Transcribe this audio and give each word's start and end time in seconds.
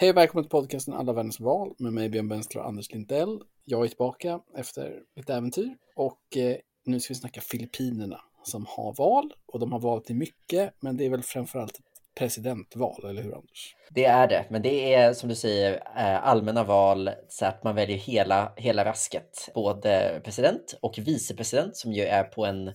Hej 0.00 0.10
och 0.10 0.16
välkommen 0.16 0.44
till 0.44 0.50
podcasten 0.50 0.94
Alla 0.94 1.12
världens 1.12 1.40
val 1.40 1.74
med 1.78 1.92
mig 1.92 2.08
Björn 2.08 2.28
Benstra 2.28 2.60
och 2.60 2.68
Anders 2.68 2.92
Lindell. 2.92 3.40
Jag 3.64 3.84
är 3.84 3.88
tillbaka 3.88 4.40
efter 4.56 5.00
lite 5.16 5.34
äventyr 5.34 5.76
och 5.96 6.36
eh, 6.36 6.56
nu 6.84 7.00
ska 7.00 7.14
vi 7.14 7.20
snacka 7.20 7.40
Filippinerna 7.40 8.20
som 8.42 8.66
har 8.68 8.94
val 8.94 9.32
och 9.46 9.60
de 9.60 9.72
har 9.72 9.80
valt 9.80 10.04
till 10.04 10.16
mycket 10.16 10.74
men 10.80 10.96
det 10.96 11.06
är 11.06 11.10
väl 11.10 11.22
framförallt 11.22 11.80
presidentval, 12.18 13.04
eller 13.04 13.22
hur 13.22 13.34
Anders? 13.34 13.76
Det 13.90 14.04
är 14.04 14.28
det, 14.28 14.46
men 14.50 14.62
det 14.62 14.94
är 14.94 15.12
som 15.12 15.28
du 15.28 15.34
säger 15.34 15.72
eh, 15.96 16.26
allmänna 16.28 16.64
val 16.64 17.10
så 17.28 17.46
att 17.46 17.64
man 17.64 17.74
väljer 17.74 17.98
hela, 17.98 18.52
hela 18.56 18.84
rasket, 18.84 19.50
både 19.54 20.20
president 20.24 20.78
och 20.82 20.98
vicepresident 20.98 21.76
som 21.76 21.92
ju 21.92 22.02
är 22.02 22.24
på 22.24 22.46
en 22.46 22.72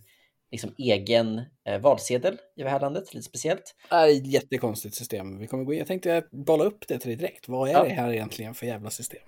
liksom 0.53 0.75
egen 0.77 1.41
eh, 1.67 1.81
valsedel 1.81 2.37
i 2.57 2.63
det 2.63 2.69
här 2.69 2.79
landet, 2.79 3.13
lite 3.13 3.25
speciellt. 3.25 3.75
Det 3.89 3.95
är 3.95 4.07
ett 4.07 4.27
jättekonstigt 4.27 4.95
system. 4.95 5.39
Vi 5.39 5.47
kommer 5.47 5.63
gå 5.63 5.73
in. 5.73 5.79
Jag 5.79 5.87
tänkte 5.87 6.23
bolla 6.31 6.63
upp 6.63 6.87
det 6.87 6.99
till 6.99 7.09
dig 7.09 7.17
direkt. 7.17 7.47
Vad 7.47 7.69
är 7.69 7.73
ja. 7.73 7.83
det 7.83 7.89
här 7.89 8.11
egentligen 8.11 8.53
för 8.53 8.65
jävla 8.65 8.89
system? 8.89 9.21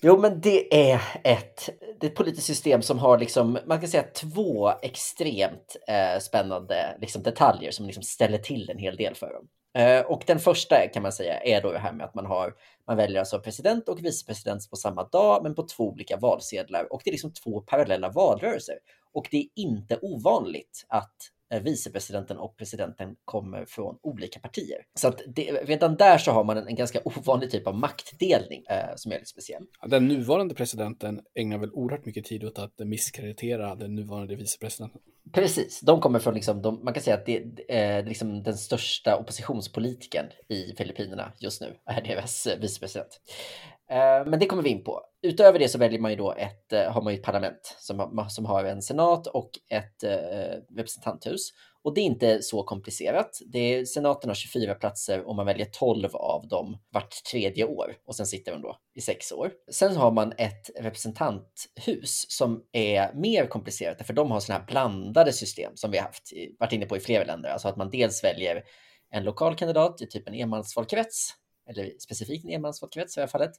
Jo, 0.00 0.18
men 0.18 0.40
det 0.40 0.90
är 0.90 1.00
ett, 1.24 1.68
det 2.00 2.06
är 2.06 2.10
ett 2.10 2.16
politiskt 2.16 2.46
system 2.46 2.82
som 2.82 2.98
har 2.98 3.18
liksom, 3.18 3.58
man 3.66 3.80
kan 3.80 3.88
säga 3.88 4.02
två 4.02 4.72
extremt 4.82 5.76
eh, 5.88 6.20
spännande 6.20 6.96
liksom, 7.00 7.22
detaljer 7.22 7.70
som 7.70 7.86
liksom 7.86 8.02
ställer 8.02 8.38
till 8.38 8.70
en 8.70 8.78
hel 8.78 8.96
del 8.96 9.14
för 9.14 9.32
dem. 9.32 9.48
Eh, 9.74 10.00
och 10.00 10.22
den 10.26 10.38
första 10.38 10.88
kan 10.88 11.02
man 11.02 11.12
säga 11.12 11.40
är 11.40 11.62
då 11.62 11.72
det 11.72 11.78
här 11.78 11.92
med 11.92 12.06
att 12.06 12.14
man 12.14 12.26
har, 12.26 12.54
man 12.86 12.96
väljer 12.96 13.18
alltså 13.18 13.38
president 13.38 13.88
och 13.88 14.04
vicepresident 14.04 14.70
på 14.70 14.76
samma 14.76 15.04
dag, 15.04 15.42
men 15.42 15.54
på 15.54 15.62
två 15.62 15.88
olika 15.88 16.16
valsedlar 16.16 16.92
och 16.92 17.00
det 17.04 17.10
är 17.10 17.12
liksom 17.12 17.32
två 17.32 17.60
parallella 17.60 18.08
valrörelser. 18.08 18.78
Och 19.12 19.28
det 19.30 19.36
är 19.36 19.46
inte 19.54 19.98
ovanligt 20.02 20.84
att 20.88 21.16
vicepresidenten 21.62 22.38
och 22.38 22.56
presidenten 22.56 23.16
kommer 23.24 23.64
från 23.64 23.98
olika 24.02 24.40
partier. 24.40 24.84
Så 24.94 25.08
att 25.08 25.20
det, 25.26 25.52
redan 25.52 25.96
där 25.96 26.18
så 26.18 26.30
har 26.30 26.44
man 26.44 26.56
en, 26.56 26.68
en 26.68 26.74
ganska 26.74 27.00
ovanlig 27.04 27.50
typ 27.50 27.66
av 27.66 27.74
maktdelning 27.74 28.64
eh, 28.70 28.96
som 28.96 29.12
är 29.12 29.16
lite 29.16 29.30
speciell. 29.30 29.62
Den 29.86 30.08
nuvarande 30.08 30.54
presidenten 30.54 31.20
ägnar 31.34 31.58
väl 31.58 31.70
oerhört 31.72 32.06
mycket 32.06 32.24
tid 32.24 32.44
åt 32.44 32.58
att 32.58 32.78
misskreditera 32.78 33.74
den 33.74 33.94
nuvarande 33.94 34.36
vicepresidenten. 34.36 35.00
Precis, 35.32 35.80
de 35.80 36.00
kommer 36.00 36.18
från, 36.18 36.34
liksom, 36.34 36.62
de, 36.62 36.84
man 36.84 36.94
kan 36.94 37.02
säga 37.02 37.16
att 37.16 37.26
det 37.26 37.42
är 37.68 38.02
liksom 38.02 38.42
den 38.42 38.56
största 38.56 39.16
oppositionspolitiken 39.16 40.26
i 40.48 40.74
Filippinerna 40.76 41.32
just 41.38 41.60
nu, 41.60 41.76
är 41.86 42.02
deras 42.02 42.46
vicepresident. 42.60 43.20
Eh, 43.90 44.26
men 44.26 44.38
det 44.38 44.46
kommer 44.46 44.62
vi 44.62 44.70
in 44.70 44.84
på. 44.84 45.00
Utöver 45.22 45.58
det 45.58 45.68
så 45.68 45.78
väljer 45.78 46.00
man 46.00 46.10
ju 46.10 46.16
då 46.16 46.32
ett, 46.32 46.72
eh, 46.72 46.92
har 46.92 47.02
man 47.02 47.12
ju 47.12 47.18
ett 47.18 47.24
parlament 47.24 47.76
som, 47.78 48.26
som 48.28 48.44
har 48.44 48.64
en 48.64 48.82
senat 48.82 49.26
och 49.26 49.50
ett 49.70 50.04
eh, 50.04 50.76
representanthus. 50.76 51.50
Och 51.82 51.94
det 51.94 52.00
är 52.00 52.04
inte 52.04 52.42
så 52.42 52.62
komplicerat. 52.62 53.30
Det 53.46 53.58
är, 53.58 53.84
senaten 53.84 54.30
har 54.30 54.34
24 54.34 54.74
platser 54.74 55.28
och 55.28 55.36
man 55.36 55.46
väljer 55.46 55.66
12 55.66 56.08
av 56.12 56.48
dem 56.48 56.78
vart 56.92 57.24
tredje 57.30 57.64
år 57.64 57.94
och 58.06 58.16
sen 58.16 58.26
sitter 58.26 58.52
de 58.52 58.62
då 58.62 58.76
i 58.94 59.00
sex 59.00 59.32
år. 59.32 59.52
Sen 59.70 59.96
har 59.96 60.10
man 60.10 60.32
ett 60.38 60.70
representanthus 60.80 62.26
som 62.28 62.62
är 62.72 63.14
mer 63.14 63.46
komplicerat 63.46 64.06
för 64.06 64.12
de 64.12 64.30
har 64.30 64.40
sådana 64.40 64.60
här 64.60 64.66
blandade 64.66 65.32
system 65.32 65.72
som 65.74 65.90
vi 65.90 65.98
har 65.98 66.04
haft, 66.04 66.32
varit 66.58 66.72
inne 66.72 66.86
på 66.86 66.96
i 66.96 67.00
flera 67.00 67.24
länder. 67.24 67.50
Alltså 67.50 67.68
att 67.68 67.76
man 67.76 67.90
dels 67.90 68.24
väljer 68.24 68.62
en 69.10 69.24
lokal 69.24 69.56
kandidat 69.56 70.02
i 70.02 70.06
typ 70.06 70.28
en 70.28 70.34
enmansvalkrets 70.34 71.34
eller 71.68 71.92
specifikt 71.98 72.44
en 72.44 72.50
enmansvalkrets 72.50 73.16
i 73.16 73.20
det 73.20 73.22
här 73.22 73.28
fallet. 73.28 73.52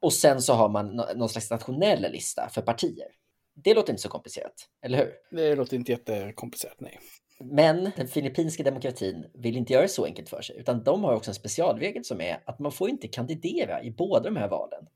Och 0.00 0.12
sen 0.12 0.42
så 0.42 0.52
har 0.52 0.68
man 0.68 0.96
någon 0.96 1.28
slags 1.28 1.50
nationell 1.50 2.12
lista 2.12 2.48
för 2.48 2.62
partier. 2.62 3.08
Det 3.54 3.74
låter 3.74 3.92
inte 3.92 4.02
så 4.02 4.08
komplicerat, 4.08 4.68
eller 4.82 4.98
hur? 4.98 5.12
Det 5.30 5.54
låter 5.54 5.76
inte 5.76 5.92
jättekomplicerat, 5.92 6.80
nej. 6.80 7.00
Men 7.38 7.90
den 7.96 8.08
filippinska 8.08 8.62
demokratin 8.62 9.30
vill 9.34 9.56
inte 9.56 9.72
göra 9.72 9.82
det 9.82 9.88
så 9.88 10.04
enkelt 10.04 10.28
för 10.28 10.42
sig, 10.42 10.56
utan 10.56 10.84
de 10.84 11.04
har 11.04 11.14
också 11.14 11.30
en 11.30 11.34
specialregel 11.34 12.04
som 12.04 12.20
är 12.20 12.42
att 12.46 12.58
man 12.58 12.72
får 12.72 12.90
inte 12.90 13.08
kandidera 13.08 13.82
i 13.82 13.90
båda 13.90 14.30
de 14.30 14.36
här 14.36 14.48
valen. 14.48 14.86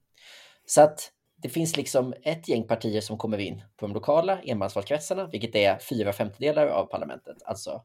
Så 0.67 0.81
att 0.81 1.13
det 1.37 1.49
finns 1.49 1.77
liksom 1.77 2.15
ett 2.23 2.49
gäng 2.49 2.67
partier 2.67 3.01
som 3.01 3.19
kommer 3.19 3.39
in 3.39 3.63
på 3.77 3.87
de 3.87 3.95
lokala 3.95 4.41
enmansvalkretsarna, 4.43 5.27
vilket 5.27 5.55
är 5.55 5.79
fyra 5.79 6.13
femtedelar 6.13 6.67
av 6.67 6.87
parlamentet, 6.87 7.37
alltså 7.45 7.83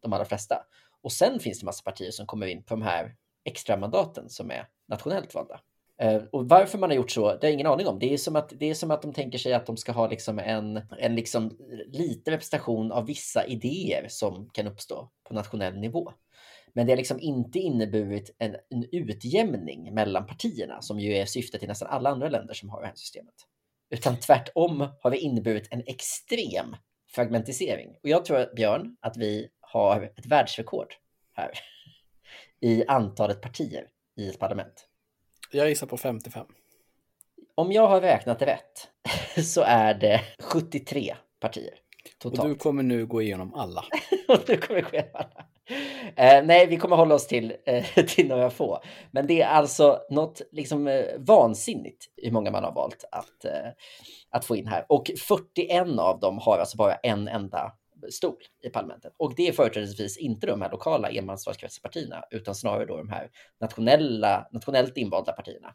de 0.00 0.12
allra 0.12 0.24
flesta. 0.24 0.66
Och 1.02 1.12
sen 1.12 1.40
finns 1.40 1.60
det 1.60 1.66
massa 1.66 1.82
partier 1.82 2.10
som 2.10 2.26
kommer 2.26 2.46
in 2.46 2.62
på 2.62 2.74
de 2.74 2.82
här 2.82 3.14
extra 3.44 3.76
mandaten 3.76 4.28
som 4.28 4.50
är 4.50 4.68
nationellt 4.88 5.34
valda. 5.34 5.60
Eh, 5.98 6.22
och 6.32 6.48
varför 6.48 6.78
man 6.78 6.90
har 6.90 6.96
gjort 6.96 7.10
så, 7.10 7.20
det 7.20 7.28
har 7.28 7.38
jag 7.42 7.52
ingen 7.52 7.66
aning 7.66 7.86
om. 7.86 7.98
Det 7.98 8.12
är 8.12 8.18
som 8.18 8.36
att, 8.36 8.52
det 8.58 8.70
är 8.70 8.74
som 8.74 8.90
att 8.90 9.02
de 9.02 9.12
tänker 9.12 9.38
sig 9.38 9.52
att 9.52 9.66
de 9.66 9.76
ska 9.76 9.92
ha 9.92 10.08
liksom 10.08 10.38
en, 10.38 10.80
en 10.98 11.14
liksom 11.14 11.58
liten 11.86 12.32
representation 12.32 12.92
av 12.92 13.06
vissa 13.06 13.46
idéer 13.46 14.06
som 14.08 14.48
kan 14.52 14.66
uppstå 14.66 15.10
på 15.28 15.34
nationell 15.34 15.78
nivå. 15.78 16.12
Men 16.74 16.86
det 16.86 16.92
har 16.92 16.96
liksom 16.96 17.20
inte 17.20 17.58
inneburit 17.58 18.34
en, 18.38 18.56
en 18.68 18.84
utjämning 18.92 19.94
mellan 19.94 20.26
partierna 20.26 20.82
som 20.82 21.00
ju 21.00 21.12
är 21.12 21.26
syftet 21.26 21.62
i 21.62 21.66
nästan 21.66 21.88
alla 21.88 22.10
andra 22.10 22.28
länder 22.28 22.54
som 22.54 22.68
har 22.68 22.80
det 22.80 22.86
här 22.86 22.94
systemet. 22.94 23.34
Utan 23.90 24.16
tvärtom 24.16 24.88
har 25.00 25.10
det 25.10 25.18
inneburit 25.18 25.68
en 25.70 25.82
extrem 25.86 26.76
fragmentisering. 27.08 27.96
Och 28.02 28.08
jag 28.08 28.24
tror, 28.24 28.54
Björn, 28.54 28.96
att 29.00 29.16
vi 29.16 29.48
har 29.60 30.12
ett 30.16 30.26
världsrekord 30.26 30.94
här 31.32 31.50
i 32.62 32.84
antalet 32.88 33.40
partier 33.40 33.86
i 34.16 34.28
ett 34.28 34.38
parlament. 34.38 34.88
Jag 35.50 35.68
gissar 35.68 35.86
på 35.86 35.96
55. 35.96 36.46
Om 37.54 37.72
jag 37.72 37.88
har 37.88 38.00
räknat 38.00 38.42
rätt 38.42 38.88
så 39.44 39.62
är 39.62 39.94
det 39.94 40.20
73 40.38 41.16
partier. 41.40 41.74
Totalt. 42.18 42.40
Och 42.40 42.48
du 42.48 42.54
kommer 42.54 42.82
nu 42.82 43.06
gå 43.06 43.22
igenom 43.22 43.54
alla. 43.54 43.84
och 44.28 44.38
du 44.46 44.56
kommer 44.56 44.80
gå 44.80 44.88
igenom 44.88 45.10
alla. 45.14 45.46
Eh, 46.16 46.44
nej, 46.44 46.66
vi 46.66 46.76
kommer 46.76 46.96
hålla 46.96 47.14
oss 47.14 47.26
till, 47.26 47.56
eh, 47.66 47.84
till 48.06 48.28
några 48.28 48.50
få. 48.50 48.82
Men 49.10 49.26
det 49.26 49.42
är 49.42 49.48
alltså 49.48 49.98
något 50.10 50.42
liksom, 50.52 50.88
eh, 50.88 51.04
vansinnigt 51.18 52.06
hur 52.16 52.30
många 52.30 52.50
man 52.50 52.64
har 52.64 52.72
valt 52.72 53.04
att, 53.12 53.44
eh, 53.44 53.70
att 54.30 54.44
få 54.44 54.56
in 54.56 54.66
här. 54.66 54.86
Och 54.88 55.10
41 55.28 55.98
av 55.98 56.20
dem 56.20 56.38
har 56.38 56.58
alltså 56.58 56.76
bara 56.76 56.94
en 56.94 57.28
enda 57.28 57.72
stol 58.10 58.36
i 58.62 58.70
parlamentet. 58.70 59.14
Och 59.16 59.34
det 59.34 59.48
är 59.48 59.52
företrädesvis 59.52 60.16
inte 60.16 60.46
de 60.46 60.62
här 60.62 60.70
lokala 60.70 61.10
enmansvalkretspartierna, 61.10 62.24
utan 62.30 62.54
snarare 62.54 62.86
då 62.86 62.96
de 62.96 63.08
här 63.08 63.30
nationella, 63.60 64.48
nationellt 64.52 64.96
invalda 64.96 65.32
partierna 65.32 65.74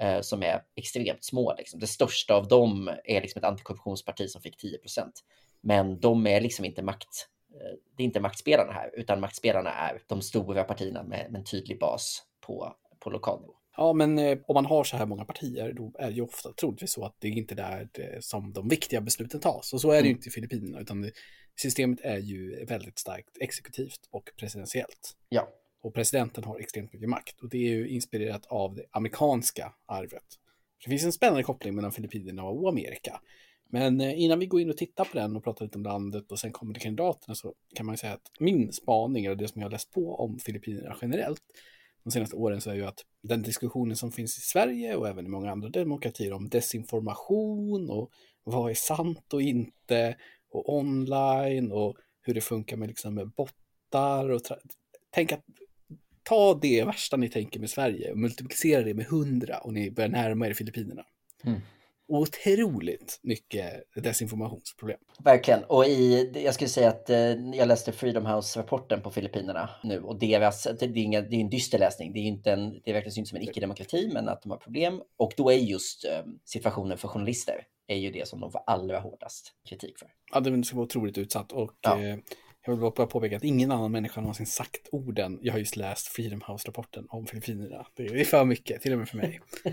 eh, 0.00 0.20
som 0.20 0.42
är 0.42 0.62
extremt 0.76 1.24
små. 1.24 1.54
Liksom. 1.58 1.80
Det 1.80 1.86
största 1.86 2.34
av 2.34 2.48
dem 2.48 2.90
är 3.04 3.20
liksom 3.20 3.38
ett 3.38 3.44
antikorruptionsparti 3.44 4.28
som 4.28 4.42
fick 4.42 4.56
10 4.56 4.78
procent. 4.78 5.24
Men 5.60 6.00
de 6.00 6.26
är 6.26 6.40
liksom 6.40 6.64
inte 6.64 6.82
makt, 6.82 7.28
eh, 7.54 7.76
det 7.96 8.02
är 8.02 8.04
inte 8.04 8.20
maktspelarna 8.20 8.72
här, 8.72 8.90
utan 8.94 9.20
maktspelarna 9.20 9.70
är 9.70 10.02
de 10.06 10.22
stora 10.22 10.64
partierna 10.64 11.02
med, 11.02 11.32
med 11.32 11.38
en 11.38 11.44
tydlig 11.44 11.78
bas 11.78 12.22
på, 12.40 12.74
på 12.98 13.10
lokal 13.10 13.40
nivå. 13.40 13.54
Ja, 13.78 13.92
men 13.92 14.18
eh, 14.18 14.38
om 14.46 14.54
man 14.54 14.66
har 14.66 14.84
så 14.84 14.96
här 14.96 15.06
många 15.06 15.24
partier, 15.24 15.72
då 15.72 15.92
är 15.98 16.06
det 16.06 16.12
ju 16.12 16.22
ofta 16.22 16.52
troligtvis 16.52 16.92
så 16.92 17.04
att 17.04 17.16
det 17.18 17.28
är 17.28 17.32
inte 17.32 17.54
där 17.54 17.88
det, 17.92 18.24
som 18.24 18.52
de 18.52 18.68
viktiga 18.68 19.00
besluten 19.00 19.40
tas. 19.40 19.72
Och 19.72 19.80
så 19.80 19.90
är 19.90 19.92
det 19.92 19.98
mm. 19.98 20.06
ju 20.06 20.12
inte 20.12 20.28
i 20.28 20.32
Filippinerna, 20.32 20.80
utan 20.80 21.02
det, 21.02 21.10
systemet 21.62 22.00
är 22.02 22.18
ju 22.18 22.64
väldigt 22.64 22.98
starkt 22.98 23.36
exekutivt 23.40 24.00
och 24.10 24.30
presidentiellt. 24.36 25.16
Ja. 25.28 25.48
Och 25.82 25.94
presidenten 25.94 26.44
har 26.44 26.58
extremt 26.58 26.92
mycket 26.92 27.08
makt. 27.08 27.40
Och 27.40 27.48
det 27.48 27.56
är 27.56 27.70
ju 27.70 27.88
inspirerat 27.88 28.46
av 28.46 28.74
det 28.74 28.84
amerikanska 28.90 29.72
arvet. 29.86 30.24
Det 30.84 30.90
finns 30.90 31.04
en 31.04 31.12
spännande 31.12 31.42
koppling 31.42 31.74
mellan 31.74 31.92
Filippinerna 31.92 32.44
och 32.44 32.68
Amerika. 32.68 33.20
Men 33.70 34.00
eh, 34.00 34.20
innan 34.20 34.38
vi 34.38 34.46
går 34.46 34.60
in 34.60 34.70
och 34.70 34.76
tittar 34.76 35.04
på 35.04 35.18
den 35.18 35.36
och 35.36 35.44
pratar 35.44 35.64
lite 35.64 35.78
om 35.78 35.84
landet 35.84 36.32
och 36.32 36.38
sen 36.38 36.52
kommer 36.52 36.74
till 36.74 36.82
kandidaterna 36.82 37.34
så 37.34 37.54
kan 37.74 37.86
man 37.86 37.96
säga 37.96 38.12
att 38.12 38.30
min 38.38 38.72
spaning, 38.72 39.24
eller 39.24 39.36
det 39.36 39.48
som 39.48 39.60
jag 39.60 39.66
har 39.66 39.72
läst 39.72 39.90
på 39.90 40.14
om 40.14 40.38
Filippinerna 40.38 40.96
generellt, 41.02 41.42
de 42.08 42.12
senaste 42.12 42.36
åren 42.36 42.60
så 42.60 42.70
är 42.70 42.74
ju 42.74 42.84
att 42.84 43.04
den 43.22 43.42
diskussionen 43.42 43.96
som 43.96 44.12
finns 44.12 44.38
i 44.38 44.40
Sverige 44.40 44.96
och 44.96 45.08
även 45.08 45.26
i 45.26 45.28
många 45.28 45.50
andra 45.50 45.68
demokratier 45.68 46.32
om 46.32 46.48
desinformation 46.48 47.90
och 47.90 48.10
vad 48.44 48.70
är 48.70 48.74
sant 48.74 49.32
och 49.32 49.42
inte 49.42 50.16
och 50.50 50.74
online 50.74 51.72
och 51.72 51.96
hur 52.22 52.34
det 52.34 52.40
funkar 52.40 52.76
med, 52.76 52.88
liksom 52.88 53.14
med 53.14 53.30
bottar 53.30 54.30
och 54.30 54.40
tänk 55.10 55.32
att 55.32 55.44
ta 56.22 56.58
det 56.62 56.84
värsta 56.84 57.16
ni 57.16 57.28
tänker 57.28 57.60
med 57.60 57.70
Sverige 57.70 58.10
och 58.10 58.18
multiplicera 58.18 58.82
det 58.82 58.94
med 58.94 59.06
hundra 59.06 59.58
och 59.58 59.72
ni 59.72 59.90
börjar 59.90 60.10
närma 60.10 60.46
er 60.46 60.54
Filippinerna. 60.54 61.04
Mm 61.44 61.60
otroligt 62.08 63.20
mycket 63.22 63.84
desinformationsproblem. 63.94 64.98
Verkligen. 65.24 65.64
Och 65.64 65.86
i, 65.86 66.30
jag 66.44 66.54
skulle 66.54 66.68
säga 66.68 66.88
att 66.88 67.10
eh, 67.10 67.18
jag 67.54 67.68
läste 67.68 67.92
Freedom 67.92 68.26
House-rapporten 68.26 69.02
på 69.02 69.10
Filippinerna 69.10 69.70
nu 69.82 70.00
och 70.00 70.18
deras, 70.18 70.62
det, 70.62 70.82
är 70.82 70.96
inga, 70.96 71.20
det 71.20 71.36
är 71.36 71.40
en 71.40 71.50
dyster 71.50 71.78
läsning. 71.78 72.12
Det 72.12 72.18
är, 72.18 72.22
inte 72.24 72.52
en, 72.52 72.80
det 72.84 72.92
verkar 72.92 73.18
inte 73.18 73.28
som 73.28 73.36
en 73.36 73.42
icke-demokrati, 73.42 74.10
men 74.12 74.28
att 74.28 74.42
de 74.42 74.50
har 74.50 74.58
problem. 74.58 75.02
Och 75.16 75.32
då 75.36 75.50
är 75.50 75.56
just 75.56 76.04
eh, 76.04 76.20
situationen 76.44 76.98
för 76.98 77.08
journalister 77.08 77.66
är 77.86 77.96
ju 77.96 78.10
det 78.10 78.28
som 78.28 78.40
de 78.40 78.52
får 78.52 78.62
allra 78.66 79.00
hårdast 79.00 79.52
kritik 79.68 79.98
för. 79.98 80.08
Ja, 80.32 80.40
det 80.40 80.64
ska 80.64 80.76
vara 80.76 80.84
otroligt 80.84 81.18
utsatt 81.18 81.52
och 81.52 81.74
ja. 81.80 82.00
eh, 82.00 82.16
jag 82.68 82.76
vill 82.76 82.92
bara 82.96 83.06
påpeka 83.06 83.36
att 83.36 83.44
ingen 83.44 83.72
annan 83.72 83.92
människa 83.92 84.20
någonsin 84.20 84.46
sagt 84.46 84.88
orden. 84.92 85.38
Jag 85.42 85.52
har 85.52 85.58
just 85.58 85.76
läst 85.76 86.06
Freedom 86.06 86.42
House-rapporten 86.46 87.06
om 87.08 87.26
Filippinerna. 87.26 87.86
Det 87.94 88.02
är 88.02 88.24
för 88.24 88.44
mycket, 88.44 88.82
till 88.82 88.92
och 88.92 88.98
med 88.98 89.08
för 89.08 89.16
mig. 89.16 89.40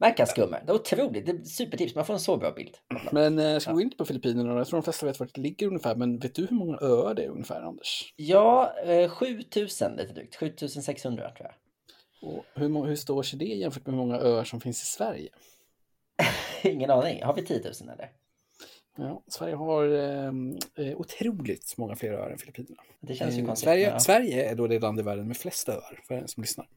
Mackasskummer, 0.00 0.62
det 0.66 0.72
är 0.72 0.74
otroligt. 0.74 1.26
Det 1.26 1.32
är 1.32 1.44
supertips, 1.44 1.94
man 1.94 2.04
får 2.04 2.14
en 2.14 2.20
så 2.20 2.36
bra 2.36 2.52
bild. 2.52 2.76
Men 3.12 3.38
eh, 3.38 3.58
ska 3.58 3.70
vi 3.70 3.74
gå 3.74 3.80
in 3.80 3.90
på 3.90 4.04
Filippinerna? 4.04 4.58
Jag 4.58 4.66
tror 4.66 4.80
de 4.80 4.84
flesta 4.84 5.06
vet 5.06 5.20
var 5.20 5.28
det 5.34 5.40
ligger 5.40 5.66
ungefär, 5.66 5.96
men 5.96 6.18
vet 6.18 6.34
du 6.34 6.46
hur 6.46 6.56
många 6.56 6.78
öar 6.80 7.14
det 7.14 7.24
är 7.24 7.28
ungefär, 7.28 7.62
Anders? 7.62 8.14
Ja, 8.16 8.74
eh, 8.84 9.10
7000 9.10 9.96
lite 9.96 10.12
drygt. 10.12 10.36
7600 10.36 11.30
tror 11.30 11.48
jag. 11.48 11.54
Och 12.30 12.44
hur, 12.54 12.86
hur 12.86 12.96
står 12.96 13.22
sig 13.22 13.38
det 13.38 13.44
jämfört 13.44 13.86
med 13.86 13.94
hur 13.94 14.00
många 14.02 14.18
öar 14.18 14.44
som 14.44 14.60
finns 14.60 14.82
i 14.82 14.86
Sverige? 14.86 15.28
Ingen 16.62 16.90
aning. 16.90 17.22
Har 17.22 17.34
vi 17.34 17.42
10 17.42 17.60
000 17.80 17.90
eller? 17.92 18.10
Ja, 18.96 19.22
Sverige 19.26 19.54
har 19.54 19.84
eh, 19.84 20.32
otroligt 20.96 21.74
många 21.76 21.96
fler 21.96 22.12
öar 22.12 22.30
än 22.30 22.38
Filippinerna. 22.38 22.82
Det 23.00 23.14
känns 23.14 23.34
ju 23.34 23.40
Eh, 23.40 23.46
konstigt. 23.46 23.64
Sverige, 23.64 23.88
ja. 23.90 24.00
Sverige 24.00 24.50
är 24.50 24.54
då 24.54 24.66
det 24.66 24.78
land 24.78 25.00
i 25.00 25.02
världen 25.02 25.28
med 25.28 25.36
flest 25.36 25.68
öar, 25.68 26.00
för 26.08 26.14
den 26.14 26.28
som 26.28 26.40
lyssnar. 26.40 26.68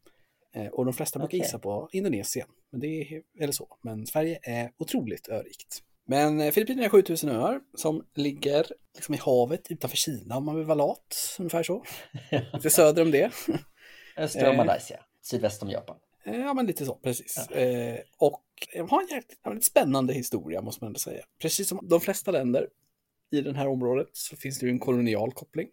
Eh, 0.55 0.67
och 0.67 0.85
de 0.85 0.93
flesta 0.93 1.19
brukar 1.19 1.37
Okej. 1.37 1.39
gissa 1.39 1.59
på 1.59 1.89
Indonesien, 1.91 2.47
men 2.71 2.81
det 2.81 2.87
är, 2.87 3.21
eller 3.39 3.53
så. 3.53 3.77
Men 3.81 4.07
Sverige 4.07 4.39
är 4.43 4.71
otroligt 4.77 5.29
örikt. 5.29 5.83
Men 6.05 6.41
eh, 6.41 6.51
Filippinerna 6.51 6.85
är 6.85 6.89
7000 6.89 7.29
öar 7.29 7.61
som 7.73 8.05
ligger 8.15 8.65
liksom 8.95 9.15
i 9.15 9.17
havet 9.17 9.71
utanför 9.71 9.97
Kina 9.97 10.37
om 10.37 10.45
man 10.45 10.55
vill 10.55 10.65
vara 10.65 10.75
lat, 10.75 11.35
ungefär 11.39 11.63
så. 11.63 11.83
Lite 12.53 12.69
söder 12.69 13.01
om 13.01 13.11
det. 13.11 13.31
Östra 14.17 14.49
om 14.49 14.55
eh, 14.55 14.57
Malaysia, 14.57 14.99
sydväst 15.21 15.63
om 15.63 15.69
Japan. 15.69 15.97
Ja, 16.25 16.53
men 16.53 16.65
lite 16.65 16.85
så, 16.85 16.95
precis. 16.95 17.37
Eh, 17.37 17.99
och 18.17 18.43
de 18.73 18.89
har 18.89 19.01
en 19.01 19.07
jäkligt 19.07 19.39
ja, 19.43 19.61
spännande 19.61 20.13
historia, 20.13 20.61
måste 20.61 20.83
man 20.83 20.87
ändå 20.87 20.99
säga. 20.99 21.23
Precis 21.41 21.69
som 21.69 21.79
de 21.83 22.01
flesta 22.01 22.31
länder 22.31 22.67
i 23.31 23.41
det 23.41 23.53
här 23.53 23.67
området 23.67 24.09
så 24.13 24.35
finns 24.35 24.59
det 24.59 24.65
ju 24.65 24.71
en 24.71 24.79
kolonial 24.79 25.31
koppling. 25.33 25.67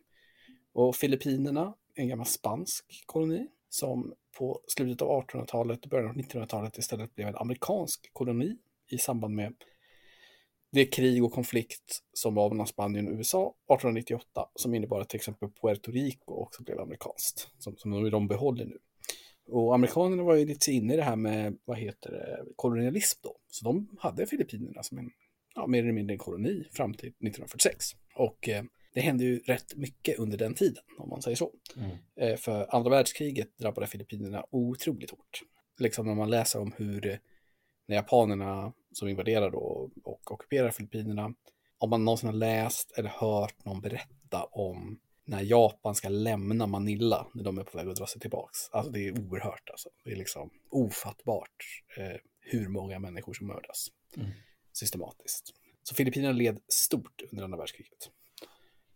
Och 0.73 0.97
Filippinerna, 0.97 1.75
en 1.95 2.09
gammal 2.09 2.27
spansk 2.27 2.85
koloni, 3.07 3.49
som 3.69 4.15
på 4.39 4.61
slutet 4.67 5.03
av 5.03 5.23
1800-talet 5.23 5.85
och 5.85 5.91
början 5.91 6.11
av 6.11 6.17
1900-talet 6.17 6.79
istället 6.79 7.15
blev 7.15 7.29
en 7.29 7.37
amerikansk 7.37 8.11
koloni 8.13 8.57
i 8.91 8.99
samband 8.99 9.35
med 9.35 9.55
det 10.71 10.87
krig 10.87 11.25
och 11.25 11.33
konflikt 11.33 12.03
som 12.13 12.35
var 12.35 12.51
mellan 12.51 12.67
Spanien 12.67 13.09
och 13.09 13.15
USA 13.15 13.47
1898, 13.47 14.49
som 14.55 14.75
innebar 14.75 15.01
att 15.01 15.09
till 15.09 15.17
exempel 15.17 15.49
Puerto 15.61 15.93
Rico 15.93 16.33
också 16.35 16.63
blev 16.63 16.81
amerikanskt, 16.81 17.49
som, 17.59 17.77
som 17.77 18.11
de, 18.11 18.29
behåller 18.29 18.65
nu. 18.65 18.79
Och 19.47 19.75
amerikanerna 19.75 20.23
var 20.23 20.35
ju 20.35 20.47
lite 20.47 20.73
inne 20.73 20.95
i 20.95 20.97
det 20.97 21.03
här 21.03 21.17
med, 21.17 21.59
vad 21.65 21.79
heter 21.79 22.11
det, 22.11 22.45
kolonialism 22.57 23.21
då. 23.23 23.37
Så 23.51 23.65
de 23.65 23.97
hade 23.99 24.27
Filippinerna 24.27 24.83
som 24.83 24.99
en, 24.99 25.11
ja, 25.55 25.67
mer 25.67 25.83
eller 25.83 25.93
mindre 25.93 26.15
en 26.15 26.19
koloni 26.19 26.65
fram 26.73 26.95
till 26.95 27.09
1946. 27.09 27.87
Och 28.15 28.49
eh, 28.49 28.65
det 28.99 29.03
hände 29.03 29.25
ju 29.25 29.39
rätt 29.39 29.77
mycket 29.77 30.19
under 30.19 30.39
den 30.39 30.55
tiden, 30.55 30.85
om 30.99 31.09
man 31.09 31.23
säger 31.23 31.37
så. 31.37 31.53
Mm. 31.77 31.97
Eh, 32.17 32.37
för 32.37 32.75
andra 32.75 32.91
världskriget 32.91 33.59
drabbade 33.59 33.87
Filippinerna 33.87 34.45
otroligt 34.51 35.11
hårt. 35.11 35.41
Liksom 35.79 36.07
när 36.07 36.15
man 36.15 36.31
läser 36.31 36.61
om 36.61 36.73
hur, 36.77 37.07
eh, 37.07 37.17
när 37.87 37.97
japanerna 37.97 38.73
som 38.93 39.09
invaderar 39.09 39.51
då 39.51 39.91
och 40.05 40.33
ockuperar 40.33 40.71
Filippinerna, 40.71 41.35
om 41.79 41.91
man 41.91 42.05
någonsin 42.05 42.29
har 42.29 42.37
läst 42.37 42.99
eller 42.99 43.09
hört 43.09 43.65
någon 43.65 43.81
berätta 43.81 44.45
om 44.45 45.01
när 45.25 45.43
Japan 45.43 45.95
ska 45.95 46.09
lämna 46.09 46.67
Manila 46.67 47.27
när 47.35 47.45
de 47.45 47.59
är 47.59 47.65
på 47.65 47.79
väg 47.79 47.89
att 47.89 47.97
dra 47.97 48.07
sig 48.07 48.21
tillbaks. 48.21 48.59
Alltså 48.71 48.93
det 48.93 49.09
är 49.09 49.21
oerhört 49.21 49.71
alltså. 49.71 49.89
Det 50.05 50.13
är 50.13 50.17
liksom 50.17 50.51
ofattbart 50.71 51.83
eh, 51.99 52.17
hur 52.41 52.69
många 52.69 52.99
människor 52.99 53.33
som 53.33 53.47
mördas 53.47 53.89
Mm. 54.17 54.31
systematiskt. 54.73 55.51
Så 55.83 55.95
Filippinerna 55.95 56.33
led 56.33 56.59
stort 56.69 57.23
under 57.31 57.45
andra 57.45 57.59
världskriget. 57.59 58.11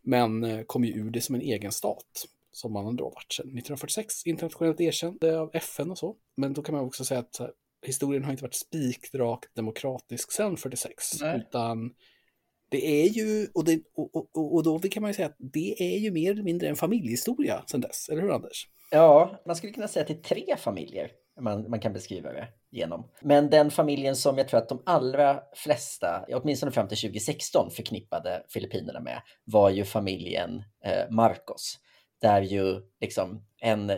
Men 0.02 0.44
eh, 0.44 0.62
kom 0.62 0.84
ju 0.84 0.92
ur 0.92 1.10
det 1.10 1.20
som 1.20 1.34
en 1.34 1.40
egen 1.40 1.72
stat 1.72 2.26
som 2.52 2.72
man 2.72 2.86
ändå 2.86 3.04
varit 3.04 3.32
sedan 3.32 3.46
1946 3.46 4.26
internationellt 4.26 4.80
erkänd 4.80 5.24
av 5.24 5.50
FN 5.52 5.90
och 5.90 5.98
så. 5.98 6.16
Men 6.36 6.52
då 6.52 6.62
kan 6.62 6.74
man 6.74 6.84
också 6.84 7.04
säga 7.04 7.20
att 7.20 7.36
här, 7.38 7.50
historien 7.86 8.24
har 8.24 8.30
inte 8.30 8.44
varit 8.44 8.54
spikrakt 8.54 9.54
demokratisk 9.54 10.32
sedan 10.32 10.56
46 10.56 11.20
Nej. 11.20 11.38
utan 11.38 11.94
det 12.68 13.02
är 13.02 13.08
ju, 13.08 13.48
och, 13.54 13.64
det, 13.64 13.82
och, 13.94 14.16
och, 14.16 14.54
och 14.54 14.62
då 14.62 14.78
kan 14.78 15.00
man 15.00 15.10
ju 15.10 15.14
säga 15.14 15.28
att 15.28 15.36
det 15.38 15.94
är 15.94 15.98
ju 15.98 16.10
mer 16.10 16.30
eller 16.30 16.42
mindre 16.42 16.68
en 16.68 16.76
familjehistoria 16.76 17.64
sedan 17.66 17.80
dess, 17.80 18.08
eller 18.08 18.22
hur 18.22 18.30
Anders? 18.30 18.68
Ja, 18.90 19.42
man 19.46 19.56
skulle 19.56 19.72
kunna 19.72 19.88
säga 19.88 20.02
att 20.02 20.08
det 20.08 20.14
är 20.14 20.44
tre 20.44 20.56
familjer 20.56 21.10
man, 21.40 21.70
man 21.70 21.80
kan 21.80 21.92
beskriva 21.92 22.32
det 22.32 22.48
genom. 22.70 23.10
Men 23.20 23.50
den 23.50 23.70
familjen 23.70 24.16
som 24.16 24.38
jag 24.38 24.48
tror 24.48 24.60
att 24.60 24.68
de 24.68 24.82
allra 24.86 25.42
flesta, 25.54 26.24
åtminstone 26.28 26.72
fram 26.72 26.88
till 26.88 26.98
2016, 26.98 27.70
förknippade 27.70 28.42
Filippinerna 28.48 29.00
med 29.00 29.20
var 29.44 29.70
ju 29.70 29.84
familjen 29.84 30.62
eh, 30.84 31.10
Marcos. 31.10 31.78
Där 32.20 32.42
ju 32.42 32.80
liksom 33.00 33.44
en 33.60 33.90
eh, 33.90 33.96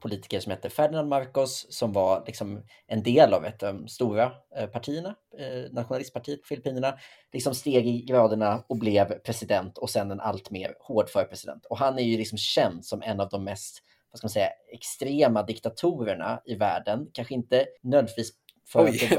politiker 0.00 0.40
som 0.40 0.50
hette 0.50 0.70
Ferdinand 0.70 1.08
Marcos 1.08 1.66
som 1.70 1.92
var 1.92 2.24
liksom 2.26 2.62
en 2.86 3.02
del 3.02 3.34
av 3.34 3.44
ett 3.44 3.62
av 3.62 3.74
de 3.74 3.88
stora 3.88 4.32
eh, 4.56 4.66
partierna, 4.66 5.14
eh, 5.38 5.72
nationalistpartiet 5.72 6.42
på 6.42 6.46
Filippinerna, 6.46 6.98
liksom 7.32 7.54
steg 7.54 7.86
i 7.86 8.02
graderna 8.02 8.64
och 8.68 8.78
blev 8.78 9.18
president 9.18 9.78
och 9.78 9.90
sen 9.90 10.10
en 10.10 10.20
allt 10.20 10.50
mer 10.50 10.74
hårdför 10.80 11.24
president. 11.24 11.66
Och 11.66 11.78
han 11.78 11.98
är 11.98 12.02
ju 12.02 12.16
liksom 12.16 12.38
känd 12.38 12.84
som 12.84 13.02
en 13.02 13.20
av 13.20 13.28
de 13.28 13.44
mest 13.44 13.82
vad 14.12 14.18
ska 14.18 14.24
man 14.24 14.30
säga, 14.30 14.50
extrema 14.72 15.42
diktatorerna 15.42 16.40
i 16.44 16.54
världen. 16.54 17.06
Kanske 17.12 17.34
inte 17.34 17.66
nödvändigtvis 17.82 18.32
Oj, 18.74 19.10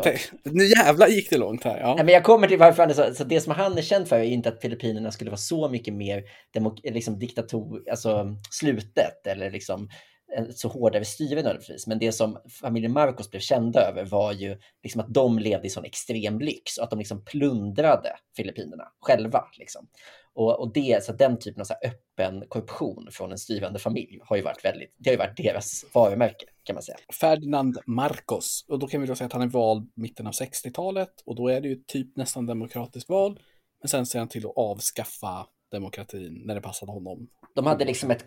nu 0.43 0.65
jävlar 0.65 1.07
gick 1.07 1.29
det 1.29 1.37
långt 1.37 1.63
här. 1.63 1.79
Ja. 1.79 1.95
Nej, 1.95 2.05
men 2.05 2.13
jag 2.13 2.23
kommer 2.23 2.47
till 2.47 2.57
varför 2.57 2.83
han 2.83 2.89
är 2.89 3.13
så, 3.13 3.23
det 3.23 3.41
som 3.41 3.53
han 3.53 3.77
är 3.77 3.81
känd 3.81 4.07
för 4.07 4.15
är 4.15 4.23
inte 4.23 4.49
att 4.49 4.61
Filippinerna 4.61 5.11
skulle 5.11 5.29
vara 5.29 5.37
så 5.37 5.69
mycket 5.69 5.93
mer 5.93 6.23
demok, 6.53 6.79
liksom 6.83 7.19
diktator, 7.19 7.89
alltså 7.89 8.35
slutet 8.49 9.27
eller 9.27 9.51
liksom 9.51 9.89
en 10.37 10.53
så 10.53 10.67
hårdare 10.67 11.05
styre 11.05 11.35
nödvändigtvis. 11.35 11.87
Men 11.87 11.99
det 11.99 12.11
som 12.11 12.37
familjen 12.61 12.91
Marcos 12.93 13.29
blev 13.29 13.39
kända 13.39 13.81
över 13.81 14.05
var 14.05 14.33
ju 14.33 14.57
liksom 14.83 15.01
att 15.01 15.13
de 15.13 15.39
levde 15.39 15.67
i 15.67 15.69
sån 15.69 15.85
extrem 15.85 16.39
lyx 16.39 16.77
och 16.77 16.83
att 16.83 16.89
de 16.89 16.99
liksom 16.99 17.25
plundrade 17.25 18.15
Filippinerna 18.35 18.83
själva. 18.99 19.43
Liksom. 19.59 19.87
Och, 20.35 20.59
och 20.59 20.73
det, 20.73 21.03
så 21.03 21.13
den 21.13 21.39
typen 21.39 21.61
av 21.61 21.65
så 21.65 21.73
öppen 21.73 22.43
korruption 22.47 23.07
från 23.11 23.31
en 23.31 23.37
styrande 23.37 23.79
familj 23.79 24.19
har 24.23 24.35
ju 24.35 24.41
varit 24.41 24.65
väldigt, 24.65 24.95
det 24.97 25.09
har 25.09 25.13
ju 25.13 25.17
varit 25.17 25.37
deras 25.37 25.85
varumärke 25.93 26.45
kan 26.63 26.73
man 26.73 26.83
säga. 26.83 26.97
Ferdinand 27.21 27.77
Marcos. 27.85 28.65
Och 28.67 28.79
då 28.79 28.87
kan 28.87 29.01
vi 29.01 29.07
då 29.07 29.15
säga 29.15 29.25
att 29.25 29.33
han 29.33 29.41
är 29.41 29.47
vald 29.47 29.91
mitten 29.95 30.27
av 30.27 30.33
60-talet 30.33 31.21
och 31.25 31.35
då 31.35 31.47
är 31.47 31.61
det 31.61 31.67
ju 31.67 31.75
typ 31.87 32.15
nästan 32.15 32.45
demokratiskt 32.45 33.09
val. 33.09 33.39
Men 33.81 33.89
sen 33.89 34.05
ser 34.05 34.19
han 34.19 34.27
till 34.27 34.45
att 34.45 34.53
avskaffa 34.55 35.47
demokratin 35.71 36.41
när 36.45 36.55
det 36.55 36.61
passade 36.61 36.91
honom. 36.91 37.27
De 37.55 37.65
hade 37.65 37.85
liksom 37.85 38.11
ett, 38.11 38.23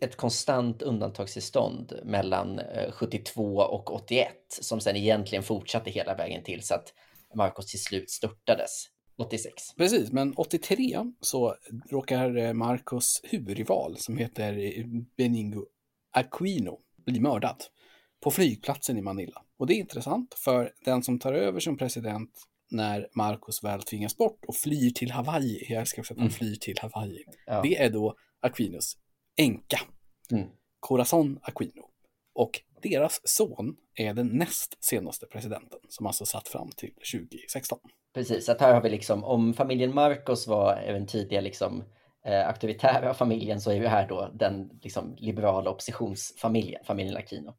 ett 0.00 0.16
konstant 0.16 0.82
undantagstillstånd 0.82 1.92
mellan 2.04 2.58
eh, 2.58 2.92
72 2.92 3.42
och 3.56 3.94
81 3.94 4.28
som 4.48 4.80
sen 4.80 4.96
egentligen 4.96 5.42
fortsatte 5.42 5.90
hela 5.90 6.14
vägen 6.14 6.44
till 6.44 6.62
så 6.62 6.74
att 6.74 6.92
Marcos 7.34 7.66
till 7.66 7.82
slut 7.82 8.10
störtades 8.10 8.86
86. 9.18 9.74
Precis, 9.76 10.12
men 10.12 10.34
83 10.36 11.04
så 11.20 11.54
råkar 11.90 12.36
eh, 12.36 12.52
Marcos 12.52 13.20
huvudrival 13.24 13.96
som 13.96 14.16
heter 14.18 14.78
eh, 14.78 14.84
Benigno 15.16 15.66
Aquino 16.12 16.78
bli 17.06 17.20
mördad 17.20 17.56
på 18.20 18.30
flygplatsen 18.30 18.98
i 18.98 19.02
Manila. 19.02 19.42
Och 19.58 19.66
det 19.66 19.74
är 19.74 19.78
intressant 19.78 20.34
för 20.34 20.72
den 20.84 21.02
som 21.02 21.18
tar 21.18 21.32
över 21.32 21.60
som 21.60 21.76
president 21.76 22.30
när 22.70 23.08
Marcos 23.14 23.64
väl 23.64 23.82
tvingas 23.82 24.16
bort 24.16 24.44
och 24.48 24.56
flyr 24.56 24.90
till 24.90 25.10
Hawaii, 25.10 25.66
jag 25.68 25.80
älskar 25.80 26.02
också 26.02 26.14
att 26.14 26.18
han 26.18 26.26
Mm. 26.26 26.34
flyr 26.38 26.56
till 26.56 26.78
Hawaii, 26.82 27.24
Ja. 27.46 27.62
det 27.62 27.76
är 27.78 27.90
då 27.90 28.14
Aquinos 28.40 28.96
änka, 29.36 29.80
Mm. 30.32 30.48
Corazon 30.80 31.38
Aquino. 31.42 31.88
Och 32.34 32.60
deras 32.82 33.20
son 33.24 33.76
är 33.94 34.14
den 34.14 34.26
näst 34.26 34.84
senaste 34.84 35.26
presidenten 35.26 35.78
som 35.88 36.06
alltså 36.06 36.26
satt 36.26 36.48
fram 36.48 36.70
till 36.76 36.92
2016. 37.12 37.78
Precis, 38.14 38.46
så 38.46 38.52
att 38.52 38.60
här 38.60 38.74
har 38.74 38.80
vi 38.80 38.90
liksom, 38.90 39.24
om 39.24 39.54
familjen 39.54 39.94
Marcos 39.94 40.46
var 40.46 40.76
den 40.86 41.06
tidiga 41.06 41.40
liksom, 41.40 41.84
eh, 42.26 42.48
auktoritära 42.48 43.14
familjen 43.14 43.60
så 43.60 43.70
är 43.70 43.80
vi 43.80 43.86
här 43.86 44.08
då 44.08 44.30
den 44.34 44.70
liksom, 44.82 45.16
liberala 45.18 45.70
oppositionsfamiljen, 45.70 46.84
familjen 46.84 47.16
Aquino. 47.16 47.54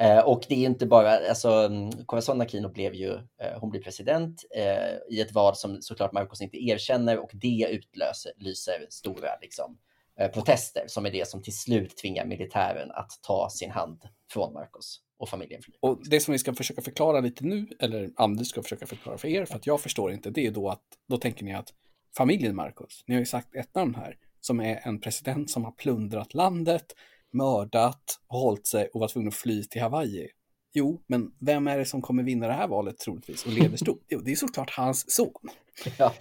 Eh, 0.00 0.18
och 0.18 0.44
det 0.48 0.54
är 0.54 0.58
ju 0.58 0.66
inte 0.66 0.86
bara, 0.86 1.28
alltså 1.28 1.70
Corazon 2.06 2.40
Aquino 2.40 2.68
blev 2.68 2.94
ju, 2.94 3.12
eh, 3.14 3.58
hon 3.60 3.70
blir 3.70 3.82
president 3.82 4.44
eh, 4.56 5.16
i 5.16 5.20
ett 5.20 5.32
val 5.32 5.56
som 5.56 5.82
såklart 5.82 6.12
Marcos 6.12 6.40
inte 6.40 6.64
erkänner 6.64 7.18
och 7.18 7.30
det 7.32 7.68
utlöser 7.70 8.32
lyser 8.36 8.86
stora 8.90 9.28
liksom, 9.40 9.64
eh, 9.64 9.76
Eh, 10.20 10.30
protester 10.30 10.84
som 10.86 11.06
är 11.06 11.10
det 11.10 11.28
som 11.28 11.42
till 11.42 11.56
slut 11.56 11.96
tvingar 11.96 12.24
militären 12.24 12.90
att 12.90 13.10
ta 13.22 13.50
sin 13.50 13.70
hand 13.70 14.02
från 14.32 14.52
Marcos 14.52 15.00
och 15.18 15.28
familjen 15.28 15.62
flyr. 15.62 15.76
Och 15.80 16.08
det 16.08 16.20
som 16.20 16.32
vi 16.32 16.38
ska 16.38 16.54
försöka 16.54 16.82
förklara 16.82 17.20
lite 17.20 17.44
nu, 17.44 17.68
eller 17.80 18.10
Anders 18.16 18.48
ska 18.48 18.62
försöka 18.62 18.86
förklara 18.86 19.18
för 19.18 19.28
er, 19.28 19.44
för 19.44 19.54
att 19.54 19.66
jag 19.66 19.80
förstår 19.80 20.12
inte, 20.12 20.30
det 20.30 20.46
är 20.46 20.50
då 20.50 20.68
att 20.68 20.82
då 21.08 21.16
tänker 21.16 21.44
ni 21.44 21.54
att 21.54 21.72
familjen 22.16 22.56
Marcos, 22.56 23.04
ni 23.06 23.14
har 23.14 23.20
ju 23.20 23.26
sagt 23.26 23.54
ett 23.54 23.74
namn 23.74 23.94
här, 23.94 24.16
som 24.40 24.60
är 24.60 24.80
en 24.84 25.00
president 25.00 25.50
som 25.50 25.64
har 25.64 25.72
plundrat 25.72 26.34
landet, 26.34 26.94
mördat, 27.32 28.20
hållit 28.26 28.66
sig 28.66 28.88
och 28.88 29.00
var 29.00 29.08
tvungen 29.08 29.28
att 29.28 29.34
fly 29.34 29.64
till 29.64 29.82
Hawaii. 29.82 30.28
Jo, 30.76 31.02
men 31.06 31.30
vem 31.40 31.66
är 31.68 31.78
det 31.78 31.84
som 31.84 32.02
kommer 32.02 32.22
vinna 32.22 32.46
det 32.46 32.52
här 32.52 32.68
valet 32.68 32.98
troligtvis 32.98 33.46
och 33.46 33.52
leder 33.52 33.76
stort? 33.76 34.04
Jo, 34.08 34.20
det 34.24 34.32
är 34.32 34.36
såklart 34.36 34.70
hans 34.70 35.10
son, 35.10 35.32
Ja. 35.98 36.12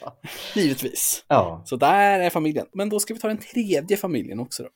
givetvis. 0.55 1.25
ja. 1.27 1.61
Så 1.65 1.75
där 1.75 2.19
är 2.19 2.29
familjen. 2.29 2.65
Men 2.73 2.89
då 2.89 2.99
ska 2.99 3.13
vi 3.13 3.19
ta 3.19 3.27
den 3.27 3.37
tredje 3.37 3.97
familjen 3.97 4.39
också 4.39 4.63
då. 4.63 4.69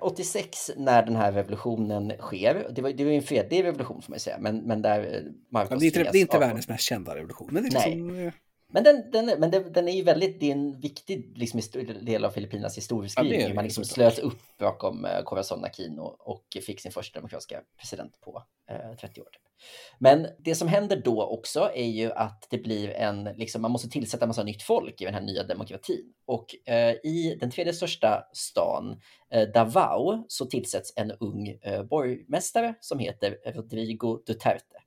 86 0.00 0.70
när 0.76 1.02
den 1.06 1.16
här 1.16 1.32
revolutionen 1.32 2.12
sker, 2.18 2.68
det 2.74 2.82
var, 2.82 2.90
det 2.92 3.04
var 3.04 3.12
en 3.12 3.22
fredlig 3.22 3.64
revolution 3.64 4.02
får 4.02 4.10
man 4.10 4.20
säga, 4.20 4.38
men, 4.40 4.56
men 4.58 4.82
där 4.82 5.00
eh, 5.00 5.20
Marcos 5.52 5.70
Ja, 5.70 5.76
det 5.78 5.84
är 5.84 5.86
inte, 5.86 6.12
det 6.12 6.18
är 6.18 6.20
inte 6.20 6.38
världens 6.38 6.68
mest 6.68 6.84
kända 6.84 7.14
revolution, 7.16 7.48
men 7.52 7.62
det 7.62 7.68
är 7.68 7.72
Nej. 7.72 7.90
liksom, 7.90 8.18
eh, 8.18 8.32
Men 8.74 8.84
den, 8.84 9.10
den, 9.10 9.40
men 9.40 9.50
den, 9.50 9.72
den 9.72 9.88
är 9.88 9.92
ju 9.92 10.02
väldigt, 10.02 10.40
det 10.40 10.46
är 10.46 10.52
en 10.52 10.80
viktig 10.80 11.32
liksom, 11.38 11.60
del 12.02 12.24
av 12.24 12.30
Filippinernas 12.30 12.76
historieskrivning. 12.76 13.40
Ja, 13.40 13.54
man 13.54 13.64
liksom 13.64 13.84
slöt 13.84 14.18
upp 14.18 14.38
bakom 14.58 15.04
eh, 15.04 15.22
Corazon 15.22 15.64
Aquino 15.64 16.02
och 16.02 16.44
fick 16.66 16.80
sin 16.80 16.92
första 16.92 17.18
demokratiska 17.18 17.60
president 17.78 18.20
på 18.20 18.42
eh, 18.70 18.96
30 19.00 19.20
år. 19.20 19.24
Typ. 19.24 19.42
Men 19.98 20.26
det 20.38 20.54
som 20.54 20.68
händer 20.68 21.02
då 21.04 21.22
också 21.22 21.70
är 21.74 21.86
ju 21.86 22.12
att 22.12 22.46
det 22.50 22.58
blir 22.58 22.90
en, 22.90 23.24
liksom, 23.24 23.62
man 23.62 23.70
måste 23.70 23.88
tillsätta 23.88 24.24
en 24.24 24.28
massa 24.28 24.42
nytt 24.42 24.62
folk 24.62 25.00
i 25.00 25.04
den 25.04 25.14
här 25.14 25.22
nya 25.22 25.42
demokratin. 25.42 26.12
Och 26.26 26.68
eh, 26.68 26.90
i 26.90 27.36
den 27.40 27.50
tredje 27.50 27.72
största 27.72 28.28
stan, 28.32 29.00
eh, 29.30 29.48
Davao, 29.48 30.24
så 30.28 30.46
tillsätts 30.46 30.92
en 30.96 31.10
ung 31.10 31.48
eh, 31.48 31.82
borgmästare 31.82 32.74
som 32.80 32.98
heter 32.98 33.38
Rodrigo 33.44 34.22
Duterte. 34.26 34.83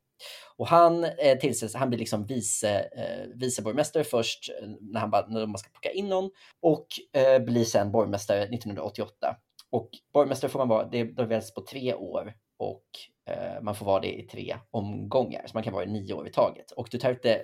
Och 0.57 0.67
han, 0.67 1.03
eh, 1.03 1.37
tillsätts, 1.39 1.75
han 1.75 1.89
blir 1.89 1.99
liksom 1.99 2.25
vice, 2.25 2.79
eh, 2.79 3.27
viceborgmästare 3.35 4.03
först 4.03 4.49
eh, 4.61 4.67
när, 4.81 4.99
han 4.99 5.09
när 5.09 5.45
man 5.45 5.57
ska 5.57 5.69
plocka 5.69 5.91
in 5.91 6.09
någon 6.09 6.29
och 6.61 6.87
eh, 7.13 7.39
blir 7.39 7.65
sen 7.65 7.91
borgmästare 7.91 8.43
1988. 8.43 9.35
Och 9.71 9.89
borgmästare 10.13 10.51
får 10.51 10.59
man 10.59 10.67
vara, 10.67 10.87
det, 10.87 11.03
det 11.03 11.25
väljs 11.25 11.53
på 11.53 11.61
tre 11.61 11.93
år 11.93 12.33
och 12.57 12.83
eh, 13.29 13.61
man 13.61 13.75
får 13.75 13.85
vara 13.85 14.01
det 14.01 14.19
i 14.19 14.23
tre 14.23 14.57
omgångar, 14.71 15.43
så 15.47 15.51
man 15.53 15.63
kan 15.63 15.73
vara 15.73 15.83
i 15.83 15.87
nio 15.87 16.13
år 16.13 16.27
i 16.27 16.31
taget. 16.31 16.71
Och 16.71 16.87
Duterte 16.91 17.33
eh, 17.35 17.41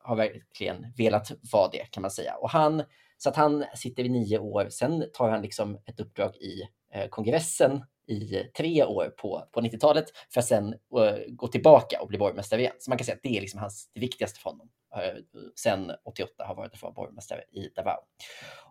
har 0.00 0.16
verkligen 0.16 0.92
velat 0.96 1.30
vara 1.52 1.68
det 1.72 1.90
kan 1.90 2.00
man 2.00 2.10
säga. 2.10 2.34
Och 2.34 2.50
han, 2.50 2.82
så 3.16 3.28
att 3.28 3.36
han 3.36 3.64
sitter 3.74 4.04
i 4.04 4.08
nio 4.08 4.38
år, 4.38 4.68
sen 4.70 5.04
tar 5.12 5.30
han 5.30 5.42
liksom 5.42 5.78
ett 5.86 6.00
uppdrag 6.00 6.36
i 6.36 6.62
eh, 6.92 7.08
kongressen 7.08 7.84
i 8.08 8.50
tre 8.56 8.84
år 8.84 9.06
på, 9.06 9.44
på 9.52 9.60
90-talet 9.60 10.04
för 10.30 10.40
att 10.40 10.46
sen 10.46 10.68
uh, 10.68 11.16
gå 11.28 11.48
tillbaka 11.48 12.00
och 12.00 12.08
bli 12.08 12.18
borgmästare 12.18 12.60
igen. 12.60 12.72
Så 12.78 12.90
man 12.90 12.98
kan 12.98 13.04
säga 13.04 13.14
att 13.14 13.22
det 13.22 13.36
är 13.36 13.40
liksom 13.40 13.60
hans, 13.60 13.90
det 13.94 14.00
viktigaste 14.00 14.40
för 14.40 14.50
honom. 14.50 14.68
Uh, 14.96 15.22
sen 15.60 15.92
88 16.04 16.44
har 16.44 16.54
varit 16.54 16.74
att 16.74 16.82
vara 16.82 16.92
borgmästare 16.92 17.40
i 17.40 17.68
Davao. 17.76 18.00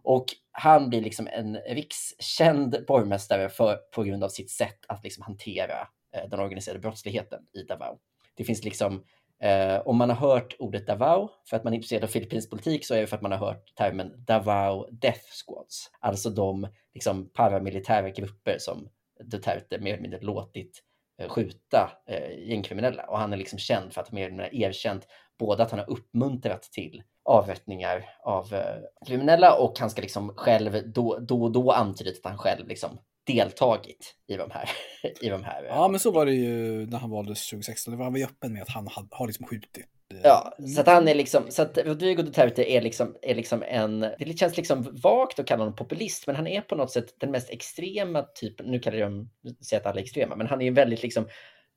Och 0.03 0.25
han 0.51 0.89
blir 0.89 1.01
liksom 1.01 1.27
en 1.27 1.55
rikskänd 1.55 2.85
borgmästare 2.87 3.49
för, 3.49 3.75
på 3.75 4.03
grund 4.03 4.23
av 4.23 4.29
sitt 4.29 4.51
sätt 4.51 4.79
att 4.87 5.03
liksom 5.03 5.23
hantera 5.23 5.79
uh, 6.17 6.29
den 6.29 6.39
organiserade 6.39 6.79
brottsligheten 6.79 7.39
i 7.53 7.63
Davao. 7.63 7.99
Det 8.35 8.43
finns 8.43 8.63
liksom 8.63 9.03
Eh, 9.39 9.81
om 9.87 9.97
man 9.97 10.09
har 10.09 10.29
hört 10.29 10.55
ordet 10.59 10.87
Davao 10.87 11.29
för 11.49 11.57
att 11.57 11.63
man 11.63 11.73
är 11.73 11.77
intresserad 11.77 12.03
av 12.03 12.07
filippinsk 12.07 12.49
politik 12.49 12.85
så 12.85 12.93
är 12.93 13.01
det 13.01 13.07
för 13.07 13.15
att 13.15 13.21
man 13.21 13.31
har 13.31 13.39
hört 13.39 13.75
termen 13.75 14.25
Davao 14.25 14.87
Death 14.91 15.25
Squads, 15.45 15.91
alltså 15.99 16.29
de 16.29 16.67
liksom, 16.93 17.29
paramilitära 17.33 18.09
grupper 18.09 18.57
som 18.59 18.89
Duterte 19.19 19.79
mer 19.79 19.93
eller 19.93 20.01
mindre 20.01 20.19
låtit 20.19 20.83
eh, 21.21 21.29
skjuta 21.29 21.91
eh, 22.09 22.49
gängkriminella 22.49 23.03
och 23.03 23.19
han 23.19 23.33
är 23.33 23.37
liksom 23.37 23.59
känd 23.59 23.93
för 23.93 24.01
att 24.01 24.11
mer 24.11 24.21
eller 24.21 24.31
mindre 24.31 24.55
erkänt 24.55 25.07
både 25.39 25.63
att 25.63 25.71
han 25.71 25.79
har 25.79 25.89
uppmuntrat 25.89 26.61
till 26.61 27.03
avrättningar 27.25 28.05
av 28.23 28.53
eh, 28.53 29.07
kriminella 29.07 29.57
och 29.57 29.79
han 29.79 29.89
ska 29.89 30.01
liksom 30.01 30.33
själv 30.35 30.91
då, 30.93 31.19
då 31.19 31.43
och 31.43 31.51
då 31.51 31.71
antydit 31.71 32.17
att 32.17 32.31
han 32.31 32.37
själv 32.37 32.67
liksom 32.67 32.99
deltagit 33.27 34.15
i 34.27 34.37
de 34.37 34.51
här. 34.51 34.69
I 35.21 35.29
de 35.29 35.43
här 35.43 35.63
ja, 35.63 35.87
men 35.87 35.99
så 35.99 36.11
var 36.11 36.25
det 36.25 36.33
ju 36.33 36.85
när 36.85 36.97
han 36.97 37.09
valdes 37.09 37.49
2016. 37.49 37.91
Det 37.91 37.97
var 37.97 38.03
han 38.03 38.13
var 38.13 38.19
ju 38.19 38.25
öppen 38.25 38.53
med 38.53 38.61
att 38.61 38.69
han 38.69 38.87
har, 38.87 39.07
har 39.11 39.27
liksom 39.27 39.45
skjutit. 39.45 39.85
Eh, 40.13 40.19
ja, 40.23 40.55
så 40.75 40.81
att 40.81 40.87
han 40.87 41.07
är 41.07 41.15
liksom, 41.15 41.43
så 41.49 41.61
att 41.61 41.77
Rodrigo 41.77 42.21
Duterte 42.21 42.71
är 42.71 42.81
liksom, 42.81 43.15
är 43.21 43.35
liksom 43.35 43.63
en, 43.67 43.99
det 43.99 44.39
känns 44.39 44.57
liksom 44.57 44.99
vagt 45.03 45.39
att 45.39 45.47
kalla 45.47 45.61
honom 45.61 45.75
populist, 45.75 46.27
men 46.27 46.35
han 46.35 46.47
är 46.47 46.61
på 46.61 46.75
något 46.75 46.91
sätt 46.91 47.15
den 47.19 47.31
mest 47.31 47.49
extrema 47.49 48.23
typen, 48.23 48.65
nu 48.65 48.79
kallar 48.79 48.97
jag 48.97 49.11
dem, 49.11 49.29
säger 49.61 49.81
att 49.81 49.87
alla 49.87 49.99
är 49.99 50.03
extrema, 50.03 50.35
men 50.35 50.47
han 50.47 50.61
är 50.61 50.65
ju 50.65 50.71
väldigt 50.71 51.03
liksom, 51.03 51.27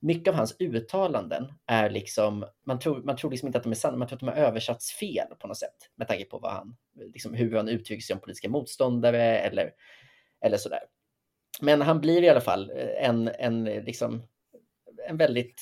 mycket 0.01 0.27
av 0.27 0.35
hans 0.35 0.55
uttalanden 0.59 1.53
är 1.67 1.89
liksom, 1.89 2.45
man 2.65 2.79
tror, 2.79 3.03
man 3.03 3.17
tror 3.17 3.31
liksom 3.31 3.47
inte 3.47 3.57
att 3.57 3.63
de 3.63 3.71
är 3.71 3.75
sanna, 3.75 3.97
man 3.97 4.07
tror 4.07 4.15
att 4.15 4.19
de 4.19 4.27
har 4.27 4.47
översatts 4.47 4.91
fel 4.91 5.27
på 5.39 5.47
något 5.47 5.57
sätt 5.57 5.75
med 5.95 6.07
tanke 6.07 6.25
på 6.25 6.39
vad 6.39 6.51
han, 6.51 6.75
liksom 7.13 7.33
hur 7.33 7.55
han 7.55 7.69
uttrycker 7.69 8.01
sig 8.01 8.13
om 8.13 8.19
politiska 8.19 8.49
motståndare 8.49 9.39
eller, 9.39 9.71
eller 10.45 10.57
sådär. 10.57 10.79
Men 11.61 11.81
han 11.81 12.01
blir 12.01 12.23
i 12.23 12.29
alla 12.29 12.41
fall 12.41 12.71
eh, 12.75 13.09
en, 13.09 13.27
en, 13.27 13.63
liksom, 13.63 14.23
en 15.07 15.17
väldigt 15.17 15.61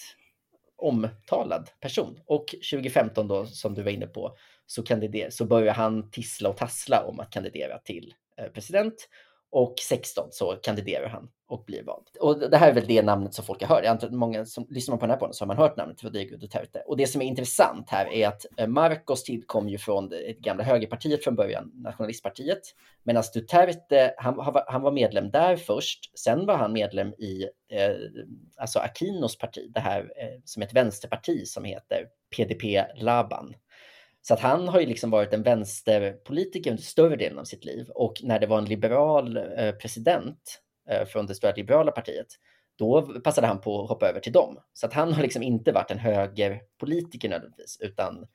omtalad 0.80 1.70
person. 1.80 2.20
Och 2.26 2.46
2015 2.72 3.28
då, 3.28 3.46
som 3.46 3.74
du 3.74 3.84
var 3.84 3.92
inne 3.92 4.08
på, 4.08 4.38
så, 4.66 4.84
kandider, 4.84 5.30
så 5.30 5.46
börjar 5.46 5.74
han 5.74 6.12
tissla 6.12 6.50
och 6.50 6.58
tassla 6.58 7.06
om 7.06 7.20
att 7.20 7.32
kandidera 7.32 7.78
till 7.78 8.14
eh, 8.38 8.48
president. 8.48 9.10
Och 9.52 9.76
16 9.80 10.28
så 10.32 10.56
kandiderar 10.56 11.08
han 11.08 11.30
och 11.50 11.64
blir 11.66 11.84
vald. 11.84 12.08
Och 12.20 12.50
det 12.50 12.58
här 12.58 12.70
är 12.70 12.74
väl 12.74 12.88
det 12.88 13.02
namnet 13.02 13.34
som 13.34 13.46
folk 13.46 13.62
har 13.62 13.76
hört. 13.76 13.84
Jag 13.84 13.92
antar 13.92 14.08
att 14.08 14.14
många 14.14 14.46
som 14.46 14.68
lyssnar 14.70 14.98
på 14.98 15.02
den 15.02 15.10
här 15.10 15.18
podden 15.18 15.34
så 15.34 15.44
har 15.44 15.48
man 15.48 15.58
hört 15.58 15.78
namnet 15.78 16.04
Rodrigo 16.04 16.38
Duterte. 16.38 16.84
Och 16.88 16.98
det 16.98 17.08
som 17.08 17.22
är 17.22 17.26
intressant 17.26 17.90
här 17.90 18.14
är 18.14 18.28
att 18.28 18.46
eh, 18.58 18.68
Marcos 18.68 19.24
tillkom 19.24 19.70
ju 19.70 19.78
från 19.78 20.10
det 20.10 20.34
gamla 20.40 20.64
högerpartiet 20.64 21.24
från 21.24 21.36
början, 21.36 21.72
nationalistpartiet. 21.74 22.62
Medan 23.04 23.24
Duterte, 23.34 24.14
han, 24.18 24.62
han 24.68 24.82
var 24.82 24.92
medlem 24.92 25.32
där 25.32 25.56
först. 25.56 26.20
Sen 26.20 26.46
var 26.46 26.58
han 26.58 26.74
medlem 26.74 27.14
i 27.14 27.44
eh, 27.72 27.96
alltså 28.58 28.80
Aquinos 28.80 29.38
parti, 29.38 29.72
det 29.74 29.80
här 29.80 30.02
eh, 30.02 30.40
som 30.46 30.62
är 30.62 30.68
ett 30.68 30.74
vänsterparti 30.74 31.48
som 31.48 31.64
heter 31.64 32.06
PDP 32.36 32.86
Laban. 32.96 33.54
Så 34.22 34.34
att 34.34 34.40
han 34.40 34.68
har 34.68 34.80
ju 34.80 34.86
liksom 34.86 35.10
varit 35.10 35.34
en 35.34 35.44
vänsterpolitiker 35.44 36.72
under 36.72 36.84
större 36.84 37.16
delen 37.16 37.40
av 37.40 37.44
sitt 37.44 37.66
liv 37.66 37.90
och 37.90 38.14
när 38.24 38.40
det 38.40 38.48
var 38.48 38.58
en 38.58 38.66
liberal 38.66 39.38
eh, 39.38 39.72
president 39.72 40.62
eh, 40.90 41.06
från 41.06 41.26
det 41.26 41.36
stora 41.36 41.54
liberala 41.56 41.92
partiet, 41.92 42.28
då 42.78 43.02
passade 43.02 43.48
han 43.48 43.62
på 43.62 43.84
att 43.84 43.90
hoppa 43.90 44.10
över 44.10 44.20
till 44.20 44.34
dem. 44.34 44.58
Så 44.74 44.86
att 44.86 44.94
han 44.94 45.14
har 45.14 45.22
liksom 45.22 45.44
inte 45.44 45.72
varit 45.72 45.92
en 45.92 46.00
högerpolitiker 46.00 47.30
nödvändigtvis, 47.30 47.78
utan 47.82 48.28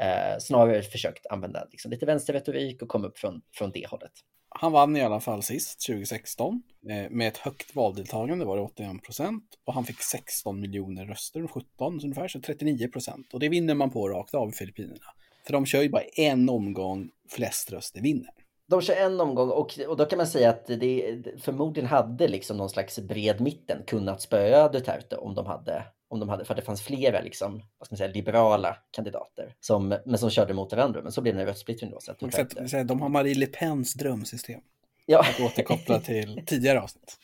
eh, 0.00 0.38
snarare 0.38 0.82
försökt 0.82 1.26
använda 1.26 1.66
liksom 1.70 1.90
lite 1.90 2.06
vänsterretorik 2.06 2.82
och 2.82 2.88
komma 2.88 3.06
upp 3.06 3.18
från, 3.18 3.42
från 3.52 3.70
det 3.70 3.86
hållet. 3.88 4.12
Han 4.48 4.72
vann 4.72 4.96
i 4.96 5.02
alla 5.02 5.20
fall 5.20 5.42
sist, 5.42 5.86
2016, 5.86 6.62
eh, 6.90 7.10
med 7.10 7.28
ett 7.28 7.36
högt 7.36 7.74
valdeltagande, 7.74 8.44
var 8.44 8.56
det 8.56 8.62
81 8.62 9.02
procent. 9.02 9.44
Och 9.64 9.74
han 9.74 9.84
fick 9.84 10.02
16 10.02 10.60
miljoner 10.60 11.06
röster, 11.06 11.46
17 11.46 12.00
ungefär, 12.02 12.28
så 12.28 12.40
39 12.40 12.88
procent. 12.88 13.34
Och 13.34 13.40
det 13.40 13.48
vinner 13.48 13.74
man 13.74 13.90
på 13.90 14.08
rakt 14.08 14.34
av 14.34 14.48
i 14.48 14.52
Filippinerna. 14.52 15.06
För 15.50 15.52
de 15.52 15.66
kör 15.66 15.82
ju 15.82 15.88
bara 15.88 16.02
en 16.02 16.48
omgång, 16.48 17.10
flest 17.28 17.72
röster 17.72 18.00
vinner. 18.00 18.30
De 18.68 18.82
kör 18.82 18.94
en 18.94 19.20
omgång 19.20 19.50
och, 19.50 19.78
och 19.88 19.96
då 19.96 20.04
kan 20.04 20.16
man 20.16 20.26
säga 20.26 20.50
att 20.50 20.66
det 20.66 21.22
förmodligen 21.38 21.88
hade 21.88 22.28
liksom 22.28 22.56
någon 22.56 22.70
slags 22.70 22.98
bred 22.98 23.40
mitten 23.40 23.82
kunnat 23.86 24.22
spöa 24.22 24.68
Duterte 24.68 25.16
om 25.16 25.34
de 25.34 25.46
hade, 25.46 25.84
om 26.08 26.20
de 26.20 26.28
hade 26.28 26.44
för 26.44 26.54
att 26.54 26.56
det 26.56 26.64
fanns 26.64 26.82
flera 26.82 27.20
liksom, 27.20 27.62
vad 27.78 27.86
ska 27.86 27.92
man 27.92 27.96
säga, 27.98 28.12
liberala 28.12 28.76
kandidater 28.90 29.54
som, 29.60 29.88
men 30.06 30.18
som 30.18 30.30
körde 30.30 30.54
mot 30.54 30.72
varandra. 30.72 31.02
Men 31.02 31.12
så 31.12 31.20
blev 31.20 31.34
det 31.34 31.40
en 31.40 31.46
röstsplittring 31.46 31.90
då. 31.90 32.00
Så 32.00 32.10
att 32.10 32.18
Duterte... 32.18 32.84
De 32.84 33.00
har 33.00 33.08
Marie 33.08 33.34
Le 33.34 33.46
Pens 33.46 33.94
drömsystem. 33.94 34.60
Ja. 35.06 35.20
Att 35.20 35.40
återkoppla 35.40 36.00
till 36.00 36.42
tidigare 36.46 36.80
avsnitt. 36.80 37.18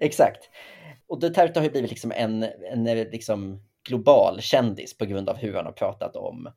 Exakt. 0.00 0.50
Och 1.08 1.20
Duterte 1.20 1.60
har 1.60 1.64
ju 1.64 1.70
blivit 1.70 1.90
liksom 1.90 2.12
en, 2.12 2.42
en 2.72 2.84
liksom 2.84 3.62
global 3.88 4.40
kändis 4.40 4.98
på 4.98 5.04
grund 5.04 5.28
av 5.28 5.36
hur 5.36 5.54
han 5.54 5.64
har 5.64 5.72
pratat 5.72 6.16
om 6.16 6.48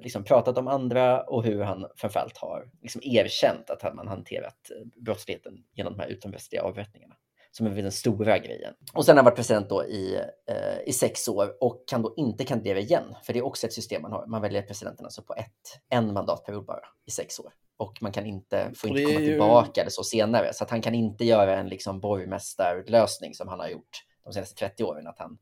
liksom 0.00 0.24
pratat 0.24 0.58
om 0.58 0.68
andra 0.68 1.22
och 1.22 1.44
hur 1.44 1.62
han 1.62 1.86
framförallt 1.96 2.36
har 2.36 2.70
liksom 2.82 3.00
erkänt 3.04 3.70
att 3.70 3.94
man 3.94 4.08
hanterat 4.08 4.70
eh, 4.70 5.02
brottsligheten 5.02 5.64
genom 5.74 5.92
de 5.96 6.02
här 6.02 6.08
utomrättsliga 6.08 6.62
avrättningarna 6.62 7.14
som 7.50 7.66
är 7.66 7.70
den 7.70 7.92
stora 7.92 8.38
grejen. 8.38 8.74
Och 8.94 9.04
sen 9.04 9.16
har 9.16 9.16
han 9.16 9.24
varit 9.24 9.36
president 9.36 9.68
då 9.68 9.84
i, 9.84 10.20
eh, 10.48 10.88
i 10.88 10.92
sex 10.92 11.28
år 11.28 11.56
och 11.60 11.88
kan 11.88 12.02
då 12.02 12.14
inte 12.16 12.44
kandidera 12.44 12.78
igen, 12.78 13.14
för 13.22 13.32
det 13.32 13.38
är 13.38 13.44
också 13.44 13.66
ett 13.66 13.72
system 13.72 14.02
man 14.02 14.12
har. 14.12 14.26
Man 14.26 14.42
väljer 14.42 14.62
presidenten 14.62 15.06
alltså 15.06 15.22
på 15.22 15.34
ett, 15.34 15.80
en 15.88 16.12
mandatperiod 16.12 16.64
bara 16.64 16.80
i 17.06 17.10
sex 17.10 17.40
år 17.40 17.52
och 17.76 17.98
man 18.00 18.12
kan 18.12 18.26
inte, 18.26 18.70
får 18.76 18.90
inte 18.90 19.04
komma 19.04 19.18
tillbaka 19.18 19.80
eller 19.80 19.90
så 19.90 20.04
senare. 20.04 20.52
Så 20.52 20.64
att 20.64 20.70
han 20.70 20.82
kan 20.82 20.94
inte 20.94 21.24
göra 21.24 21.56
en 21.56 21.68
liksom 21.68 22.00
borgmästarlösning 22.00 23.34
som 23.34 23.48
han 23.48 23.60
har 23.60 23.68
gjort 23.68 24.04
de 24.24 24.32
senaste 24.32 24.54
30 24.54 24.84
åren, 24.84 25.06
att 25.06 25.18
han 25.18 25.38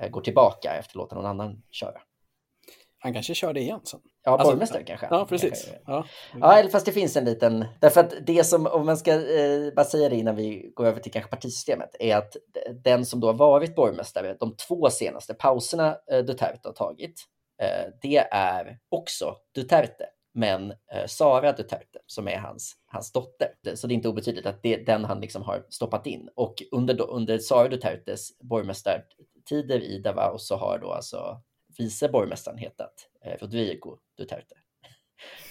eh, 0.00 0.08
går 0.08 0.20
tillbaka 0.20 0.76
efter 0.78 0.90
att 0.90 0.94
låta 0.94 1.14
någon 1.14 1.26
annan 1.26 1.62
köra. 1.70 2.00
Han 3.06 3.12
kanske 3.12 3.34
kör 3.34 3.52
det 3.52 3.60
igen 3.60 3.80
sen. 3.84 4.00
Ja, 4.24 4.32
alltså, 4.32 4.46
borgmästare 4.46 4.82
kanske. 4.82 5.06
Ja, 5.10 5.26
precis. 5.28 5.70
Ja. 5.86 6.06
ja, 6.40 6.68
fast 6.72 6.86
det 6.86 6.92
finns 6.92 7.16
en 7.16 7.24
liten... 7.24 7.64
Därför 7.80 8.00
att 8.00 8.14
det 8.26 8.44
som, 8.44 8.66
om 8.66 8.86
man 8.86 8.96
ska 8.96 9.12
eh, 9.12 9.74
bara 9.76 9.84
säga 9.84 10.08
det 10.08 10.16
innan 10.16 10.36
vi 10.36 10.72
går 10.74 10.86
över 10.86 11.00
till 11.00 11.12
kanske 11.12 11.30
partisystemet, 11.30 11.96
är 11.98 12.16
att 12.16 12.36
den 12.84 13.06
som 13.06 13.20
då 13.20 13.26
har 13.26 13.34
varit 13.34 13.74
borgmästare 13.74 14.36
de 14.40 14.56
två 14.56 14.90
senaste 14.90 15.34
pauserna 15.34 15.96
eh, 16.12 16.18
Duterte 16.18 16.68
har 16.68 16.72
tagit, 16.72 17.24
eh, 17.62 17.92
det 18.02 18.16
är 18.30 18.78
också 18.90 19.36
Duterte 19.54 20.06
men 20.34 20.70
eh, 20.70 21.06
Sara 21.06 21.52
Duterte 21.52 21.98
som 22.06 22.28
är 22.28 22.38
hans, 22.38 22.76
hans 22.86 23.12
dotter. 23.12 23.48
Så 23.74 23.86
det 23.86 23.92
är 23.92 23.96
inte 23.96 24.08
obetydligt 24.08 24.46
att 24.46 24.62
det 24.62 24.74
är 24.74 24.84
den 24.84 25.04
han 25.04 25.20
liksom 25.20 25.42
har 25.42 25.66
stoppat 25.68 26.06
in. 26.06 26.28
Och 26.34 26.54
under, 26.72 27.10
under 27.10 27.38
Sara 27.38 27.68
Dutertes 27.68 28.38
borgmästartider 28.38 29.80
i 29.80 29.98
Davao 29.98 30.38
så 30.38 30.56
har 30.56 30.78
då 30.78 30.92
alltså 30.92 31.40
vice 31.78 32.08
borgmästaren 32.08 32.58
hetat 32.58 33.08
eh, 33.24 33.32
Rodrigo 33.40 33.98
Duterte. 34.18 34.54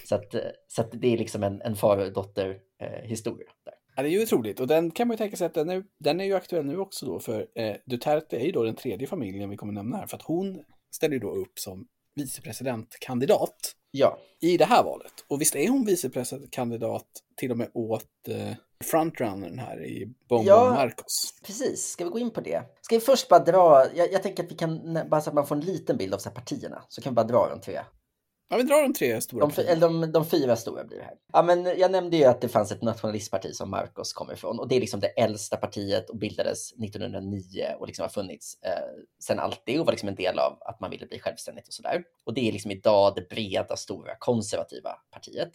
Så, 0.04 0.14
att, 0.14 0.34
eh, 0.34 0.40
så 0.68 0.80
att 0.80 0.90
det 0.92 1.12
är 1.12 1.18
liksom 1.18 1.42
en, 1.42 1.62
en 1.62 1.76
far 1.76 1.98
och 1.98 2.12
dotter 2.12 2.58
eh, 2.80 3.08
historia. 3.08 3.48
Där. 3.64 3.74
Ja, 3.96 4.02
det 4.02 4.08
är 4.08 4.10
ju 4.10 4.22
otroligt 4.22 4.60
och 4.60 4.66
den 4.66 4.90
kan 4.90 5.08
man 5.08 5.14
ju 5.14 5.18
tänka 5.18 5.36
sig 5.36 5.46
att 5.46 5.54
den 5.54 5.70
är, 5.70 5.84
den 5.98 6.20
är 6.20 6.24
ju 6.24 6.34
aktuell 6.34 6.64
nu 6.64 6.78
också 6.78 7.06
då 7.06 7.20
för 7.20 7.46
eh, 7.54 7.76
Duterte 7.86 8.36
är 8.36 8.44
ju 8.46 8.52
då 8.52 8.62
den 8.62 8.74
tredje 8.74 9.06
familjen 9.06 9.50
vi 9.50 9.56
kommer 9.56 9.72
nämna 9.72 9.96
här 9.96 10.06
för 10.06 10.16
att 10.16 10.22
hon 10.22 10.64
ställer 10.90 11.14
ju 11.14 11.20
då 11.20 11.30
upp 11.30 11.58
som 11.58 11.86
vicepresidentkandidat 12.14 13.76
Ja. 13.98 14.18
I 14.40 14.56
det 14.56 14.64
här 14.64 14.84
valet. 14.84 15.12
Och 15.28 15.40
visst 15.40 15.56
är 15.56 15.68
hon 15.68 15.84
vicepresidentkandidat 15.84 17.06
till 17.36 17.50
och 17.50 17.58
med 17.58 17.70
åt 17.74 18.28
eh, 18.28 18.52
frontrunnern 18.84 19.58
här 19.58 19.84
i 19.84 20.14
Bongo 20.28 20.44
Ja. 20.46 20.70
Marcos. 20.70 21.34
Precis, 21.46 21.88
ska 21.88 22.04
vi 22.04 22.10
gå 22.10 22.18
in 22.18 22.30
på 22.30 22.40
det? 22.40 22.62
Ska 22.82 22.96
vi 22.96 23.00
först 23.00 23.28
bara 23.28 23.44
dra, 23.44 23.86
jag, 23.94 24.12
jag 24.12 24.22
tänker 24.22 24.44
att 24.44 24.50
vi 24.50 24.54
kan, 24.56 24.98
bara 25.10 25.20
så 25.20 25.30
att 25.30 25.34
man 25.34 25.46
får 25.46 25.54
en 25.54 25.60
liten 25.60 25.96
bild 25.96 26.14
av 26.14 26.18
så 26.18 26.30
partierna, 26.30 26.82
så 26.88 27.02
kan 27.02 27.12
vi 27.12 27.14
bara 27.14 27.26
dra 27.26 27.48
de 27.48 27.60
tre. 27.60 27.80
Ja, 28.48 28.56
vi 28.56 28.62
drar 28.62 28.82
de 28.82 28.94
tre 28.94 29.20
stora 29.20 29.46
De, 29.46 29.62
eller 29.62 29.80
de, 29.80 30.12
de 30.12 30.26
fyra 30.26 30.56
stora 30.56 30.84
blir 30.84 30.98
det 30.98 31.04
här. 31.04 31.14
Ja, 31.32 31.42
men 31.42 31.64
jag 31.64 31.90
nämnde 31.90 32.16
ju 32.16 32.24
att 32.24 32.40
det 32.40 32.48
fanns 32.48 32.72
ett 32.72 32.82
nationalistparti 32.82 33.54
som 33.54 33.70
Marcos 33.70 34.12
kommer 34.12 34.32
ifrån 34.32 34.58
och 34.58 34.68
det 34.68 34.76
är 34.76 34.80
liksom 34.80 35.00
det 35.00 35.06
äldsta 35.06 35.56
partiet 35.56 36.10
och 36.10 36.18
bildades 36.18 36.72
1909 36.72 37.66
och 37.78 37.86
liksom 37.86 38.02
har 38.02 38.08
funnits 38.08 38.62
eh, 38.62 38.70
sedan 39.24 39.38
alltid 39.38 39.80
och 39.80 39.86
var 39.86 39.92
liksom 39.92 40.08
en 40.08 40.14
del 40.14 40.38
av 40.38 40.58
att 40.60 40.80
man 40.80 40.90
ville 40.90 41.06
bli 41.06 41.18
självständigt 41.18 41.68
och 41.68 41.74
sådär. 41.74 42.02
Och 42.24 42.34
det 42.34 42.48
är 42.48 42.52
liksom 42.52 42.70
idag 42.70 43.12
det 43.14 43.28
breda, 43.28 43.76
stora, 43.76 44.16
konservativa 44.18 44.90
partiet. 45.10 45.50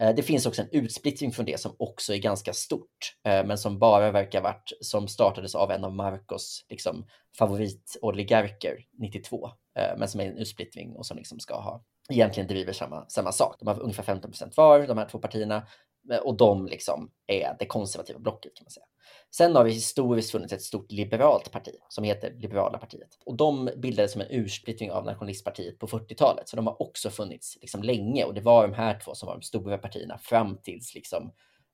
Eh, 0.00 0.14
det 0.14 0.22
finns 0.22 0.46
också 0.46 0.62
en 0.62 0.68
utsplittring 0.72 1.32
från 1.32 1.46
det 1.46 1.60
som 1.60 1.76
också 1.78 2.14
är 2.14 2.18
ganska 2.18 2.52
stort, 2.52 3.16
eh, 3.24 3.46
men 3.46 3.58
som 3.58 3.78
bara 3.78 4.10
verkar 4.10 4.42
varit 4.42 4.72
som 4.80 5.08
startades 5.08 5.54
av 5.54 5.70
en 5.70 5.84
av 5.84 5.94
Marcos 5.94 6.64
liksom, 6.68 7.06
favoritoligarker 7.38 8.76
92, 8.98 9.50
eh, 9.78 9.98
men 9.98 10.08
som 10.08 10.20
är 10.20 10.26
en 10.26 10.38
utsplittring 10.38 10.96
och 10.96 11.06
som 11.06 11.16
liksom 11.16 11.40
ska 11.40 11.60
ha 11.60 11.84
egentligen 12.10 12.48
driver 12.48 12.72
samma, 12.72 13.08
samma 13.08 13.32
sak. 13.32 13.56
De 13.58 13.68
har 13.68 13.80
ungefär 13.80 14.02
15 14.02 14.30
procent 14.30 14.56
var, 14.56 14.86
de 14.86 14.98
här 14.98 15.08
två 15.08 15.18
partierna, 15.18 15.66
Eh, 16.10 16.18
och 16.18 16.36
de 16.36 16.66
liksom 16.66 17.10
är 17.26 17.56
det 17.58 17.66
konservativa 17.66 18.18
blocket 18.18 18.54
kan 18.56 18.64
man 18.64 18.70
säga. 18.70 18.86
Sen 19.30 19.56
har 19.56 19.64
vi 19.64 19.70
historiskt 19.70 20.30
funnits 20.30 20.52
ett 20.52 20.62
stort 20.62 20.92
liberalt 20.92 21.52
parti 21.52 21.74
som 21.88 22.04
heter 22.04 22.30
Liberala 22.30 22.78
partiet 22.78 23.18
och 23.24 23.36
de 23.36 23.70
bildades 23.76 24.12
som 24.12 24.20
en 24.20 24.26
ursplittring 24.30 24.90
av 24.90 25.04
nationalistpartiet 25.04 25.78
på 25.78 25.86
40-talet, 25.86 26.48
så 26.48 26.56
de 26.56 26.66
har 26.66 26.82
också 26.82 27.10
funnits 27.10 27.58
liksom 27.60 27.82
länge 27.82 28.24
och 28.24 28.34
det 28.34 28.40
var 28.40 28.68
de 28.68 28.74
här 28.74 29.00
två 29.04 29.14
som 29.14 29.26
var 29.26 29.34
de 29.34 29.42
stora 29.42 29.78
partierna 29.78 30.18
fram 30.18 30.58
tills 30.62 30.94
liksom 30.94 31.32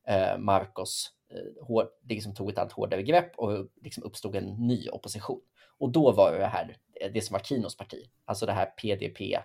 eh, 0.09 0.39
Marcos 0.39 1.11
eh, 1.31 1.67
hår, 1.67 1.89
liksom 2.09 2.35
tog 2.35 2.51
ett 2.51 2.59
allt 2.59 2.73
hårdare 2.73 3.03
grepp 3.03 3.39
och 3.39 3.67
liksom 3.83 4.03
uppstod 4.03 4.37
en 4.37 4.45
ny 4.45 4.89
opposition. 4.89 5.41
Och 5.79 5.91
då 5.91 6.13
var 6.13 6.33
det 6.33 6.47
här, 6.47 6.77
det 7.13 7.21
som 7.21 7.35
var 7.35 7.41
Kinos 7.41 7.77
parti, 7.77 8.11
alltså 8.25 8.47
det 8.47 8.53
här 8.53 8.67
PDP 8.67 9.39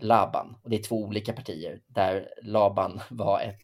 Laban. 0.00 0.56
Och 0.62 0.70
det 0.70 0.76
är 0.76 0.82
två 0.82 1.02
olika 1.02 1.32
partier 1.32 1.80
där 1.86 2.28
Laban 2.42 3.00
var 3.10 3.40
ett, 3.40 3.62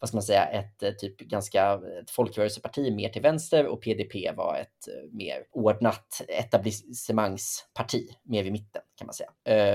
vad 0.00 0.08
ska 0.08 0.16
man 0.16 0.22
säga, 0.22 0.44
ett 0.44 0.82
eh, 0.82 0.92
typ 0.92 1.18
ganska 1.18 1.72
eh, 1.72 2.02
ett 2.02 2.10
folkrörelseparti 2.10 2.92
mer 2.94 3.08
till 3.08 3.22
vänster 3.22 3.66
och 3.66 3.82
PDP 3.82 4.36
var 4.36 4.56
ett 4.60 4.88
eh, 4.88 5.12
mer 5.12 5.44
ordnat 5.52 6.22
etablissemangsparti 6.28 8.08
mer 8.22 8.44
i 8.44 8.50
mitten 8.50 8.82
kan 8.96 9.06
man 9.06 9.14
säga. 9.14 9.30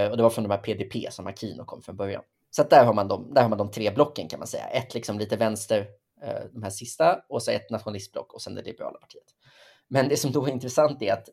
Och 0.09 0.17
det 0.17 0.23
var 0.23 0.29
från 0.29 0.43
de 0.43 0.51
här 0.51 0.57
PDP 0.57 1.11
som 1.11 1.27
Aquino 1.27 1.65
kom 1.65 1.81
från 1.81 1.95
början. 1.95 2.23
Så 2.49 2.61
att 2.61 2.69
där 2.69 2.85
har 2.85 2.93
man 2.93 3.07
de, 3.07 3.33
där 3.33 3.41
har 3.41 3.49
man 3.49 3.57
de 3.57 3.71
tre 3.71 3.91
blocken 3.91 4.27
kan 4.27 4.39
man 4.39 4.47
säga. 4.47 4.67
Ett 4.67 4.93
liksom 4.93 5.19
lite 5.19 5.37
vänster, 5.37 5.87
de 6.53 6.63
här 6.63 6.69
sista, 6.69 7.21
och 7.29 7.43
så 7.43 7.51
ett 7.51 7.69
nationalistblock 7.69 8.33
och 8.33 8.41
sen 8.41 8.55
det 8.55 8.61
liberala 8.61 8.97
partiet. 8.97 9.23
Men 9.87 10.09
det 10.09 10.17
som 10.17 10.31
då 10.31 10.45
är 10.45 10.51
intressant 10.51 11.01
är 11.01 11.13
att 11.13 11.29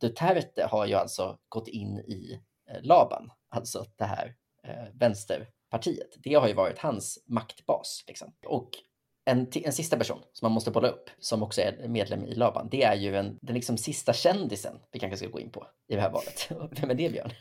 Duterte 0.00 0.66
har 0.70 0.86
ju 0.86 0.94
alltså 0.94 1.38
gått 1.48 1.68
in 1.68 1.98
i 1.98 2.40
Laban, 2.82 3.30
alltså 3.50 3.84
det 3.96 4.04
här 4.04 4.34
vänster 4.94 5.48
vänsterpartiet. 5.70 6.16
Det 6.24 6.34
har 6.34 6.48
ju 6.48 6.54
varit 6.54 6.78
hans 6.78 7.24
maktbas. 7.26 8.04
Liksom. 8.06 8.32
Och 8.46 8.70
en, 9.24 9.46
en 9.54 9.72
sista 9.72 9.96
person 9.96 10.18
som 10.32 10.46
man 10.46 10.52
måste 10.52 10.70
bolla 10.70 10.88
upp, 10.88 11.10
som 11.18 11.42
också 11.42 11.60
är 11.60 11.88
medlem 11.88 12.24
i 12.24 12.34
Laban, 12.34 12.68
det 12.70 12.82
är 12.82 12.94
ju 12.96 13.16
en, 13.16 13.38
den 13.42 13.54
liksom 13.54 13.76
sista 13.76 14.12
kändisen 14.12 14.78
vi 14.92 14.98
kanske 14.98 15.16
ska 15.16 15.28
gå 15.28 15.40
in 15.40 15.50
på 15.50 15.66
i 15.88 15.94
det 15.94 16.00
här 16.00 16.10
valet. 16.10 16.48
Vem 16.80 16.90
är 16.90 16.94
det, 16.94 17.10
Björn? 17.12 17.32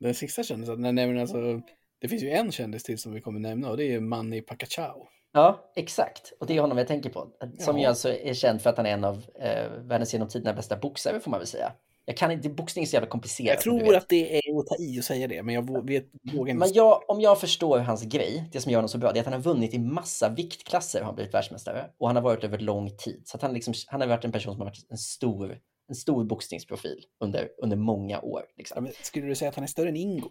Den 0.00 0.14
sista 0.14 0.42
kändisen, 0.42 0.80
nej 0.82 0.92
men 0.92 1.18
alltså, 1.18 1.60
det 2.00 2.08
finns 2.08 2.22
ju 2.22 2.30
en 2.30 2.52
kändis 2.52 2.82
till 2.82 2.98
som 2.98 3.12
vi 3.12 3.20
kommer 3.20 3.40
nämna 3.40 3.70
och 3.70 3.76
det 3.76 3.94
är 3.94 4.00
Manny 4.00 4.40
Pacquiao. 4.40 5.08
Ja, 5.32 5.72
exakt. 5.76 6.32
Och 6.40 6.46
det 6.46 6.56
är 6.56 6.60
honom 6.60 6.78
jag 6.78 6.88
tänker 6.88 7.10
på. 7.10 7.28
Som 7.58 7.76
Ja. 7.76 7.82
ju 7.82 7.88
alltså 7.88 8.12
är 8.12 8.34
känd 8.34 8.62
för 8.62 8.70
att 8.70 8.76
han 8.76 8.86
är 8.86 8.90
en 8.90 9.04
av 9.04 9.24
eh, 9.40 9.70
världens 9.78 10.12
genom 10.12 10.28
tiderna 10.28 10.52
bästa 10.54 10.76
boxare, 10.76 11.20
får 11.20 11.30
man 11.30 11.40
väl 11.40 11.46
säga. 11.46 11.72
Jag 12.04 12.16
kan 12.16 12.30
inte, 12.30 12.48
boxning 12.48 12.82
är 12.82 12.86
så 12.86 12.96
jävla 12.96 13.08
komplicerat. 13.08 13.54
Jag 13.54 13.60
tror 13.60 13.96
att 13.96 14.08
det 14.08 14.36
är 14.36 14.49
att 14.60 14.66
ta 14.66 14.76
i 14.76 15.00
och 15.00 15.04
säga 15.04 15.28
det, 15.28 15.42
men 15.42 15.54
jag 15.54 15.86
vet, 15.86 16.04
vågar 16.34 16.50
inte. 16.50 16.66
Men 16.66 16.72
jag, 16.72 17.10
om 17.10 17.20
jag 17.20 17.40
förstår 17.40 17.78
hans 17.78 18.02
grej, 18.02 18.48
det 18.52 18.60
som 18.60 18.72
gör 18.72 18.78
honom 18.78 18.88
så 18.88 18.98
bra, 18.98 19.12
det 19.12 19.18
är 19.18 19.20
att 19.20 19.26
han 19.26 19.34
har 19.34 19.40
vunnit 19.40 19.74
i 19.74 19.78
massa 19.78 20.28
viktklasser 20.28 21.00
och 21.00 21.06
har 21.06 21.12
blivit 21.12 21.34
världsmästare. 21.34 21.90
Och 21.98 22.06
han 22.06 22.16
har 22.16 22.22
varit 22.22 22.44
över 22.44 22.58
lång 22.58 22.96
tid. 22.96 23.22
Så 23.24 23.38
han, 23.40 23.54
liksom, 23.54 23.74
han 23.86 24.00
har 24.00 24.08
varit 24.08 24.24
en 24.24 24.32
person 24.32 24.54
som 24.54 24.60
har 24.60 24.66
varit 24.66 24.86
en 24.90 24.98
stor, 24.98 25.58
en 25.88 25.94
stor 25.94 26.24
boxningsprofil 26.24 27.04
under, 27.20 27.48
under 27.62 27.76
många 27.76 28.20
år. 28.20 28.42
Ja, 28.46 28.54
Liksom. 28.56 28.84
men 28.84 28.92
skulle 29.02 29.26
du 29.26 29.34
säga 29.34 29.48
att 29.48 29.54
han 29.54 29.64
är 29.64 29.68
större 29.68 29.88
än 29.88 29.96
Ingo? 29.96 30.30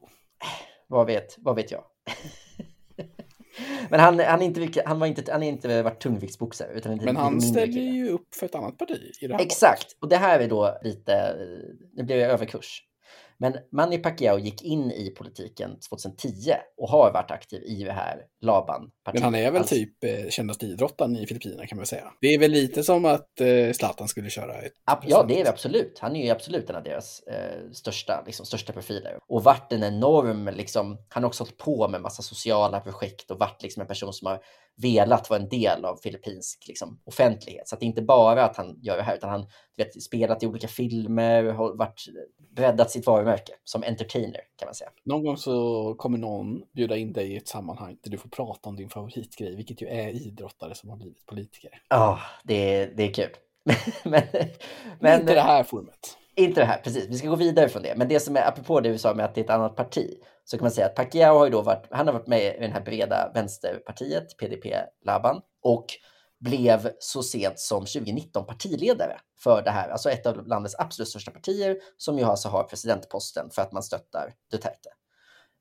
Vad, 0.87 1.07
vet, 1.07 1.35
vad 1.37 1.55
vet 1.55 1.71
jag? 1.71 1.83
Men 3.89 3.99
han, 3.99 4.19
han, 4.19 4.41
är 4.41 4.45
inte, 4.45 4.83
han, 4.85 4.99
var 4.99 5.07
inte, 5.07 5.31
han 5.31 5.41
har 5.41 5.49
inte 5.49 5.81
varit 5.81 6.01
tungviktsboxare. 6.01 6.73
Utan 6.73 6.91
en 6.91 7.05
Men 7.05 7.15
han 7.15 7.41
ställer 7.41 7.81
ju 7.81 8.09
upp 8.09 8.35
för 8.35 8.45
ett 8.45 8.55
annat 8.55 8.77
parti 8.77 9.11
i 9.21 9.27
det 9.27 9.33
här 9.33 9.41
Exakt, 9.41 9.97
och 10.01 10.09
det 10.09 10.17
här 10.17 10.39
är 10.39 10.47
då 10.47 10.77
lite, 10.83 11.35
det 11.93 12.03
blir 12.03 12.15
överkurs. 12.15 12.83
Men 13.41 13.53
Manny 13.71 13.97
Pacquiao 13.97 14.39
gick 14.39 14.61
in 14.63 14.91
i 14.91 15.09
politiken 15.09 15.79
2010 15.89 16.53
och 16.77 16.89
har 16.89 17.11
varit 17.13 17.31
aktiv 17.31 17.63
i 17.63 17.83
det 17.83 17.91
här 17.91 18.21
Laban-partiet. 18.41 19.13
Men 19.13 19.23
han 19.23 19.35
är 19.35 19.51
väl 19.51 19.59
Alltså- 19.61 19.75
typ 19.75 20.03
eh, 20.03 20.29
kändaste 20.29 20.65
idrottaren 20.65 21.15
i 21.17 21.27
Filippinerna 21.27 21.67
kan 21.67 21.75
man 21.77 21.85
säga. 21.85 22.11
Det 22.21 22.27
är 22.27 22.39
väl 22.39 22.51
lite 22.51 22.83
som 22.83 23.05
att 23.05 23.41
eh, 23.41 23.71
Zlatan 23.73 24.07
skulle 24.07 24.29
köra 24.29 24.61
ett... 24.61 24.73
Ja, 25.07 25.23
det 25.27 25.39
är 25.39 25.43
det 25.43 25.49
absolut. 25.49 25.99
Han 25.99 26.15
är 26.15 26.25
ju 26.25 26.29
absolut 26.29 26.69
en 26.69 26.75
av 26.75 26.83
deras 26.83 27.19
eh, 27.23 27.71
största, 27.71 28.23
liksom, 28.25 28.45
största 28.45 28.73
profiler. 28.73 29.17
Och 29.27 29.43
varit 29.43 29.71
en 29.71 29.83
enorm, 29.83 30.49
liksom, 30.55 30.97
han 31.09 31.23
har 31.23 31.27
också 31.27 31.43
hållit 31.43 31.57
på 31.57 31.87
med 31.87 32.01
massa 32.01 32.21
sociala 32.23 32.79
projekt 32.79 33.31
och 33.31 33.39
varit 33.39 33.63
liksom 33.63 33.81
en 33.81 33.87
person 33.87 34.13
som 34.13 34.25
har 34.25 34.39
velat 34.77 35.29
vara 35.29 35.39
en 35.39 35.49
del 35.49 35.85
av 35.85 35.95
filippinsk 35.95 36.67
liksom, 36.67 36.99
offentlighet. 37.03 37.67
Så 37.67 37.75
att 37.75 37.79
det 37.79 37.85
är 37.85 37.87
inte 37.87 38.01
bara 38.01 38.45
att 38.45 38.57
han 38.57 38.79
gör 38.81 38.97
det 38.97 39.03
här, 39.03 39.15
utan 39.15 39.29
han 39.29 39.47
vet, 39.77 40.03
spelat 40.03 40.43
i 40.43 40.47
olika 40.47 40.67
filmer, 40.67 41.43
har 41.43 41.73
varit, 41.75 42.05
breddat 42.55 42.91
sitt 42.91 43.07
varumärke 43.07 43.53
som 43.63 43.83
entertainer 43.83 44.41
kan 44.55 44.67
man 44.67 44.75
säga. 44.75 44.89
Någon 45.03 45.23
gång 45.23 45.37
så 45.37 45.95
kommer 45.97 46.17
någon 46.17 46.61
bjuda 46.73 46.97
in 46.97 47.13
dig 47.13 47.33
i 47.33 47.37
ett 47.37 47.47
sammanhang 47.47 47.97
där 48.03 48.11
du 48.11 48.17
får 48.17 48.29
prata 48.29 48.69
om 48.69 48.75
din 48.75 48.89
favoritgrej, 48.89 49.55
vilket 49.55 49.81
ju 49.81 49.87
är 49.87 50.09
idrottare 50.09 50.75
som 50.75 50.89
har 50.89 50.97
blivit 50.97 51.25
politiker. 51.25 51.81
Ja, 51.89 52.19
det, 52.43 52.85
det 52.85 53.03
är 53.03 53.13
kul. 53.13 53.31
men, 53.63 53.73
Men 54.03 54.21
men, 54.99 55.19
inte 55.19 55.33
det 55.33 55.41
här 55.41 55.63
forumet. 55.63 56.17
Inte 56.35 56.61
det 56.61 56.65
här, 56.65 56.77
precis. 56.77 57.07
Vi 57.09 57.17
ska 57.17 57.29
gå 57.29 57.35
vidare 57.35 57.69
från 57.69 57.83
det. 57.83 57.93
Men 57.95 58.07
det 58.07 58.19
som 58.19 58.35
är, 58.35 58.47
apropå 58.47 58.79
det 58.79 58.89
vi 58.89 58.97
sa 58.97 59.13
med 59.13 59.25
att 59.25 59.35
det 59.35 59.41
är 59.41 59.45
ett 59.45 59.49
annat 59.49 59.75
parti, 59.75 60.13
så 60.49 60.57
kan 60.57 60.63
man 60.63 60.71
säga 60.71 60.85
att 60.85 60.95
Pacquiao 60.95 61.37
har 61.37 61.45
ju 61.45 61.51
då 61.51 61.61
varit, 61.61 61.87
han 61.91 62.07
har 62.07 62.13
varit 62.13 62.27
med 62.27 62.55
i 62.55 62.59
det 62.59 62.67
här 62.67 62.81
breda 62.81 63.31
vänsterpartiet, 63.33 64.37
PDP-Laban, 64.37 65.41
och 65.61 65.85
blev 66.39 66.91
så 66.99 67.23
sent 67.23 67.59
som 67.59 67.85
2019 67.85 68.45
partiledare 68.45 69.19
för 69.39 69.61
det 69.61 69.71
här, 69.71 69.89
alltså 69.89 70.09
ett 70.09 70.25
av 70.25 70.47
landets 70.47 70.75
absolut 70.79 71.09
största 71.09 71.31
partier 71.31 71.77
som 71.97 72.17
ju 72.17 72.23
alltså 72.23 72.49
har 72.49 72.63
presidentposten 72.63 73.49
för 73.49 73.61
att 73.61 73.71
man 73.71 73.83
stöttar 73.83 74.33
Duterte. 74.51 74.89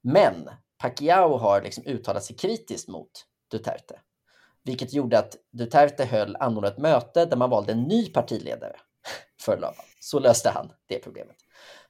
Men 0.02 0.50
Pacquiao 0.78 1.36
har 1.36 1.62
liksom 1.62 1.84
uttalat 1.86 2.24
sig 2.24 2.36
kritiskt 2.36 2.88
mot 2.88 3.10
Duterte, 3.50 4.00
vilket 4.64 4.92
gjorde 4.92 5.18
att 5.18 5.36
Duterte 5.52 6.04
höll 6.04 6.36
anordnade 6.36 6.74
ett 6.74 6.82
möte 6.82 7.24
där 7.24 7.36
man 7.36 7.50
valde 7.50 7.72
en 7.72 7.82
ny 7.82 8.06
partiledare 8.06 8.76
för 9.40 9.58
Laban. 9.58 9.84
Så 10.00 10.18
löste 10.18 10.50
han 10.50 10.72
det 10.86 10.98
problemet. 10.98 11.36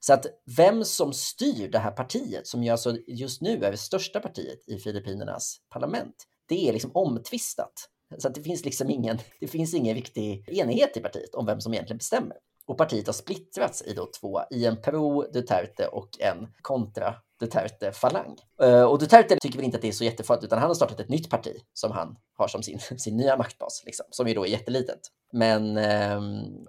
Så 0.00 0.12
att 0.12 0.26
vem 0.56 0.84
som 0.84 1.12
styr 1.12 1.68
det 1.68 1.78
här 1.78 1.90
partiet, 1.90 2.46
som 2.46 2.62
ju 2.64 2.70
alltså 2.70 2.96
just 3.06 3.42
nu 3.42 3.64
är 3.64 3.70
det 3.70 3.76
största 3.76 4.20
partiet 4.20 4.68
i 4.68 4.78
Filippinernas 4.78 5.56
parlament, 5.70 6.14
det 6.48 6.68
är 6.68 6.72
liksom 6.72 6.90
omtvistat. 6.94 7.88
Så 8.18 8.28
att 8.28 8.34
det 8.34 8.42
finns 8.42 8.64
liksom 8.64 8.90
ingen, 8.90 9.18
det 9.40 9.48
finns 9.48 9.74
ingen 9.74 9.94
riktig 9.94 10.48
enighet 10.48 10.96
i 10.96 11.00
partiet 11.00 11.34
om 11.34 11.46
vem 11.46 11.60
som 11.60 11.74
egentligen 11.74 11.98
bestämmer. 11.98 12.36
Och 12.66 12.78
partiet 12.78 13.06
har 13.06 13.12
splittrats 13.12 13.82
i 13.82 13.94
då 13.94 14.08
två, 14.20 14.40
i 14.50 14.66
en 14.66 14.76
pro-Duterte 14.76 15.86
och 15.86 16.08
en 16.20 16.48
kontra 16.62 17.14
Duterte-falang. 17.40 18.36
Eh, 18.62 18.82
och 18.82 18.98
Duterte 18.98 19.36
tycker 19.40 19.56
väl 19.56 19.64
inte 19.64 19.76
att 19.76 19.82
det 19.82 19.88
är 19.88 19.92
så 19.92 20.04
jättefarligt, 20.04 20.44
utan 20.44 20.58
han 20.58 20.68
har 20.68 20.74
startat 20.74 21.00
ett 21.00 21.08
nytt 21.08 21.30
parti 21.30 21.56
som 21.72 21.92
han 21.92 22.16
har 22.36 22.48
som 22.48 22.62
sin, 22.62 22.78
sin 22.98 23.16
nya 23.16 23.36
maktbas, 23.36 23.82
liksom, 23.86 24.06
som 24.10 24.28
ju 24.28 24.34
då 24.34 24.46
är 24.46 24.50
jättelitet. 24.50 25.00
Men 25.32 25.76
eh, 25.76 26.20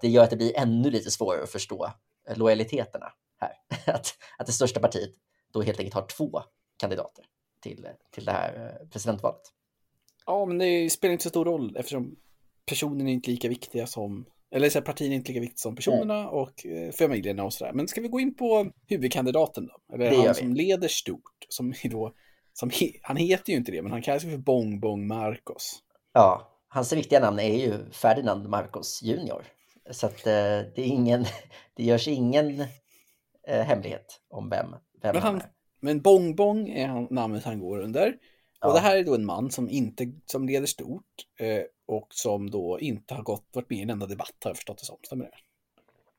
det 0.01 0.07
gör 0.07 0.23
att 0.23 0.29
det 0.29 0.37
blir 0.37 0.57
ännu 0.57 0.91
lite 0.91 1.11
svårare 1.11 1.43
att 1.43 1.49
förstå 1.49 1.91
lojaliteterna 2.35 3.13
här. 3.39 3.53
Att, 3.93 4.07
att 4.37 4.45
det 4.45 4.51
största 4.51 4.79
partiet 4.79 5.09
då 5.53 5.61
helt 5.61 5.79
enkelt 5.79 5.95
har 5.95 6.07
två 6.07 6.41
kandidater 6.77 7.25
till, 7.61 7.87
till 8.11 8.25
det 8.25 8.31
här 8.31 8.77
eh, 8.81 8.87
presidentvalet. 8.89 9.41
Ja, 10.25 10.45
men 10.45 10.57
det 10.57 10.89
spelar 10.89 11.11
inte 11.11 11.23
så 11.23 11.29
stor 11.29 11.45
roll 11.45 11.75
eftersom 11.77 12.15
personen 12.65 13.07
är 13.07 13.13
inte 13.13 13.31
lika 13.31 13.49
viktiga 13.49 13.87
som, 13.87 14.25
eller 14.51 14.69
så 14.69 14.79
här, 14.79 14.85
partierna 14.85 15.13
är 15.13 15.15
inte 15.15 15.31
lika 15.31 15.41
viktiga 15.41 15.57
som 15.57 15.75
personerna 15.75 16.29
och 16.29 16.65
eh, 16.65 16.91
familjerna 16.91 17.43
och 17.43 17.53
sådär. 17.53 17.73
Men 17.73 17.87
ska 17.87 18.01
vi 18.01 18.07
gå 18.07 18.19
in 18.19 18.35
på 18.35 18.71
huvudkandidaten 18.87 19.67
då? 19.67 19.95
Eller 19.95 20.09
Det 20.09 20.15
han 20.15 20.27
vi. 20.27 20.33
som 20.33 20.53
leder 20.53 20.87
stort, 20.87 21.45
som 21.49 21.73
då, 21.83 22.13
som 22.53 22.69
he, 22.69 22.91
han 23.01 23.17
heter 23.17 23.51
ju 23.53 23.57
inte 23.57 23.71
det, 23.71 23.81
men 23.81 23.91
han 23.91 24.01
kallas 24.01 24.23
ju 24.25 24.29
för 24.29 24.37
Bong 24.37 24.79
Bong 24.79 25.07
Marcos. 25.07 25.79
Ja, 26.13 26.55
hans 26.67 26.93
riktiga 26.93 27.19
namn 27.19 27.39
är 27.39 27.57
ju 27.57 27.91
Ferdinand 27.91 28.49
Marcos 28.49 29.01
Junior. 29.03 29.45
Så 29.91 30.05
att 30.05 30.27
eh, 30.27 30.33
det 30.75 30.77
är 30.77 30.85
ingen, 30.85 31.25
det 31.73 31.83
görs 31.83 32.07
ingen 32.07 32.61
eh, 33.47 33.61
hemlighet 33.61 34.21
om 34.29 34.49
vem, 34.49 34.75
vem 35.01 35.13
Men 35.13 35.21
han 35.21 35.33
han, 35.33 35.41
är. 35.41 35.51
Men 35.79 36.01
Bong 36.01 36.35
Bong 36.35 36.69
är 36.69 36.87
han, 36.87 37.07
namnet 37.09 37.43
han 37.43 37.59
går 37.59 37.79
under. 37.79 38.17
Ja. 38.61 38.67
Och 38.67 38.73
det 38.73 38.79
här 38.79 38.97
är 38.97 39.03
då 39.03 39.15
en 39.15 39.25
man 39.25 39.51
som 39.51 39.69
inte 39.69 40.11
som 40.25 40.47
leder 40.47 40.67
stort 40.67 41.05
eh, 41.39 41.61
och 41.87 42.07
som 42.09 42.49
då 42.49 42.79
inte 42.79 43.13
har 43.13 43.23
gått, 43.23 43.45
varit 43.53 43.69
med 43.69 43.79
i 43.79 43.81
en 43.81 43.89
enda 43.89 44.05
debatt 44.05 44.35
har 44.43 44.49
jag 44.49 44.57
förstått 44.57 44.77
det 44.77 44.85
som. 44.85 44.97
Stämmer 45.05 45.25
det? 45.25 45.31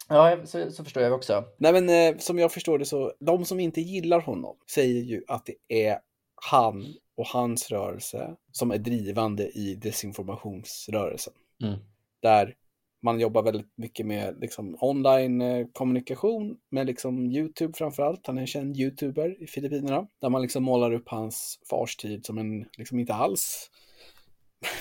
Ja, 0.09 0.39
så, 0.45 0.71
så 0.71 0.85
förstår 0.85 1.03
jag 1.03 1.13
också. 1.13 1.45
Nej 1.59 1.81
men 1.81 2.19
som 2.19 2.39
jag 2.39 2.53
förstår 2.53 2.79
det 2.79 2.85
så, 2.85 3.13
de 3.21 3.45
som 3.45 3.61
inte 3.61 3.81
gillar 3.81 4.21
honom 4.21 4.57
säger 4.75 5.03
ju 5.03 5.25
att 5.29 5.47
det 5.47 5.85
är 5.89 5.99
han 6.35 6.95
och 7.17 7.27
hans 7.27 7.71
rörelse 7.71 8.37
som 8.53 8.71
är 8.71 8.79
drivande 8.79 9.49
i 9.49 9.75
desinformationsrörelsen. 9.75 11.33
Mm. 11.63 11.79
Där 12.23 12.55
man 13.03 13.21
jobbar 13.21 13.43
väldigt 13.43 13.77
mycket 13.77 14.07
med 14.07 14.37
liksom, 14.41 14.77
online-kommunikation 14.81 16.51
eh, 16.51 16.57
med 16.71 16.87
liksom 16.87 17.27
YouTube 17.27 17.73
framförallt. 17.73 18.27
Han 18.27 18.37
är 18.37 18.41
en 18.41 18.47
känd 18.47 18.77
YouTuber 18.77 19.43
i 19.43 19.47
Filippinerna. 19.47 20.07
Där 20.21 20.29
man 20.29 20.43
liksom 20.43 20.65
målar 20.65 20.93
upp 20.93 21.09
hans 21.09 21.61
fars 21.71 21.97
tid 21.97 22.27
som 22.27 22.39
en, 22.39 22.65
liksom 22.79 22.99
inte 22.99 23.15
alls, 23.15 23.71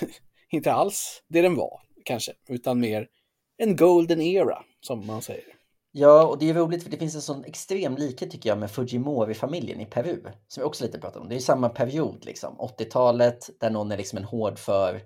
inte 0.49 0.73
alls 0.73 1.23
det 1.27 1.41
den 1.41 1.55
var 1.55 1.81
kanske, 2.05 2.31
utan 2.49 2.79
mer 2.79 3.07
en 3.57 3.75
golden 3.75 4.21
era 4.21 4.63
som 4.81 5.07
man 5.07 5.21
säger. 5.21 5.43
Ja, 5.91 6.27
och 6.27 6.39
det 6.39 6.49
är 6.49 6.53
roligt 6.53 6.83
för 6.83 6.91
det 6.91 6.97
finns 6.97 7.15
en 7.15 7.21
sån 7.21 7.43
extrem 7.43 7.95
likhet 7.95 8.31
tycker 8.31 8.49
jag 8.49 8.57
med 8.57 8.71
Fujimori-familjen 8.71 9.81
i 9.81 9.85
Peru. 9.85 10.21
Som 10.47 10.61
vi 10.61 10.67
också 10.67 10.85
lite 10.85 10.99
pratat 10.99 11.21
om. 11.21 11.29
Det 11.29 11.35
är 11.35 11.39
samma 11.39 11.69
period 11.69 12.25
liksom. 12.25 12.57
80-talet 12.57 13.49
där 13.59 13.69
någon 13.69 13.91
är 13.91 13.97
liksom 13.97 14.17
en 14.17 14.23
hårdför 14.23 14.93
för 14.93 15.01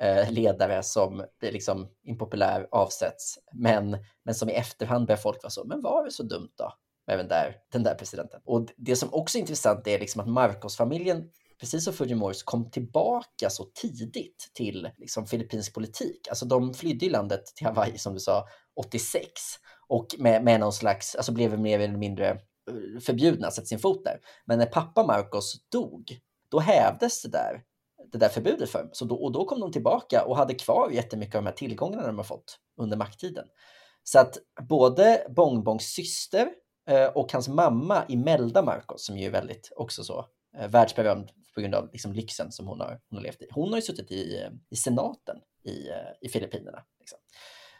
Eh, 0.00 0.30
ledare 0.30 0.82
som 0.82 1.24
blir 1.40 1.52
liksom 1.52 1.88
impopulär, 2.02 2.68
avsätts. 2.70 3.38
Men, 3.52 3.98
men 4.24 4.34
som 4.34 4.48
i 4.48 4.52
efterhand 4.52 5.06
börjar 5.06 5.18
folk 5.18 5.42
vara 5.42 5.50
så, 5.50 5.64
men 5.64 5.82
var 5.82 6.04
det 6.04 6.10
så 6.10 6.22
dumt 6.22 6.52
då? 6.58 6.72
Även 7.06 7.28
där, 7.28 7.56
den 7.72 7.82
där 7.82 7.94
presidenten. 7.94 8.40
Och 8.44 8.66
det 8.76 8.96
som 8.96 9.14
också 9.14 9.38
är 9.38 9.40
intressant 9.40 9.86
är 9.86 9.98
liksom 9.98 10.20
att 10.20 10.28
Marcos-familjen 10.28 11.30
precis 11.60 11.84
som 11.84 11.94
Fujimoris, 11.94 12.42
kom 12.42 12.70
tillbaka 12.70 13.50
så 13.50 13.64
tidigt 13.64 14.50
till 14.54 14.90
liksom, 14.96 15.26
filippinsk 15.26 15.74
politik. 15.74 16.28
Alltså 16.28 16.46
de 16.46 16.74
flydde 16.74 17.04
ju 17.04 17.10
landet 17.10 17.46
till 17.46 17.66
Hawaii, 17.66 17.98
som 17.98 18.14
du 18.14 18.20
sa, 18.20 18.48
86 18.76 19.30
och 19.88 20.06
med, 20.18 20.44
med 20.44 20.60
någon 20.60 20.72
slags, 20.72 21.14
alltså 21.14 21.32
blev 21.32 21.60
mer 21.60 21.80
eller 21.80 21.98
mindre 21.98 22.30
eh, 22.30 23.00
förbjudna 23.00 23.46
att 23.46 23.54
sätta 23.54 23.66
sin 23.66 23.78
fot 23.78 24.04
där. 24.04 24.20
Men 24.44 24.58
när 24.58 24.66
pappa 24.66 25.06
Marcos 25.06 25.68
dog, 25.68 26.18
då 26.50 26.60
hävdes 26.60 27.22
det 27.22 27.28
där, 27.28 27.62
det 28.14 28.18
där 28.18 28.28
förbudet 28.28 28.70
för 28.70 28.78
dem. 28.78 28.88
Så 28.92 29.04
då, 29.04 29.14
och 29.14 29.32
då 29.32 29.44
kom 29.44 29.60
de 29.60 29.72
tillbaka 29.72 30.24
och 30.24 30.36
hade 30.36 30.54
kvar 30.54 30.90
jättemycket 30.90 31.34
av 31.34 31.42
de 31.42 31.46
här 31.46 31.56
tillgångarna 31.56 32.06
de 32.06 32.16
har 32.16 32.24
fått 32.24 32.58
under 32.80 32.96
makttiden. 32.96 33.44
Så 34.02 34.18
att 34.18 34.38
både 34.68 35.26
Bongbongs 35.36 35.84
syster 35.84 36.48
eh, 36.88 37.06
och 37.06 37.32
hans 37.32 37.48
mamma 37.48 38.04
Imelda 38.08 38.62
Marcos, 38.62 39.06
som 39.06 39.18
ju 39.18 39.26
är 39.26 39.30
väldigt 39.30 39.72
också 39.76 40.04
så 40.04 40.26
eh, 40.58 40.68
världsberömd 40.68 41.30
på 41.54 41.60
grund 41.60 41.74
av 41.74 41.88
liksom, 41.92 42.12
lyxen 42.12 42.52
som 42.52 42.66
hon 42.66 42.80
har, 42.80 43.00
hon 43.10 43.16
har 43.16 43.22
levt 43.22 43.42
i. 43.42 43.46
Hon 43.50 43.68
har 43.68 43.76
ju 43.76 43.82
suttit 43.82 44.10
i, 44.10 44.36
eh, 44.42 44.50
i 44.70 44.76
senaten 44.76 45.36
i, 45.64 45.88
i 46.20 46.28
Filippinerna. 46.28 46.84
Liksom. 46.98 47.18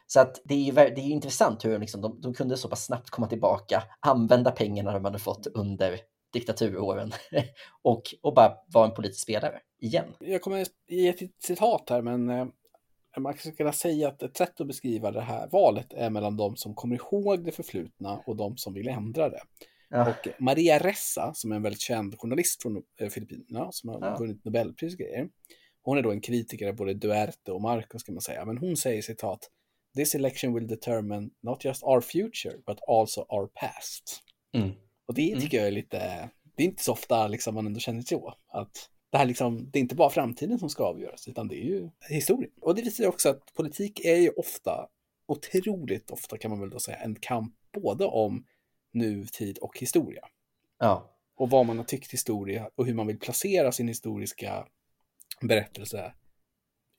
Så 0.07 0.20
att 0.20 0.40
det 0.44 0.55
är 0.55 0.59
ju 0.59 0.73
det 0.73 1.01
är 1.01 1.11
intressant 1.11 1.64
hur 1.64 1.79
liksom, 1.79 2.01
de, 2.01 2.20
de 2.20 2.35
kunde 2.35 2.57
så 2.57 2.68
pass 2.68 2.85
snabbt 2.85 3.11
komma 3.11 3.27
tillbaka, 3.27 3.83
använda 4.01 4.51
pengarna 4.51 4.92
de 4.92 5.05
hade 5.05 5.18
fått 5.18 5.47
under 5.47 6.01
diktaturåren 6.33 7.12
och, 7.83 8.03
och 8.23 8.35
bara 8.35 8.55
vara 8.66 8.87
en 8.87 8.94
politisk 8.94 9.23
spelare 9.23 9.61
igen. 9.85 10.14
Jag 10.20 10.42
kommer 10.42 10.66
ge 10.88 11.09
ett 11.09 11.18
citat 11.42 11.90
här, 11.90 12.03
men 12.03 12.31
eh, 12.31 12.47
man 13.18 13.35
skulle 13.35 13.55
kunna 13.55 13.73
säga 13.73 14.09
att 14.09 14.23
ett 14.23 14.37
sätt 14.37 14.61
att 14.61 14.66
beskriva 14.66 15.11
det 15.11 15.20
här 15.20 15.49
valet 15.49 15.92
är 15.92 16.11
mellan 16.11 16.37
de 16.37 16.57
som 16.57 16.75
kommer 16.75 16.97
ihåg 16.97 17.44
det 17.44 17.53
förflutna 17.53 18.23
och 18.27 18.37
de 18.37 18.57
som 18.57 18.75
vill 18.75 18.88
ändra 18.88 19.29
det. 19.29 19.40
Ja. 19.88 20.11
Och 20.11 20.29
Maria 20.42 20.79
Ressa, 20.79 21.35
som 21.35 21.53
är 21.53 21.57
en 21.57 21.62
väldigt 21.62 21.81
känd 21.81 22.18
journalist 22.18 22.62
från 22.62 22.83
eh, 23.01 23.09
Filippinerna, 23.09 23.73
som 23.73 23.88
har 23.90 24.01
Ja. 24.01 24.16
vunnit 24.18 24.44
Nobelpris 24.44 24.92
och 24.94 24.99
grejer. 24.99 25.29
Hon 25.83 25.99
är 25.99 26.03
då 26.03 26.11
en 26.11 26.20
kritiker 26.20 26.68
av 26.68 26.75
både 26.77 26.94
Duerte 26.94 27.53
och 27.53 27.61
Marcos 27.61 28.03
kan 28.03 28.14
man 28.14 28.23
säga, 28.23 28.44
men 28.44 28.59
hon 28.59 28.77
säger 28.77 29.03
citat 29.03 29.51
This 29.97 30.14
election 30.14 30.55
will 30.55 30.66
determine 30.66 31.31
not 31.42 31.64
just 31.64 31.83
our 31.83 32.01
future, 32.01 32.57
but 32.66 32.79
also 32.88 33.20
our 33.29 33.47
past. 33.47 34.23
Mm. 34.57 34.70
Och 35.07 35.14
det 35.14 35.29
Mm. 35.29 35.40
tycker 35.40 35.57
jag 35.59 35.66
är 35.66 35.70
lite, 35.70 36.31
det 36.57 36.62
är 36.62 36.66
inte 36.66 36.85
så 36.85 36.92
ofta 36.92 37.29
liksom 37.29 37.55
man 37.55 37.66
ändå 37.66 37.81
känner 37.81 38.03
så. 38.03 38.35
Att 38.49 38.90
det 39.14 39.18
här 39.18 39.27
liksom, 39.27 39.70
det 39.70 39.79
är 39.79 39.81
inte 39.81 39.94
bara 39.94 40.11
framtiden 40.11 40.59
som 40.59 40.70
ska 40.70 40.85
avgöras, 40.85 41.29
utan 41.29 41.48
det 41.48 41.57
är 41.57 41.64
ju 41.64 41.90
historien. 42.09 42.53
Och 42.61 42.74
det 42.74 42.83
visar 42.83 43.07
också 43.07 43.29
att 43.29 43.55
politik 43.55 44.05
är 44.05 44.16
ju 44.16 44.31
ofta, 44.31 44.88
otroligt 45.27 46.11
ofta 46.11 46.38
kan 46.38 46.50
man 46.50 46.61
väl 46.61 46.70
då 46.70 46.79
säga, 46.79 46.96
en 46.96 47.14
kamp 47.14 47.55
både 47.72 48.05
om 48.05 48.46
nutid 48.92 49.59
och 49.59 49.79
historia. 49.79 50.29
Ja. 50.79 51.16
Och 51.35 51.50
vad 51.50 51.66
man 51.66 51.79
har 51.79 51.85
tyckt 51.85 52.12
historia 52.12 52.70
och 52.74 52.87
hur 52.87 52.94
man 52.94 53.07
vill 53.07 53.18
placera 53.18 53.72
sin 53.72 53.88
historiska 53.88 54.66
berättelse 55.40 56.14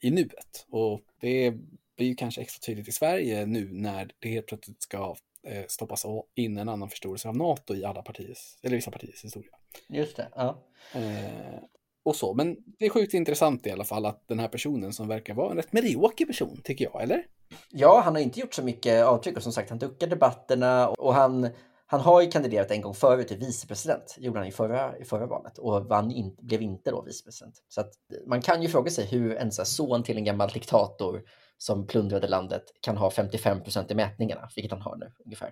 i 0.02 0.12
nuet. 0.12 0.66
Och 0.70 1.02
det 1.20 1.52
blir 1.96 2.08
ju 2.08 2.16
kanske 2.16 2.42
extra 2.42 2.66
tydligt 2.66 2.88
i 2.88 2.92
Sverige 2.92 3.46
nu 3.46 3.70
när 3.72 4.12
det 4.20 4.30
helt 4.30 4.48
plötsligt 4.48 4.82
ska 4.82 5.16
eh, 5.44 5.66
stoppas 5.68 6.06
in 6.36 6.58
en 6.58 6.70
annan 6.70 6.90
förståelse 6.90 7.30
av 7.30 7.38
NATO 7.38 7.76
i 7.76 7.86
alla 7.86 8.02
partiers, 8.02 8.58
eller 8.62 8.76
vissa 8.76 8.92
partiers 8.92 9.24
historia. 9.24 9.52
Just 9.88 10.16
det. 10.16 10.30
Ja. 10.36 10.64
Eh, 10.94 11.60
och 12.06 12.16
så, 12.16 12.34
men 12.34 12.58
det 12.80 12.86
är 12.86 12.90
sjukt 12.90 13.14
intressant 13.14 13.68
i 13.68 13.72
alla 13.72 13.84
fall 13.84 14.06
att 14.06 14.28
den 14.28 14.40
här 14.40 14.48
personen 14.48 14.94
som 14.94 15.08
verkar 15.08 15.34
vara 15.34 15.52
en 15.52 15.58
rätt 15.58 15.74
medioker 15.74 16.26
person, 16.26 16.62
tycker 16.64 16.86
jag, 16.86 17.04
eller? 17.04 17.26
Ja, 17.70 18.02
han 18.06 18.16
har 18.16 18.22
inte 18.22 18.40
gjort 18.40 18.54
så 18.54 18.64
mycket 18.64 19.06
avtryck 19.06 19.38
och 19.38 19.44
som 19.44 19.52
sagt, 19.52 19.70
han 19.70 19.80
duckar 19.80 20.08
debatterna 20.08 20.88
och 20.88 21.14
han, 21.14 21.50
han 21.86 22.02
har 22.02 22.22
ju 22.22 22.32
kandiderat 22.32 22.72
en 22.72 22.82
gång 22.82 22.94
förut 22.94 23.28
till 23.28 23.38
vicepresident, 23.38 24.16
gjorde 24.20 24.40
han 24.40 24.48
i 24.48 24.52
förra, 24.52 24.98
i 24.98 25.06
förra 25.06 25.26
valet 25.26 25.58
och 25.58 25.86
vann 25.86 26.12
in, 26.12 26.36
blev 26.40 26.62
inte 26.62 26.92
då 26.92 27.02
vicepresident. 27.02 27.56
Så 27.70 27.82
att 27.82 27.92
man 28.28 28.42
kan 28.42 28.62
ju 28.62 28.68
fråga 28.68 28.92
sig 28.92 29.06
hur 29.06 29.36
en 29.36 29.52
så 29.52 29.66
son 29.66 30.04
till 30.04 30.18
en 30.18 30.24
gammal 30.24 30.50
diktator 30.50 31.24
som 31.58 31.88
plundrade 31.88 32.28
landet 32.28 32.64
kan 32.82 32.98
ha 32.98 33.12
55 33.12 33.64
procent 33.64 33.92
i 33.92 33.96
mätningarna, 33.96 34.50
vilket 34.56 34.72
han 34.72 34.82
har 34.82 34.96
nu 34.98 35.12
ungefär. 35.26 35.52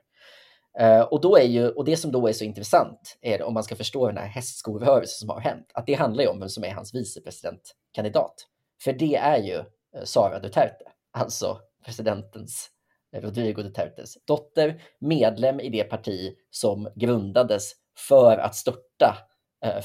Eh, 0.80 1.02
och, 1.02 1.22
då 1.22 1.38
är 1.38 1.44
ju, 1.44 1.70
och 1.70 1.86
det 1.86 1.98
som 1.98 2.12
då 2.12 2.28
är 2.28 2.34
så 2.34 2.44
intressant 2.44 3.18
är 3.22 3.44
om 3.44 3.54
man 3.54 3.64
ska 3.64 3.76
förstå 3.76 4.08
den 4.08 4.18
här 4.18 4.28
hästskovrörelsen 4.28 5.20
som 5.20 5.30
har 5.30 5.40
hänt, 5.40 5.72
att 5.74 5.86
det 5.86 5.94
handlar 5.94 6.24
ju 6.24 6.30
om 6.30 6.40
vem 6.40 6.50
som 6.50 6.64
är 6.64 6.74
hans 6.74 6.96
vicepresidentkandidat. 6.96 8.36
För 8.84 8.94
det 8.94 9.16
är 9.16 9.38
ju 9.38 9.56
eh, 9.56 10.04
Sara 10.04 10.40
Duterte, 10.40 10.86
alltså 11.12 11.60
presidentens 11.86 12.70
eh, 13.16 13.22
Rodrigo 13.22 13.62
Dutertes 13.62 14.18
dotter, 14.26 14.82
medlem 15.00 15.60
i 15.60 15.70
det 15.70 15.84
parti 15.84 16.36
som 16.50 16.90
grundades 16.96 17.72
för 18.08 18.38
att 18.38 18.56
störta 18.56 19.18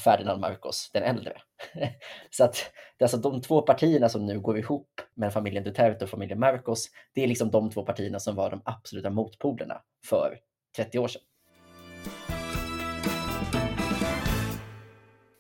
Ferdinand 0.05 0.41
Marcos 0.41 0.91
den 0.93 1.03
äldre. 1.03 1.33
Så 2.31 2.45
att 2.45 2.55
det 2.99 3.03
är 3.03 3.05
alltså 3.05 3.17
de 3.17 3.43
två 3.43 3.63
partierna 3.63 4.09
som 4.09 4.27
nu 4.27 4.41
går 4.41 4.59
ihop 4.59 5.01
med 5.15 5.33
familjen 5.33 5.65
Duterte 5.65 6.05
och 6.05 6.11
familjen 6.11 6.41
Marcos, 6.41 6.89
det 7.15 7.25
är 7.25 7.29
liksom 7.29 7.51
de 7.51 7.71
två 7.71 7.83
partierna 7.83 8.21
som 8.21 8.35
var 8.35 8.51
de 8.51 8.63
absoluta 8.65 9.11
motpolerna 9.11 9.83
för 10.05 10.39
30 10.77 10.99
år 10.99 11.09
sedan. 11.09 11.23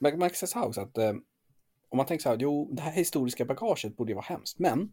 Man 0.00 0.18
man 0.18 0.30
kan 0.30 0.62
också 0.62 0.80
att 0.80 0.98
eh, 0.98 1.12
om 1.88 1.96
man 1.96 2.06
tänker 2.06 2.22
så 2.22 2.28
här, 2.28 2.36
jo, 2.40 2.70
det 2.72 2.82
här 2.82 2.92
historiska 2.92 3.44
bagaget 3.44 3.96
borde 3.96 4.10
ju 4.10 4.14
vara 4.14 4.24
hemskt, 4.24 4.58
men 4.58 4.90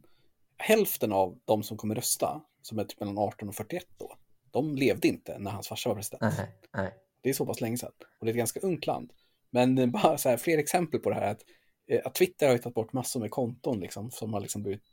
hälften 0.58 1.12
av 1.12 1.40
de 1.46 1.64
som 1.64 1.78
kommer 1.78 1.96
rösta, 1.96 2.42
som 2.62 2.80
är 2.80 2.84
typ 2.84 3.00
mellan 3.00 3.18
18 3.18 3.50
och 3.50 3.56
41 3.56 3.86
då, 3.98 4.18
de 4.52 4.76
levde 4.76 5.08
inte 5.08 5.40
när 5.40 5.52
hans 5.52 5.68
farsa 5.68 5.90
var 5.90 5.96
president. 5.96 6.22
Nej, 6.38 6.48
nej. 6.74 6.94
Det 7.22 7.30
är 7.30 7.34
så 7.34 7.46
pass 7.46 7.62
länge 7.62 7.78
sedan. 7.78 7.92
Och 8.20 8.26
det 8.26 8.30
är 8.30 8.34
ett 8.34 8.38
ganska 8.38 8.60
ungt 8.60 8.88
land. 8.88 9.12
Men 9.50 9.78
eh, 9.78 9.88
bara 9.88 10.18
så 10.18 10.30
här, 10.30 10.38
fler 10.38 10.58
exempel 10.58 11.00
på 11.00 11.10
det 11.10 11.16
här. 11.16 11.32
Att, 11.32 11.42
eh, 11.88 12.02
att 12.06 12.16
Twitter 12.16 12.46
har 12.46 12.54
ju 12.54 12.60
tagit 12.60 12.76
bort 12.76 12.94
massor 12.94 13.20
med 13.20 13.32
konton 13.32 13.80
liksom, 13.80 14.12
som 14.12 14.34
har 14.34 14.42
liksom 14.42 14.64
blivit 14.64 14.84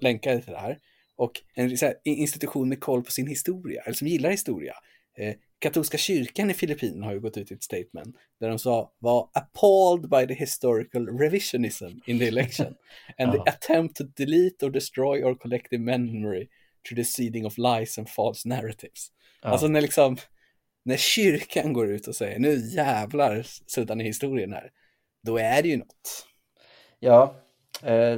länkade 0.00 0.42
till 0.42 0.52
det 0.52 0.58
här. 0.58 0.78
Och 1.22 1.42
en 1.54 1.76
här, 1.80 1.94
institution 2.04 2.68
med 2.68 2.80
koll 2.80 3.02
på 3.02 3.10
sin 3.10 3.26
historia, 3.26 3.82
eller 3.82 3.94
som 3.94 4.08
gillar 4.08 4.30
historia. 4.30 4.74
Eh, 5.18 5.34
katolska 5.58 5.98
kyrkan 5.98 6.50
i 6.50 6.54
Filippinerna 6.54 7.06
har 7.06 7.12
ju 7.12 7.20
gått 7.20 7.36
ut 7.36 7.50
i 7.50 7.54
ett 7.54 7.62
statement 7.62 8.16
där 8.40 8.48
de 8.48 8.58
sa 8.58 8.92
var 8.98 9.30
appalled 9.32 10.10
by 10.10 10.26
the 10.26 10.40
historical 10.40 11.18
revisionism 11.18 11.86
in 12.06 12.18
the 12.18 12.28
election 12.28 12.74
and 13.18 13.32
the 13.32 13.38
attempt 13.50 13.96
to 13.96 14.04
delete 14.04 14.66
or 14.66 14.70
destroy 14.70 15.24
our 15.24 15.34
collective 15.34 15.82
memory 15.82 16.48
through 16.88 16.96
the 16.96 17.04
seeding 17.04 17.46
of 17.46 17.58
lies 17.58 17.98
and 17.98 18.08
false 18.08 18.48
narratives. 18.48 19.12
Ja. 19.42 19.48
Alltså 19.48 19.68
när 19.68 19.80
liksom, 19.80 20.16
när 20.84 20.96
kyrkan 20.96 21.72
går 21.72 21.90
ut 21.90 22.08
och 22.08 22.16
säger 22.16 22.38
nu 22.38 22.56
jävlar 22.56 23.42
suddar 23.66 23.94
ni 23.94 24.04
historien 24.04 24.52
här, 24.52 24.70
då 25.22 25.38
är 25.38 25.62
det 25.62 25.68
ju 25.68 25.76
något. 25.76 26.26
Ja, 26.98 27.36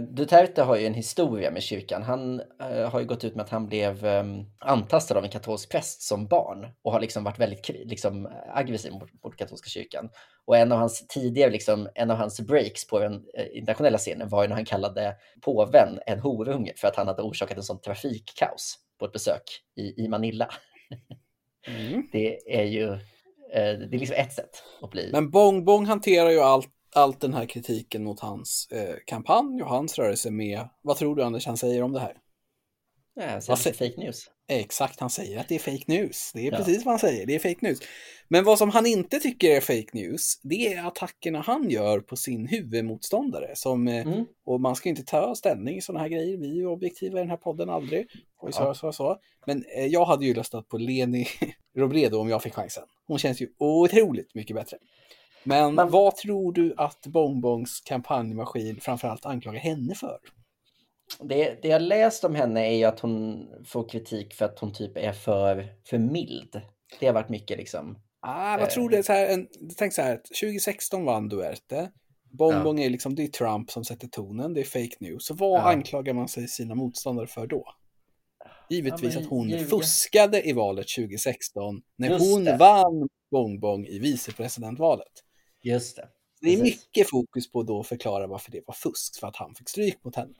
Duterte 0.08 0.62
har 0.62 0.76
ju 0.76 0.86
en 0.86 0.94
historia 0.94 1.50
med 1.50 1.62
kyrkan. 1.62 2.02
Han 2.02 2.40
eh, 2.40 2.90
har 2.90 3.00
ju 3.00 3.06
gått 3.06 3.24
ut 3.24 3.34
med 3.34 3.44
att 3.44 3.50
han 3.50 3.66
blev 3.66 4.06
eh, 4.06 4.24
antastad 4.58 5.18
av 5.18 5.24
en 5.24 5.30
katolsk 5.30 5.70
präst 5.70 6.02
som 6.02 6.26
barn 6.26 6.66
och 6.82 6.92
har 6.92 7.00
liksom 7.00 7.24
varit 7.24 7.38
väldigt 7.38 7.68
liksom, 7.68 8.28
aggressiv 8.54 8.92
mot, 8.92 9.22
mot 9.24 9.36
katolska 9.36 9.68
kyrkan. 9.68 10.08
Och 10.44 10.56
en 10.56 10.72
av 10.72 10.78
hans 10.78 11.06
tidigare, 11.06 11.50
liksom, 11.50 11.88
en 11.94 12.10
av 12.10 12.16
hans 12.16 12.40
breaks 12.40 12.86
på 12.86 12.98
den 12.98 13.14
eh, 13.14 13.46
internationella 13.56 13.98
scenen 13.98 14.28
var 14.28 14.42
ju 14.42 14.48
när 14.48 14.56
han 14.56 14.64
kallade 14.64 15.16
påven 15.40 15.98
en 16.06 16.20
horunge 16.20 16.72
för 16.76 16.88
att 16.88 16.96
han 16.96 17.06
hade 17.06 17.22
orsakat 17.22 17.56
en 17.56 17.62
sån 17.62 17.80
trafikkaos 17.80 18.78
på 18.98 19.04
ett 19.04 19.12
besök 19.12 19.60
i, 19.76 20.04
i 20.04 20.08
Manila. 20.08 20.48
Mm. 21.66 22.08
Det 22.12 22.58
är 22.58 22.64
ju 22.64 22.98
det 23.54 23.96
är 23.96 23.98
liksom 23.98 24.16
ett 24.16 24.32
sätt 24.32 24.62
att 24.82 24.90
bli. 24.90 25.10
Men 25.12 25.30
Bong 25.30 25.64
Bong 25.64 25.86
hanterar 25.86 26.30
ju 26.30 26.40
allt, 26.40 26.68
allt 26.94 27.20
den 27.20 27.34
här 27.34 27.46
kritiken 27.46 28.04
mot 28.04 28.20
hans 28.20 28.68
eh, 28.70 28.96
kampanj 29.06 29.62
och 29.62 29.68
hans 29.68 29.98
rörelse 29.98 30.30
med, 30.30 30.68
vad 30.82 30.96
tror 30.96 31.16
du 31.16 31.22
Anders 31.22 31.46
han 31.46 31.56
säger 31.56 31.82
om 31.82 31.92
det 31.92 32.00
här? 32.00 32.16
Ja, 33.14 33.40
så 33.40 33.54
det 33.54 33.72
fake 33.72 34.00
news. 34.00 34.30
Exakt, 34.48 35.00
han 35.00 35.10
säger 35.10 35.40
att 35.40 35.48
det 35.48 35.54
är 35.54 35.58
fake 35.58 35.84
news. 35.86 36.30
Det 36.34 36.46
är 36.46 36.52
ja. 36.52 36.58
precis 36.58 36.84
vad 36.84 36.92
han 36.92 36.98
säger, 36.98 37.26
det 37.26 37.34
är 37.34 37.38
fake 37.38 37.66
news. 37.66 37.78
Men 38.28 38.44
vad 38.44 38.58
som 38.58 38.70
han 38.70 38.86
inte 38.86 39.20
tycker 39.20 39.50
är 39.50 39.60
fake 39.60 39.88
news, 39.92 40.40
det 40.42 40.74
är 40.74 40.86
attackerna 40.86 41.40
han 41.40 41.70
gör 41.70 42.00
på 42.00 42.16
sin 42.16 42.46
huvudmotståndare. 42.46 43.50
Som, 43.54 43.88
eh, 43.88 44.06
mm. 44.06 44.24
Och 44.44 44.60
man 44.60 44.76
ska 44.76 44.88
inte 44.88 45.04
ta 45.04 45.34
ställning 45.34 45.76
i 45.76 45.80
sådana 45.80 46.00
här 46.00 46.08
grejer, 46.08 46.36
vi 46.36 46.60
är 46.60 46.66
objektiva 46.66 47.18
i 47.18 47.22
den 47.22 47.30
här 47.30 47.36
podden 47.36 47.70
aldrig. 47.70 48.06
Och 48.38 48.54
så, 48.54 48.62
ja. 48.62 48.74
så, 48.74 48.92
så. 48.92 49.18
Men 49.46 49.64
eh, 49.76 49.86
jag 49.86 50.04
hade 50.04 50.26
ju 50.26 50.34
röstat 50.34 50.68
på 50.68 50.78
Leni 50.78 51.26
Robredo 51.76 52.18
om 52.18 52.28
jag 52.28 52.42
fick 52.42 52.54
chansen. 52.54 52.84
Hon 53.06 53.18
känns 53.18 53.40
ju 53.40 53.48
otroligt 53.58 54.34
mycket 54.34 54.56
bättre. 54.56 54.76
Men, 55.44 55.74
Men 55.74 55.90
vad 55.90 56.16
tror 56.16 56.52
du 56.52 56.74
att 56.76 57.06
Bongbongs 57.06 57.80
kampanjmaskin 57.80 58.80
framförallt 58.80 59.26
anklagar 59.26 59.60
henne 59.60 59.94
för? 59.94 60.18
det, 61.20 61.62
det 61.62 61.68
jag 61.68 61.82
läst 61.82 62.24
om 62.24 62.34
henne 62.34 62.66
är 62.66 62.76
ju 62.76 62.84
att 62.84 63.00
hon 63.00 63.46
får 63.64 63.88
kritik 63.88 64.34
för 64.34 64.44
att 64.44 64.58
hon 64.58 64.72
typ 64.72 64.96
är 64.96 65.12
för, 65.12 65.66
för 65.88 65.98
mild. 65.98 66.60
Det 67.00 67.06
har 67.06 67.14
varit 67.14 67.28
mycket 67.28 67.58
liksom. 67.58 67.98
Ah, 68.20 68.56
vad 68.58 68.70
tror 68.70 68.88
du? 68.88 69.02
Så 69.02 69.12
här, 69.12 69.26
en, 69.26 69.48
tänk 69.76 69.92
så 69.92 70.02
här, 70.02 70.16
2016 70.40 71.04
vann 71.04 71.28
Duerte. 71.28 71.90
Bongbong 72.38 72.78
ja. 72.78 72.84
är 72.84 72.90
liksom, 72.90 73.14
det 73.14 73.22
är 73.22 73.28
Trump 73.28 73.70
som 73.70 73.84
sätter 73.84 74.08
tonen, 74.08 74.54
det 74.54 74.60
är 74.60 74.64
fake 74.64 74.96
news. 75.00 75.26
Så 75.26 75.34
vad 75.34 75.60
ja. 75.60 75.72
anklagar 75.72 76.12
man 76.12 76.28
sig 76.28 76.48
sina 76.48 76.74
motståndare 76.74 77.26
för 77.26 77.46
då? 77.46 77.64
Givetvis 78.70 79.14
ja, 79.14 79.20
att 79.20 79.26
hon 79.26 79.48
givet. 79.48 79.70
fuskade 79.70 80.48
i 80.48 80.52
valet 80.52 80.86
2016 80.96 81.82
när 81.98 82.10
Just 82.10 82.32
hon 82.32 82.44
det. 82.44 82.56
vann 82.56 83.08
Bongbong 83.30 83.86
i 83.86 83.98
vicepresidentvalet. 83.98 85.23
Just 85.64 85.96
det. 85.96 86.08
Det 86.40 86.54
är 86.54 86.62
mycket 86.62 87.10
fokus 87.10 87.52
på 87.52 87.62
då 87.62 87.80
att 87.80 87.86
förklara 87.86 88.26
varför 88.26 88.52
det 88.52 88.62
var 88.66 88.74
fusk, 88.74 89.20
för 89.20 89.26
att 89.26 89.36
han 89.36 89.54
fick 89.54 89.68
stryk 89.68 90.04
mot 90.04 90.16
henne. 90.16 90.34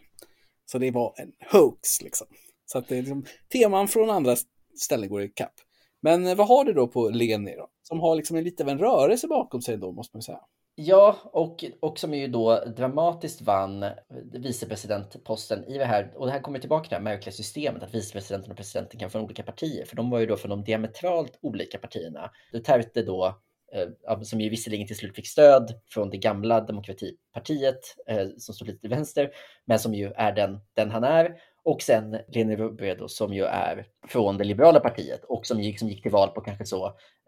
Så 0.67 0.79
det 0.79 0.91
var 0.91 1.15
en 1.17 1.33
hoax 1.53 2.03
liksom. 2.03 2.27
Så 2.67 2.79
att 2.79 2.89
det 2.89 2.97
är 2.97 3.03
liksom, 3.03 3.25
teman 3.53 3.89
från 3.89 4.11
andra 4.11 4.37
ställen 4.81 5.09
går 5.09 5.23
i 5.23 5.29
kapp. 5.29 5.55
Men 6.03 6.27
eh, 6.27 6.35
vad 6.35 6.49
har 6.49 6.65
du 6.65 6.73
då 6.73 6.89
på 6.89 7.09
Leni 7.09 7.57
då? 7.57 7.69
Som 7.83 8.01
har 8.01 8.17
liksom 8.17 8.37
en 8.37 8.45
lite 8.45 8.63
av 8.63 8.69
en 8.69 8.79
rörelse 8.79 9.29
bakom 9.29 9.63
sig 9.63 9.77
då, 9.77 9.93
måste 9.93 10.17
man 10.17 10.23
säga. 10.23 10.41
Ja, 10.77 11.17
och, 11.25 11.65
och 11.81 11.99
som 11.99 12.15
ju 12.15 12.29
då 12.29 12.65
dramatiskt 12.77 13.43
vann 13.43 13.85
vicepresidentposten 14.33 15.65
i 15.65 15.79
det 15.79 15.85
här, 15.85 16.13
och 16.17 16.27
det 16.27 16.33
här 16.33 16.41
kommer 16.41 16.59
tillbaka 16.59 16.83
till 16.83 16.91
det 16.91 16.97
här 16.97 17.03
märkliga 17.03 17.33
systemet 17.33 17.83
att 17.83 17.95
vicepresidenten 17.95 18.51
och 18.51 18.57
presidenten 18.57 19.01
kan 19.01 19.11
få 19.11 19.21
olika 19.21 19.43
partier, 19.43 19.85
för 19.85 19.97
de 19.97 20.11
var 20.11 20.19
ju 20.19 20.27
då 20.27 20.37
från 20.37 20.51
de 20.51 20.65
diametralt 20.65 21.39
olika 21.43 21.79
partierna. 21.79 22.31
Duterte 22.53 23.03
då 23.03 23.27
eh, 23.27 23.35
Eh, 23.75 24.21
som 24.23 24.41
ju 24.41 24.51
visserligen 24.51 24.87
till 24.87 24.97
slut 24.97 25.17
fick 25.17 25.29
stöd 25.29 25.75
från 25.89 26.11
det 26.11 26.17
gamla 26.17 26.61
demokratipartiet 26.61 27.81
eh, 28.07 28.27
som 28.39 28.55
står 28.55 28.67
lite 28.67 28.81
till 28.81 28.91
vänster, 28.91 29.31
men 29.65 29.79
som 29.79 29.95
ju 29.95 30.13
är 30.17 30.33
den, 30.33 30.61
den 30.75 30.91
han 30.91 31.05
är. 31.05 31.37
Och 31.65 31.83
sen 31.83 32.19
Leni 32.29 32.57
Robredo 32.57 33.09
som 33.09 33.35
ju 33.35 33.45
är 33.45 33.87
från 34.09 34.39
det 34.39 34.45
liberala 34.45 34.81
partiet 34.81 35.25
och 35.25 35.47
som 35.47 35.61
gick, 35.61 35.79
som 35.79 35.89
gick 35.89 36.03
till 36.03 36.13
val 36.13 36.29
på 36.29 36.41
kanske 36.41 36.67
så, 36.67 36.87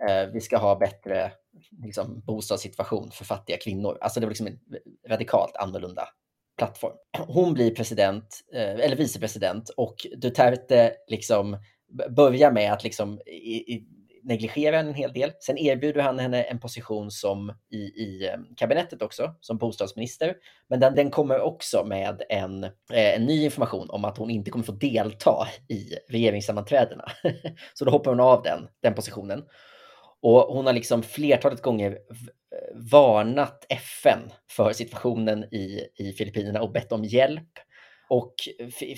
eh, 0.08 0.26
vi 0.32 0.40
ska 0.40 0.56
ha 0.56 0.76
bättre 0.76 1.32
liksom, 1.84 2.22
bostadssituation 2.26 3.10
för 3.10 3.24
fattiga 3.24 3.56
kvinnor. 3.56 3.98
Alltså 4.00 4.20
det 4.20 4.26
var 4.26 4.30
liksom 4.30 4.46
en 4.46 4.58
radikalt 5.08 5.56
annorlunda 5.56 6.08
plattform. 6.58 6.96
Hon 7.18 7.54
blir 7.54 7.74
president, 7.74 8.40
eh, 8.54 8.70
eller 8.70 8.96
vicepresident 8.96 9.68
och 9.68 10.06
Duterte 10.16 10.92
liksom 11.08 11.58
börjar 12.08 12.52
med 12.52 12.72
att 12.72 12.84
liksom 12.84 13.20
i, 13.26 13.74
i, 13.74 13.86
negligerar 14.26 14.78
en 14.78 14.94
hel 14.94 15.12
del. 15.12 15.32
Sen 15.40 15.58
erbjuder 15.58 16.02
han 16.02 16.18
henne 16.18 16.42
en 16.42 16.60
position 16.60 17.10
som 17.10 17.52
i, 17.70 17.76
i 17.76 18.26
eh, 18.26 18.38
kabinettet 18.56 19.02
också, 19.02 19.34
som 19.40 19.58
bostadsminister. 19.58 20.34
Men 20.68 20.80
den, 20.80 20.94
den 20.94 21.10
kommer 21.10 21.40
också 21.40 21.84
med 21.84 22.22
en, 22.28 22.64
eh, 22.64 23.14
en 23.14 23.24
ny 23.24 23.44
information 23.44 23.90
om 23.90 24.04
att 24.04 24.18
hon 24.18 24.30
inte 24.30 24.50
kommer 24.50 24.64
få 24.64 24.72
delta 24.72 25.48
i 25.68 25.94
regeringssammanträdena. 26.08 27.04
Så 27.74 27.84
då 27.84 27.90
hoppar 27.90 28.10
hon 28.10 28.20
av 28.20 28.42
den, 28.42 28.68
den 28.82 28.94
positionen. 28.94 29.44
Och 30.22 30.40
hon 30.40 30.66
har 30.66 30.72
liksom 30.72 31.02
flertalet 31.02 31.62
gånger 31.62 31.90
eh, 31.90 32.80
varnat 32.92 33.66
FN 33.68 34.32
för 34.50 34.72
situationen 34.72 35.44
i, 35.44 35.80
i 35.96 36.12
Filippinerna 36.12 36.62
och 36.62 36.72
bett 36.72 36.92
om 36.92 37.04
hjälp. 37.04 37.50
Och 38.08 38.34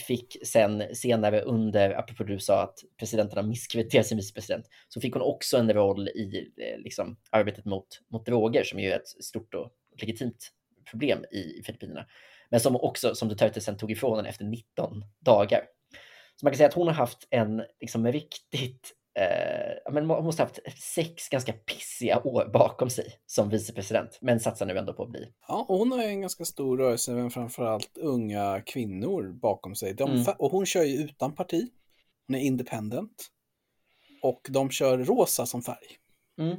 fick 0.06 0.36
sen 0.44 0.94
senare 0.94 1.40
under, 1.40 1.90
apropå 1.90 2.24
du 2.24 2.38
sa 2.38 2.62
att 2.62 2.78
presidenterna 2.98 3.42
misskrediterar 3.42 4.02
sin 4.02 4.16
vicepresident, 4.18 4.66
så 4.88 5.00
fick 5.00 5.12
hon 5.12 5.22
också 5.22 5.56
en 5.56 5.72
roll 5.72 6.08
i 6.08 6.52
eh, 6.56 6.78
liksom, 6.78 7.16
arbetet 7.30 7.64
mot, 7.64 7.86
mot 8.12 8.26
droger 8.26 8.64
som 8.64 8.80
ju 8.80 8.90
är 8.90 8.96
ett 8.96 9.08
stort 9.08 9.54
och 9.54 9.72
legitimt 10.00 10.52
problem 10.90 11.24
i 11.24 11.62
Filippinerna. 11.64 12.06
Men 12.50 12.60
som 12.60 12.76
också, 12.76 13.14
som 13.14 13.28
Duterte 13.28 13.60
sen 13.60 13.76
tog 13.76 13.90
ifrån 13.90 14.16
henne 14.16 14.28
efter 14.28 14.44
19 14.44 15.04
dagar. 15.20 15.60
Så 16.36 16.46
man 16.46 16.52
kan 16.52 16.56
säga 16.56 16.68
att 16.68 16.74
hon 16.74 16.86
har 16.86 16.94
haft 16.94 17.28
en 17.30 17.62
liksom, 17.80 18.06
riktigt 18.06 18.92
eh, 19.18 19.92
men 19.92 20.10
hon 20.10 20.24
måste 20.24 20.42
ha 20.42 20.48
haft 20.48 20.60
sex 20.82 21.28
ganska 21.28 21.52
pissiga 21.52 22.22
år 22.24 22.50
bakom 22.52 22.90
sig 22.90 23.06
som 23.26 23.48
vicepresident, 23.48 24.18
men 24.20 24.40
satsar 24.40 24.66
nu 24.66 24.78
ändå 24.78 24.92
på 24.92 25.02
att 25.02 25.10
bli. 25.10 25.32
Ja, 25.48 25.64
hon 25.68 25.92
har 25.92 26.02
ju 26.02 26.08
en 26.08 26.20
ganska 26.20 26.44
stor 26.44 26.78
rörelse, 26.78 27.12
men 27.12 27.30
framförallt 27.30 27.98
unga 27.98 28.62
kvinnor 28.66 29.32
bakom 29.32 29.74
sig. 29.74 29.94
De, 29.94 30.10
mm. 30.10 30.34
Och 30.38 30.50
hon 30.50 30.66
kör 30.66 30.84
ju 30.84 30.96
utan 30.96 31.34
parti. 31.34 31.68
Hon 32.26 32.36
är 32.36 32.40
independent. 32.40 33.28
Och 34.22 34.40
de 34.48 34.70
kör 34.70 34.98
rosa 34.98 35.46
som 35.46 35.62
färg. 35.62 35.86
Mm. 36.38 36.56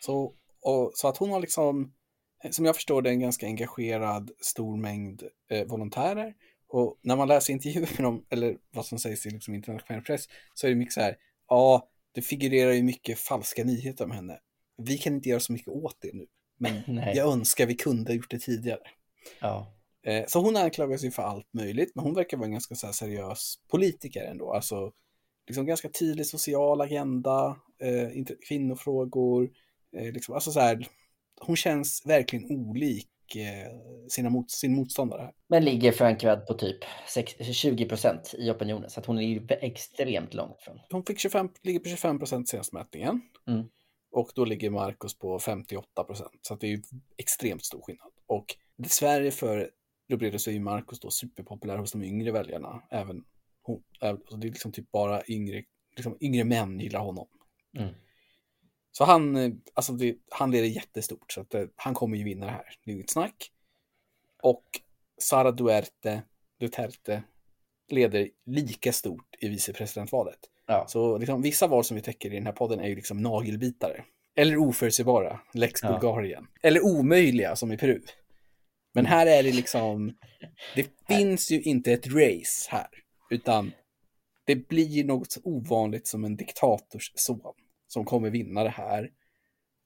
Så, 0.00 0.34
och, 0.62 0.90
så 0.94 1.08
att 1.08 1.16
hon 1.16 1.30
har 1.30 1.40
liksom, 1.40 1.92
som 2.50 2.64
jag 2.64 2.74
förstår 2.74 3.02
det, 3.02 3.10
en 3.10 3.20
ganska 3.20 3.46
engagerad 3.46 4.30
stor 4.40 4.76
mängd 4.76 5.22
eh, 5.50 5.66
volontärer. 5.66 6.34
Och 6.68 6.98
när 7.02 7.16
man 7.16 7.28
läser 7.28 7.52
intervjuer 7.52 7.90
med 7.96 8.04
dem, 8.04 8.26
eller 8.30 8.56
vad 8.70 8.86
som 8.86 8.98
sägs 8.98 9.26
i 9.26 9.30
liksom 9.30 9.54
internationell 9.54 10.02
press, 10.02 10.28
så 10.54 10.66
är 10.66 10.70
det 10.70 10.76
mycket 10.76 10.94
så 10.94 11.00
här, 11.00 11.16
ja, 11.54 11.88
det 12.12 12.22
figurerar 12.22 12.72
ju 12.72 12.82
mycket 12.82 13.18
falska 13.18 13.64
nyheter 13.64 14.04
om 14.04 14.10
henne. 14.10 14.38
Vi 14.82 14.98
kan 14.98 15.14
inte 15.14 15.28
göra 15.28 15.40
så 15.40 15.52
mycket 15.52 15.68
åt 15.68 15.96
det 16.00 16.14
nu, 16.14 16.26
men 16.58 16.82
jag 17.14 17.32
önskar 17.32 17.66
vi 17.66 17.74
kunde 17.74 18.12
ha 18.12 18.16
gjort 18.16 18.30
det 18.30 18.38
tidigare. 18.38 18.80
Ja. 19.40 19.74
Eh, 20.06 20.24
så 20.28 20.40
hon 20.40 20.56
anklagas 20.56 21.04
ju 21.04 21.10
för 21.10 21.22
allt 21.22 21.52
möjligt, 21.52 21.92
men 21.94 22.04
hon 22.04 22.14
verkar 22.14 22.36
vara 22.36 22.46
en 22.46 22.52
ganska 22.52 22.74
så 22.74 22.92
seriös 22.92 23.58
politiker 23.70 24.24
ändå. 24.24 24.52
Alltså, 24.52 24.92
liksom 25.46 25.66
ganska 25.66 25.88
tydlig 25.88 26.26
social 26.26 26.80
agenda, 26.80 27.56
eh, 27.80 28.24
kvinnofrågor, 28.48 29.50
eh, 29.96 30.12
liksom, 30.12 30.34
alltså 30.34 30.52
så 30.52 30.60
här, 30.60 30.88
hon 31.40 31.56
känns 31.56 32.02
verkligen 32.04 32.50
olik 32.50 33.08
sina 34.08 34.30
mot, 34.30 34.50
sin 34.50 34.74
motståndare. 34.74 35.32
Men 35.48 35.64
ligger 35.64 35.92
förankrad 35.92 36.46
på 36.46 36.54
typ 36.54 36.78
20 37.52 37.88
procent 37.88 38.34
i 38.38 38.50
opinionen, 38.50 38.90
så 38.90 39.00
att 39.00 39.06
hon 39.06 39.18
är 39.18 39.64
extremt 39.64 40.34
långt 40.34 40.60
från. 40.60 40.80
Hon 40.90 41.04
fick 41.04 41.18
25, 41.18 41.48
ligger 41.62 41.80
på 41.80 41.88
25 41.88 42.18
procent 42.18 42.48
senast 42.48 42.72
mätningen. 42.72 43.20
Mm. 43.46 43.64
Och 44.12 44.30
då 44.34 44.44
ligger 44.44 44.70
Marcos 44.70 45.18
på 45.18 45.38
58 45.38 46.04
procent, 46.04 46.38
så 46.42 46.54
det 46.54 46.66
är 46.66 46.70
ju 46.70 46.82
extremt 47.16 47.64
stor 47.64 47.82
skillnad. 47.82 48.12
Och 48.26 48.56
dessvärre 48.76 49.30
för 49.30 49.70
så 50.38 50.50
är 50.50 50.54
ju 50.54 50.60
Marcos 50.60 51.00
då 51.00 51.10
superpopulär 51.10 51.78
hos 51.78 51.92
de 51.92 52.04
yngre 52.04 52.32
väljarna. 52.32 52.82
Även 52.90 53.24
hon, 53.62 53.82
det 54.00 54.06
är 54.06 54.50
liksom 54.50 54.72
typ 54.72 54.90
bara 54.90 55.22
yngre, 55.28 55.62
liksom 55.96 56.16
yngre 56.20 56.44
män 56.44 56.80
gillar 56.80 57.00
honom. 57.00 57.26
Mm. 57.78 57.94
Så 58.96 59.04
han, 59.04 59.36
eh, 59.36 59.50
alltså 59.74 59.92
det, 59.92 60.16
han 60.30 60.50
leder 60.50 60.68
jättestort, 60.68 61.32
så 61.32 61.40
att 61.40 61.54
eh, 61.54 61.64
han 61.76 61.94
kommer 61.94 62.16
ju 62.16 62.24
vinna 62.24 62.46
det 62.46 62.52
här. 62.52 62.64
Det 62.84 62.90
är 62.90 62.94
inget 62.94 63.10
snack. 63.10 63.50
Och 64.42 64.64
Sara 65.18 65.52
Duerte, 65.52 66.22
Duterte 66.60 67.22
leder 67.88 68.28
lika 68.46 68.92
stort 68.92 69.36
i 69.40 69.48
vicepresidentvalet. 69.48 70.38
Ja. 70.66 70.84
Så 70.88 71.18
liksom, 71.18 71.42
vissa 71.42 71.66
val 71.66 71.84
som 71.84 71.94
vi 71.94 72.02
täcker 72.02 72.32
i 72.32 72.34
den 72.34 72.46
här 72.46 72.52
podden 72.52 72.80
är 72.80 72.88
ju 72.88 72.94
liksom 72.94 73.18
nagelbitare. 73.18 74.04
Eller 74.36 74.56
oförutsägbara, 74.56 75.40
lex 75.54 75.82
ja. 75.82 75.88
Bulgarien. 75.88 76.46
Eller 76.62 76.84
omöjliga 76.84 77.56
som 77.56 77.72
i 77.72 77.76
Peru. 77.76 78.02
Men 78.92 79.06
här 79.06 79.26
är 79.26 79.42
det 79.42 79.52
liksom, 79.52 80.16
det 80.74 80.86
finns 81.08 81.50
ju 81.50 81.62
inte 81.62 81.92
ett 81.92 82.06
race 82.06 82.68
här, 82.70 82.88
utan 83.30 83.72
det 84.44 84.68
blir 84.68 85.04
något 85.04 85.32
så 85.32 85.40
ovanligt 85.44 86.06
som 86.06 86.24
en 86.24 86.36
diktators 86.36 87.12
son 87.14 87.54
som 87.94 88.04
kommer 88.04 88.30
vinna 88.30 88.64
det 88.64 88.70
här. 88.70 89.10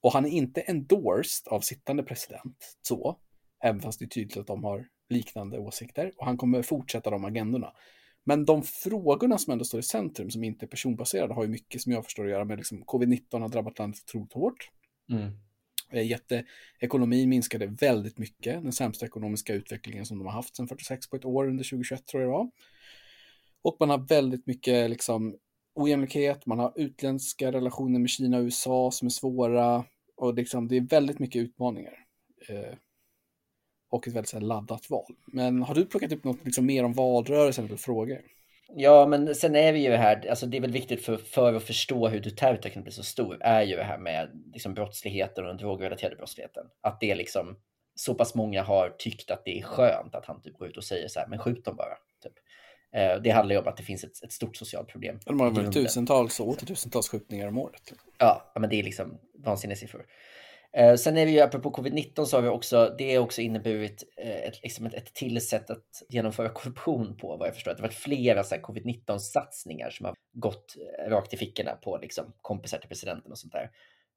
Och 0.01 0.13
han 0.13 0.27
är 0.27 0.31
inte 0.31 0.61
endorsed 0.61 1.49
av 1.49 1.61
sittande 1.61 2.03
president, 2.03 2.77
så, 2.83 3.19
även 3.63 3.81
fast 3.81 3.99
det 3.99 4.05
är 4.05 4.09
tydligt 4.09 4.37
att 4.37 4.47
de 4.47 4.65
har 4.65 4.89
liknande 5.09 5.59
åsikter. 5.59 6.13
Och 6.17 6.27
han 6.27 6.37
kommer 6.37 6.63
fortsätta 6.63 7.11
de 7.11 7.25
agendorna. 7.25 7.73
Men 8.25 8.45
de 8.45 8.63
frågorna 8.63 9.39
som 9.39 9.53
ändå 9.53 9.65
står 9.65 9.81
i 9.81 9.83
centrum, 9.83 10.31
som 10.31 10.45
inte 10.45 10.65
är 10.65 10.69
personbaserade, 10.69 11.35
har 11.35 11.43
ju 11.43 11.49
mycket 11.49 11.81
som 11.81 11.93
jag 11.93 12.05
förstår 12.05 12.25
att 12.25 12.31
göra 12.31 12.45
med 12.45 12.59
liksom, 12.59 12.85
covid-19 12.85 13.41
har 13.41 13.49
drabbat 13.49 13.79
landet 13.79 14.01
otroligt 14.07 14.33
hårt. 14.33 14.71
Mm. 15.11 15.33
Eh, 15.91 16.07
jätte, 16.07 16.45
ekonomin 16.81 17.29
minskade 17.29 17.67
väldigt 17.67 18.19
mycket, 18.19 18.63
den 18.63 18.73
sämsta 18.73 19.07
ekonomiska 19.07 19.55
utvecklingen 19.55 20.07
som 20.07 20.19
de 20.19 20.27
har 20.27 20.35
haft 20.35 20.57
sedan 20.57 20.69
46 20.69 21.11
på 21.11 21.17
ett 21.17 21.25
år 21.25 21.49
under 21.49 21.65
2021 21.65 22.07
tror 22.07 22.23
jag 22.23 22.31
det 22.31 22.33
var. 22.33 22.51
Och 23.63 23.77
man 23.81 23.91
har 23.91 23.99
väldigt 23.99 24.47
mycket 24.47 24.91
liksom 24.91 25.37
ojämlikhet, 25.79 26.47
man 26.47 26.59
har 26.59 26.73
utländska 26.77 27.53
relationer 27.53 27.99
med 27.99 28.11
Kina 28.11 28.39
och 28.39 28.43
USA 28.43 28.91
som 28.91 29.07
är 29.07 29.11
svåra 29.11 29.85
och 30.17 30.35
liksom, 30.35 30.69
det 30.69 30.77
är 30.77 30.81
väldigt 30.81 31.19
mycket 31.19 31.41
utmaningar. 31.43 31.95
Eh, 32.49 32.75
och 33.91 34.09
ett 34.09 34.15
väldigt 34.15 34.29
så 34.29 34.37
här, 34.39 34.45
laddat 34.45 34.91
val. 34.91 35.15
Men 35.27 35.63
har 35.63 35.75
du 35.75 35.87
plockat 35.87 36.13
upp 36.13 36.25
något 36.25 36.45
liksom, 36.45 36.67
mer 36.67 36.85
om 36.85 36.93
valrörelsen 36.93 37.65
eller 37.65 37.77
frågor? 37.77 38.21
Ja, 38.75 39.07
men 39.07 39.35
sen 39.35 39.57
är 39.57 39.73
vi 39.73 39.85
ju 39.85 39.91
här, 39.91 40.29
alltså 40.31 40.47
det 40.47 40.57
är 40.57 40.61
väl 40.61 40.73
viktigt 40.73 41.05
för, 41.05 41.17
för 41.17 41.55
att 41.55 41.63
förstå 41.63 42.09
hur 42.09 42.21
Duterte 42.21 42.71
kan 42.71 42.83
bli 42.83 42.93
så 42.93 43.03
stor, 43.03 43.39
är 43.41 43.63
ju 43.63 43.77
det 43.77 43.83
här 43.83 43.99
med 43.99 44.43
liksom 44.53 44.75
brottsligheten 44.75 45.45
och 45.45 45.49
den 45.49 45.57
drogrelaterade 45.57 46.17
brottsligheten. 46.17 46.67
Att 46.81 47.01
det 47.01 47.15
liksom, 47.15 47.57
så 47.95 48.15
pass 48.15 48.35
många 48.35 48.63
har 48.63 48.95
tyckt 48.99 49.31
att 49.31 49.45
det 49.45 49.59
är 49.59 49.63
skönt 49.63 50.15
att 50.15 50.27
han 50.27 50.43
typ 50.43 50.59
går 50.59 50.69
ut 50.69 50.77
och 50.77 50.85
säger 50.85 51.09
så 51.09 51.21
här, 51.21 51.27
men 51.27 51.39
skjut 51.39 51.65
dem 51.65 51.77
bara. 51.77 51.95
Typ. 52.23 52.33
Eh, 52.95 53.23
det 53.23 53.31
handlar 53.31 53.55
ju 53.55 53.61
om 53.61 53.69
att 53.69 53.77
det 53.77 53.83
finns 53.83 54.05
ett, 54.05 54.25
ett 54.25 54.33
stort 54.33 54.57
socialt 54.57 54.89
problem. 54.89 55.21
De 55.25 55.41
har 55.41 55.51
väl 55.51 55.73
tusentals 55.73 56.41
och 56.41 56.49
åter 56.49 56.67
tusentals 56.67 57.09
skjutningar 57.09 57.49
om 57.49 57.59
året. 57.59 57.93
Ja, 58.19 58.53
men 58.61 58.71
det 58.71 58.77
är 58.77 58.83
liksom 58.83 59.19
vansinniga 59.45 59.77
siffror. 59.77 60.07
Eh, 60.73 60.95
sen 60.95 61.17
är 61.17 61.27
vi 61.27 61.33
ju, 61.33 61.41
apropå 61.41 61.71
covid-19, 61.71 62.25
så 62.25 62.37
har 62.37 62.43
vi 62.43 62.49
också, 62.49 62.95
det 62.99 63.15
är 63.15 63.19
också 63.19 63.41
inneburit 63.41 64.05
eh, 64.17 64.37
ett, 64.37 64.63
liksom 64.63 64.87
ett, 64.87 64.95
ett 64.95 65.15
till 65.15 65.41
sätt 65.41 65.71
att 65.71 66.03
genomföra 66.09 66.49
korruption 66.49 67.17
på, 67.17 67.37
vad 67.37 67.49
jag 67.49 67.55
förstår. 67.55 67.71
Det 67.71 67.79
har 67.79 67.89
varit 67.89 67.95
flera 67.95 68.43
covid-19-satsningar 68.43 69.91
som 69.91 70.07
har 70.07 70.15
gått 70.33 70.77
rakt 71.09 71.35
i 71.35 71.37
fickorna 71.37 71.73
på 71.73 71.99
liksom, 72.03 72.33
kompisar 72.43 72.79
till 72.79 72.89
presidenten 72.89 73.33
och 73.33 73.39
sånt 73.39 73.53
där. 73.53 73.71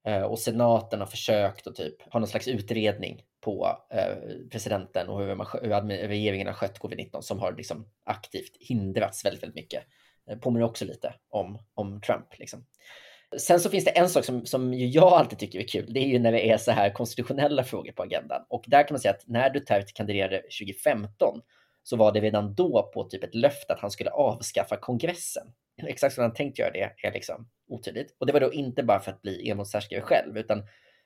Eh, 0.08 0.22
och 0.22 0.40
senaten 0.40 1.00
har 1.00 1.08
försökt 1.08 1.68
att 1.68 1.76
typ 1.76 2.02
ha 2.14 2.20
någon 2.20 2.28
slags 2.30 2.48
utredning 2.48 3.22
på 3.42 3.78
eh, 3.94 4.16
presidenten 4.52 5.10
och 5.10 5.20
hur, 5.20 5.36
man, 5.36 5.48
hur 5.62 6.08
regeringen 6.08 6.48
har 6.48 6.54
skött 6.54 6.80
covid-19 6.80 7.22
som 7.22 7.40
har 7.40 7.54
liksom 7.58 7.88
aktivt 8.04 8.58
hindrats 8.60 9.26
väldigt, 9.26 9.44
väldigt 9.44 9.56
mycket. 9.56 9.84
Det 10.26 10.38
påminner 10.38 10.66
också 10.66 10.86
lite 10.86 11.14
om, 11.30 11.60
om 11.74 12.02
Trump. 12.02 12.40
Liksom. 12.40 12.66
Sen 13.38 13.60
så 13.60 13.70
finns 13.70 13.86
det 13.86 13.92
en 13.92 14.10
sak 14.10 14.26
som, 14.26 14.46
som 14.46 14.74
jag 14.74 15.14
alltid 15.14 15.40
tycker 15.40 15.60
är 15.60 15.68
kul. 15.68 15.94
Det 15.94 16.00
är 16.00 16.08
ju 16.08 16.20
när 16.20 16.32
det 16.32 16.50
är 16.50 16.58
så 16.58 16.72
här 16.72 16.90
konstitutionella 16.90 17.64
frågor 17.64 17.92
på 17.92 18.04
agendan. 18.04 18.42
Och 18.50 18.64
där 18.68 18.88
kan 18.88 18.94
man 18.94 19.00
säga 19.00 19.14
att 19.14 19.28
när 19.28 19.50
Duterte 19.50 19.92
kandiderade 19.94 20.38
2015 20.38 21.42
så 21.84 21.96
var 21.96 22.12
det 22.12 22.20
redan 22.20 22.54
då 22.54 22.92
på 22.94 23.04
typ 23.04 23.24
ett 23.24 23.36
löfte 23.36 23.74
att 23.74 23.80
han 23.80 23.92
skulle 23.92 24.10
avskaffa 24.10 24.78
kongressen. 24.78 25.48
Exakt 25.88 26.16
som 26.16 26.22
han 26.22 26.34
tänkt 26.34 26.60
göra 26.60 26.72
det 26.72 26.92
är 27.04 27.12
liksom 27.12 27.50
otydligt. 27.68 28.16
Och 28.20 28.26
det 28.26 28.34
var 28.34 28.40
då 28.40 28.54
inte 28.54 28.84
bara 28.84 29.00
för 29.00 29.12
att 29.12 29.22
bli 29.22 29.50
envåldshärskare 29.50 30.02
själv, 30.02 30.38
utan 30.38 30.64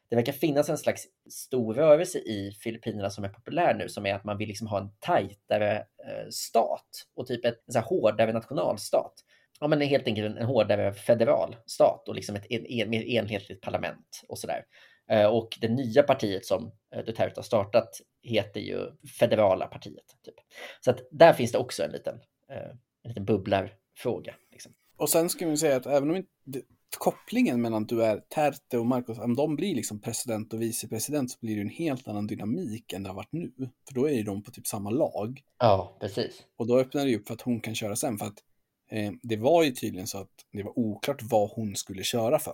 det 0.10 0.16
verkar 0.16 0.34
finnas 0.34 0.70
en 0.70 0.78
slags 0.78 1.04
stor 1.30 1.74
rörelse 1.74 2.20
i 2.20 2.52
Filippinerna 2.64 3.10
som 3.10 3.24
är 3.24 3.30
populär 3.30 3.74
nu, 3.74 3.90
som 3.90 4.06
är 4.06 4.14
att 4.14 4.24
man 4.24 4.38
vill 4.38 4.48
liksom 4.48 4.68
ha 4.68 4.80
en 4.80 4.90
tajtare 5.00 5.78
eh, 5.78 6.30
stat 6.30 6.88
och 7.16 7.28
typ 7.28 7.46
ett, 7.46 7.64
en 7.68 7.74
så 7.74 7.80
här 7.80 7.86
hårdare 7.86 8.34
nationalstat 8.34 9.14
ja, 9.60 9.68
men 9.68 9.82
helt 9.82 10.08
enkelt 10.08 10.26
en, 10.32 10.38
en 10.38 10.46
hårdare 10.46 10.94
federal 10.94 11.56
stat 11.66 12.08
och 12.08 12.16
liksom 12.16 12.36
ett 12.36 12.46
en, 12.50 12.66
en, 12.66 12.90
mer 12.90 13.04
enhetligt 13.04 13.62
parlament 13.62 14.22
och 14.28 14.40
sådär. 14.40 14.64
Eh, 15.12 15.26
och 15.26 15.58
det 15.62 15.68
nya 15.68 16.04
partiet 16.04 16.46
som 16.46 16.72
eh, 16.96 17.06
Duterte 17.06 17.38
har 17.38 17.44
startat 17.44 17.90
heter 18.26 18.60
ju 18.60 18.92
Federala 19.20 19.68
partiet. 19.68 20.06
Typ. 20.24 20.36
Så 20.82 20.92
att 20.92 21.08
där 21.12 21.34
finns 21.34 21.52
det 21.52 21.58
också 21.58 21.84
en 21.84 21.92
liten, 21.92 22.16
eh, 22.50 22.70
en 23.04 23.10
liten 23.10 23.26
bubblarfråga. 23.26 24.36
Liksom. 24.52 24.74
Och 24.98 25.10
sen 25.10 25.30
ska 25.30 25.48
vi 25.48 25.58
säga 25.58 25.76
att 25.76 25.86
även 25.86 26.10
om 26.10 26.16
inte, 26.16 26.62
kopplingen 26.98 27.62
mellan 27.62 27.86
Duterte 27.86 28.78
och 28.78 28.86
Marcos, 28.86 29.20
om 29.20 29.36
de 29.36 29.56
blir 29.56 29.76
liksom 29.76 30.02
president 30.02 30.54
och 30.54 30.62
vicepresident 30.62 31.32
så 31.32 31.38
blir 31.42 31.56
det 31.56 31.62
en 31.62 31.70
helt 31.70 32.08
annan 32.08 32.28
dynamik 32.28 32.94
än 32.94 33.04
det 33.04 33.10
har 33.10 33.16
varit 33.16 33.34
nu. 33.34 33.52
För 33.88 33.94
då 33.94 34.06
är 34.06 34.14
ju 34.14 34.24
de 34.24 34.44
på 34.44 34.52
typ 34.52 34.68
samma 34.68 34.90
lag. 34.90 35.42
Ja, 35.60 35.98
precis. 36.00 36.44
Och 36.58 36.68
då 36.68 36.80
öppnar 36.80 37.06
det 37.06 37.16
upp 37.16 37.28
för 37.28 37.34
att 37.34 37.42
hon 37.42 37.62
kan 37.62 37.76
köra 37.76 37.96
sen. 37.96 38.18
För 38.18 38.26
att 38.26 38.44
Eh, 38.92 39.12
det 39.22 39.38
var 39.38 39.64
ju 39.64 39.72
tydligen 39.72 40.08
så 40.08 40.18
att 40.18 40.46
det 40.52 40.64
var 40.64 40.80
oklart 40.80 41.22
vad 41.22 41.50
hon 41.50 41.76
skulle 41.76 42.04
köra 42.04 42.40
för. 42.40 42.54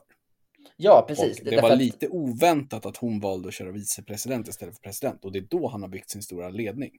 Ja, 0.78 1.06
precis. 1.08 1.40
Och 1.40 1.46
det 1.46 1.62
var 1.62 1.76
lite 1.76 2.08
oväntat 2.08 2.86
att 2.86 2.98
hon 2.98 3.20
valde 3.20 3.48
att 3.48 3.54
köra 3.54 3.72
vicepresident 3.72 4.48
istället 4.48 4.76
för 4.76 4.82
president 4.82 5.26
och 5.26 5.32
det 5.32 5.40
är 5.40 5.48
då 5.50 5.68
han 5.68 5.82
har 5.82 5.90
byggt 5.90 6.10
sin 6.10 6.22
stora 6.22 6.50
ledning. 6.50 6.92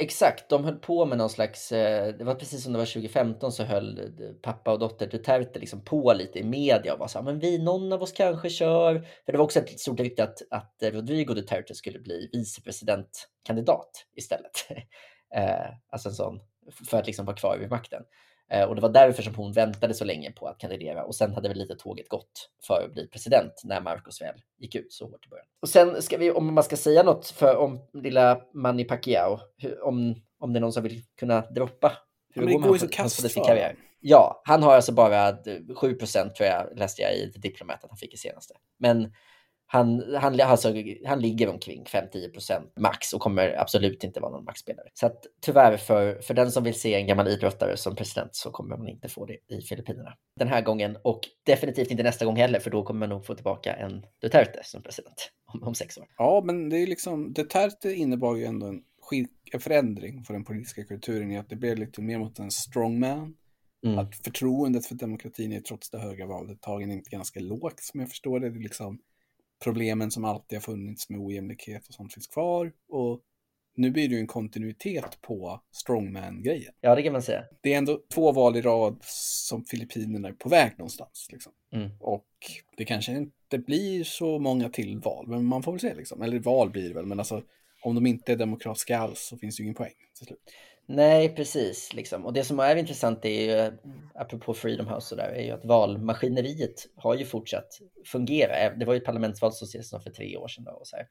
Exakt, 0.00 0.48
de 0.48 0.64
höll 0.64 0.76
på 0.76 1.06
med 1.06 1.18
någon 1.18 1.30
slags, 1.30 1.72
eh, 1.72 2.14
det 2.14 2.24
var 2.24 2.34
precis 2.34 2.62
som 2.62 2.72
det 2.72 2.78
var 2.78 2.86
2015 2.86 3.52
så 3.52 3.64
höll 3.64 4.12
pappa 4.42 4.72
och 4.72 4.78
dotter 4.78 5.06
Duterte 5.06 5.58
liksom 5.58 5.84
på 5.84 6.12
lite 6.12 6.38
i 6.38 6.44
media 6.44 6.92
och 6.92 6.98
var 6.98 7.08
så 7.08 7.18
här, 7.18 7.24
men 7.24 7.38
vi, 7.38 7.58
någon 7.58 7.92
av 7.92 8.02
oss 8.02 8.12
kanske 8.12 8.50
kör. 8.50 8.94
För 9.24 9.32
det 9.32 9.38
var 9.38 9.44
också 9.44 9.58
ett 9.58 9.80
stort 9.80 10.00
rykte 10.00 10.24
att, 10.24 10.38
att 10.50 10.74
Rodrigo 10.82 11.34
Duterte 11.34 11.74
skulle 11.74 11.98
bli 11.98 12.30
vicepresidentkandidat 12.32 14.06
istället. 14.16 14.52
Eh, 15.34 15.74
alltså 15.90 16.08
en 16.08 16.14
sån, 16.14 16.40
för 16.90 16.98
att 16.98 17.06
liksom 17.06 17.26
vara 17.26 17.36
kvar 17.36 17.58
vid 17.58 17.70
makten. 17.70 18.02
Eh, 18.50 18.64
och 18.64 18.74
det 18.74 18.80
var 18.80 18.88
därför 18.88 19.22
som 19.22 19.34
hon 19.34 19.52
väntade 19.52 19.94
så 19.94 20.04
länge 20.04 20.32
på 20.32 20.46
att 20.46 20.58
kandidera 20.58 21.04
och 21.04 21.14
sen 21.14 21.34
hade 21.34 21.48
väl 21.48 21.58
lite 21.58 21.74
tåget 21.74 22.08
gått 22.08 22.50
för 22.66 22.84
att 22.84 22.92
bli 22.92 23.06
president 23.06 23.52
när 23.64 23.80
Marcos 23.80 24.22
väl 24.22 24.34
gick 24.58 24.74
ut 24.74 24.92
så 24.92 25.04
hårt 25.04 25.26
i 25.26 25.28
början. 25.28 25.46
Och 25.62 25.68
sen 25.68 26.02
ska 26.02 26.16
vi, 26.16 26.30
om 26.30 26.54
man 26.54 26.64
ska 26.64 26.76
säga 26.76 27.02
något 27.02 27.26
för, 27.26 27.56
om 27.56 27.80
lilla 27.92 28.40
Manny 28.54 28.84
Pacquiao, 28.84 29.38
om, 29.82 30.14
om 30.38 30.52
det 30.52 30.58
är 30.58 30.60
någon 30.60 30.72
som 30.72 30.82
vill 30.82 31.02
kunna 31.18 31.40
droppa 31.40 31.92
hur 32.34 32.46
det 32.46 32.52
går 32.52 32.60
med 32.60 32.68
hans, 32.68 32.82
hans 32.96 33.16
politiska 33.16 33.44
karriär. 33.44 33.76
Ja, 34.00 34.42
han 34.44 34.62
har 34.62 34.74
alltså 34.74 34.92
bara 34.92 35.32
7% 35.32 36.32
tror 36.32 36.48
jag 36.48 36.78
läste 36.78 37.02
jag 37.02 37.16
i 37.16 37.32
The 37.32 37.38
Diplomat 37.38 37.84
att 37.84 37.90
han 37.90 37.98
fick 37.98 38.14
i 38.14 38.16
senaste. 38.16 38.54
Men 38.78 39.12
han, 39.70 40.14
han, 40.14 40.40
alltså, 40.40 40.74
han 41.06 41.20
ligger 41.20 41.48
omkring 41.48 41.84
5-10 41.84 42.32
procent 42.32 42.72
max 42.76 43.12
och 43.12 43.20
kommer 43.20 43.60
absolut 43.60 44.04
inte 44.04 44.20
vara 44.20 44.32
någon 44.32 44.44
maxspelare. 44.44 44.88
Så 44.94 45.06
att, 45.06 45.26
tyvärr 45.40 45.76
för, 45.76 46.20
för 46.20 46.34
den 46.34 46.52
som 46.52 46.64
vill 46.64 46.74
se 46.74 46.94
en 46.94 47.06
gammal 47.06 47.28
idrottare 47.28 47.76
som 47.76 47.96
president 47.96 48.34
så 48.34 48.50
kommer 48.50 48.76
man 48.76 48.88
inte 48.88 49.08
få 49.08 49.26
det 49.26 49.36
i 49.48 49.60
Filippinerna 49.60 50.14
den 50.36 50.48
här 50.48 50.62
gången 50.62 50.96
och 51.02 51.20
definitivt 51.46 51.90
inte 51.90 52.02
nästa 52.02 52.24
gång 52.24 52.36
heller 52.36 52.60
för 52.60 52.70
då 52.70 52.82
kommer 52.82 52.98
man 52.98 53.08
nog 53.08 53.26
få 53.26 53.34
tillbaka 53.34 53.74
en 53.74 54.06
Duterte 54.22 54.60
som 54.64 54.82
president 54.82 55.30
om, 55.54 55.62
om 55.62 55.74
sex 55.74 55.98
år. 55.98 56.06
Ja, 56.16 56.42
men 56.44 56.68
det 56.68 56.76
är 56.76 56.86
liksom 56.86 57.32
Duterte 57.32 57.92
innebar 57.94 58.36
ju 58.36 58.44
ändå 58.44 58.66
en, 58.66 58.82
en 59.52 59.60
förändring 59.60 60.24
för 60.24 60.34
den 60.34 60.44
politiska 60.44 60.84
kulturen 60.84 61.32
i 61.32 61.38
att 61.38 61.48
det 61.48 61.56
blev 61.56 61.78
lite 61.78 62.02
mer 62.02 62.18
mot 62.18 62.38
en 62.38 62.50
strongman. 62.50 63.34
Mm. 63.86 63.98
Att 63.98 64.16
förtroendet 64.16 64.86
för 64.86 64.94
demokratin 64.94 65.52
är 65.52 65.60
trots 65.60 65.90
det 65.90 65.98
höga 65.98 66.26
valdeltagandet 66.26 67.04
ganska 67.04 67.40
lågt 67.40 67.80
som 67.80 68.00
jag 68.00 68.08
förstår 68.08 68.40
det. 68.40 68.50
det 68.50 68.58
liksom 68.58 68.98
problemen 69.64 70.10
som 70.10 70.24
alltid 70.24 70.56
har 70.56 70.62
funnits 70.62 71.10
med 71.10 71.20
ojämlikhet 71.20 71.88
och 71.88 71.94
sånt 71.94 72.14
finns 72.14 72.26
kvar. 72.26 72.72
Och 72.88 73.20
nu 73.78 73.90
blir 73.90 74.08
det 74.08 74.14
ju 74.14 74.20
en 74.20 74.26
kontinuitet 74.26 75.20
på 75.20 75.60
strongman-grejen. 75.72 76.72
Ja, 76.80 76.94
det 76.94 77.02
kan 77.02 77.12
man 77.12 77.22
säga. 77.22 77.44
Det 77.60 77.74
är 77.74 77.78
ändå 77.78 78.00
två 78.14 78.32
val 78.32 78.56
i 78.56 78.60
rad 78.60 78.98
som 79.02 79.64
Filippinerna 79.64 80.28
är 80.28 80.32
på 80.32 80.48
väg 80.48 80.72
någonstans. 80.78 81.28
Liksom. 81.32 81.52
Mm. 81.72 81.90
Och 82.00 82.26
det 82.76 82.84
kanske 82.84 83.12
inte 83.12 83.58
blir 83.58 84.04
så 84.04 84.38
många 84.38 84.68
till 84.68 84.98
val, 84.98 85.26
men 85.28 85.44
man 85.44 85.62
får 85.62 85.72
väl 85.72 85.80
se. 85.80 85.94
Liksom. 85.94 86.22
Eller 86.22 86.38
val 86.38 86.70
blir 86.70 86.88
det 86.88 86.94
väl, 86.94 87.06
men 87.06 87.18
alltså 87.18 87.42
om 87.82 87.94
de 87.94 88.06
inte 88.06 88.32
är 88.32 88.36
demokratiska 88.36 88.98
alls 88.98 89.20
så 89.20 89.38
finns 89.38 89.56
det 89.56 89.60
ju 89.60 89.64
ingen 89.64 89.74
poäng 89.74 89.94
till 90.18 90.26
slut. 90.26 90.40
Nej, 90.90 91.34
precis. 91.34 91.92
Liksom. 91.92 92.26
Och 92.26 92.32
det 92.32 92.44
som 92.44 92.60
är 92.60 92.76
intressant 92.76 93.24
är 93.24 93.28
ju, 93.28 93.72
apropå 94.14 94.54
Freedom 94.54 94.88
House 94.88 95.14
och 95.14 95.20
där, 95.20 95.28
är 95.28 95.42
ju 95.42 95.50
att 95.50 95.64
valmaskineriet 95.64 96.86
har 96.96 97.14
ju 97.14 97.24
fortsatt 97.24 97.78
fungera. 98.04 98.74
Det 98.76 98.84
var 98.84 98.94
ju 98.94 98.98
ett 98.98 99.04
parlamentsval 99.04 99.52
så 99.52 99.66
sent 99.66 99.86
som 99.86 100.00
för 100.00 100.10
tre 100.10 100.36
år 100.36 100.48
sedan. 100.48 100.64
Då, 100.64 100.70
och 100.70 100.86
så 100.86 100.96
här. 100.96 101.06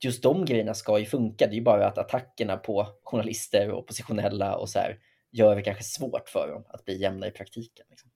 Just 0.00 0.22
de 0.22 0.44
grejerna 0.44 0.74
ska 0.74 0.98
ju 0.98 1.04
funka. 1.04 1.46
Det 1.46 1.52
är 1.52 1.56
ju 1.56 1.62
bara 1.62 1.86
att 1.86 1.98
attackerna 1.98 2.56
på 2.56 2.86
journalister 3.04 3.70
och 3.70 3.78
oppositionella 3.78 4.56
och 4.56 4.68
så 4.68 4.78
här 4.78 4.98
gör 5.32 5.56
det 5.56 5.62
kanske 5.62 5.84
svårt 5.84 6.28
för 6.28 6.48
dem 6.48 6.64
att 6.68 6.84
bli 6.84 7.00
jämna 7.00 7.26
i 7.26 7.30
praktiken. 7.30 7.86
Liksom. 7.90 8.10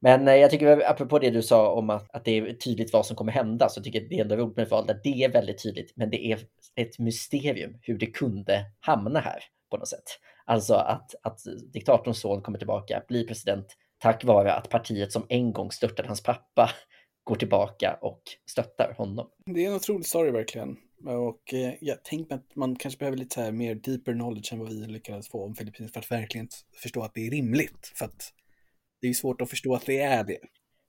Men 0.00 0.28
eh, 0.28 0.34
jag 0.34 0.50
tycker, 0.50 0.90
apropå 0.90 1.18
det 1.18 1.30
du 1.30 1.42
sa 1.42 1.72
om 1.72 1.90
att, 1.90 2.14
att 2.14 2.24
det 2.24 2.38
är 2.38 2.52
tydligt 2.52 2.92
vad 2.92 3.06
som 3.06 3.16
kommer 3.16 3.32
hända, 3.32 3.68
så 3.68 3.82
tycker 3.82 4.00
jag 4.00 4.10
det 4.10 4.18
är 4.18 4.22
ändå 4.22 4.36
roligt 4.36 4.56
med 4.56 4.64
ett 4.64 4.70
val 4.70 4.86
där 4.86 5.00
det 5.04 5.24
är 5.24 5.32
väldigt 5.32 5.62
tydligt, 5.62 5.92
men 5.96 6.10
det 6.10 6.32
är 6.32 6.38
ett 6.76 6.98
mysterium 6.98 7.78
hur 7.82 7.98
det 7.98 8.06
kunde 8.06 8.64
hamna 8.80 9.20
här 9.20 9.44
på 9.70 9.76
något 9.76 9.88
sätt. 9.88 10.18
Alltså 10.44 10.74
att, 10.74 11.14
att 11.22 11.40
diktatorns 11.72 12.20
son 12.20 12.42
kommer 12.42 12.58
tillbaka, 12.58 13.02
blir 13.08 13.26
president 13.26 13.66
tack 13.98 14.24
vare 14.24 14.52
att 14.52 14.68
partiet 14.68 15.12
som 15.12 15.26
en 15.28 15.52
gång 15.52 15.70
störtade 15.70 16.08
hans 16.08 16.22
pappa 16.22 16.70
går 17.24 17.36
tillbaka 17.36 17.98
och 18.00 18.22
stöttar 18.50 18.94
honom. 18.96 19.30
Det 19.46 19.64
är 19.64 19.68
en 19.68 19.76
otrolig 19.76 20.06
story 20.06 20.30
verkligen. 20.30 20.76
Och 21.04 21.54
eh, 21.54 21.74
jag 21.80 22.04
tänkte 22.04 22.34
att 22.34 22.56
man 22.56 22.76
kanske 22.76 22.98
behöver 22.98 23.18
lite 23.18 23.34
så 23.34 23.40
här 23.40 23.52
mer 23.52 23.74
deeper 23.74 24.12
knowledge 24.12 24.52
än 24.52 24.58
vad 24.58 24.68
vi 24.68 24.86
lyckades 24.86 25.28
få 25.28 25.44
om 25.44 25.54
Filippinerna 25.54 25.92
för 25.92 26.00
att 26.00 26.10
verkligen 26.10 26.48
förstå 26.82 27.02
att 27.02 27.14
det 27.14 27.26
är 27.26 27.30
rimligt. 27.30 27.92
För 27.94 28.04
att 28.04 28.32
det 29.00 29.08
är 29.08 29.12
svårt 29.12 29.40
att 29.40 29.50
förstå 29.50 29.74
att 29.74 29.86
det 29.86 30.00
är 30.00 30.24
det 30.24 30.38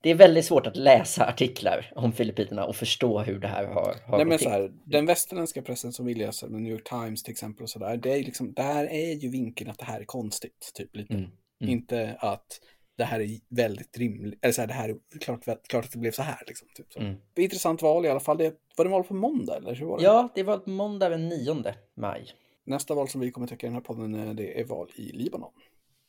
det 0.01 0.09
är 0.09 0.15
väldigt 0.15 0.45
svårt 0.45 0.67
att 0.67 0.77
läsa 0.77 1.25
artiklar 1.25 1.91
om 1.95 2.11
Filippinerna 2.11 2.65
och 2.65 2.75
förstå 2.75 3.19
hur 3.19 3.39
det 3.39 3.47
här 3.47 3.65
har, 3.65 3.95
har 4.05 4.17
Nej, 4.17 4.25
men 4.25 4.39
så 4.39 4.49
här, 4.49 4.71
Den 4.83 5.05
västerländska 5.05 5.61
pressen 5.61 5.93
som 5.93 6.05
vi 6.05 6.13
läser, 6.13 6.47
New 6.47 6.71
York 6.71 6.89
Times 6.89 7.23
till 7.23 7.31
exempel 7.31 7.63
och 7.63 7.69
sådär, 7.69 7.97
det 7.97 8.13
är 8.13 8.23
liksom, 8.23 8.53
det 8.53 8.61
här 8.61 8.91
är 8.91 9.13
ju 9.13 9.29
vinkeln 9.29 9.69
att 9.69 9.77
det 9.77 9.85
här 9.85 9.99
är 9.99 10.05
konstigt, 10.05 10.71
typ 10.73 10.95
lite. 10.95 11.13
Mm. 11.13 11.29
Mm. 11.61 11.73
Inte 11.73 12.15
att 12.19 12.59
det 12.97 13.03
här 13.03 13.19
är 13.19 13.39
väldigt 13.49 13.97
rimligt, 13.97 14.39
eller 14.41 14.51
så 14.51 14.61
här, 14.61 14.67
det 14.67 14.73
här 14.73 14.89
är 14.89 15.19
klart, 15.19 15.67
klart 15.67 15.85
att 15.85 15.91
det 15.91 15.97
blev 15.97 16.11
så 16.11 16.21
här. 16.21 16.43
Liksom, 16.47 16.67
typ, 16.75 16.93
så. 16.93 16.99
Mm. 16.99 17.15
Intressant 17.35 17.81
val 17.81 18.05
i 18.05 18.09
alla 18.09 18.19
fall. 18.19 18.37
Det, 18.37 18.55
var 18.77 18.85
det 18.85 18.91
val 18.91 19.03
på 19.03 19.13
måndag 19.13 19.57
eller 19.57 19.75
hur 19.75 19.85
var 19.85 19.97
det? 19.97 20.03
Ja, 20.03 20.29
det 20.35 20.43
var 20.43 20.57
på 20.57 20.69
måndag 20.69 21.09
den 21.09 21.29
9 21.29 21.63
maj. 21.95 22.31
Nästa 22.63 22.93
val 22.95 23.07
som 23.07 23.21
vi 23.21 23.31
kommer 23.31 23.47
täcka 23.47 23.67
i 23.67 23.69
den 23.69 23.75
här 23.75 23.81
podden, 23.81 24.35
det 24.35 24.59
är 24.59 24.65
val 24.65 24.89
i 24.95 25.11
Libanon. 25.11 25.51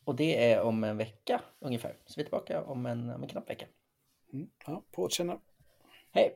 Och 0.04 0.16
det 0.16 0.52
är 0.52 0.60
om 0.60 0.84
en 0.84 0.96
vecka 0.96 1.40
ungefär. 1.60 1.96
Så 2.06 2.14
vi 2.16 2.22
är 2.22 2.24
tillbaka 2.24 2.62
om 2.62 2.86
en, 2.86 3.10
om 3.10 3.22
en 3.22 3.28
knapp 3.28 3.50
vecka. 3.50 3.66
Mm, 4.32 4.50
ja, 4.66 4.82
på 4.92 5.02
återseende. 5.02 5.38
Hej! 6.10 6.34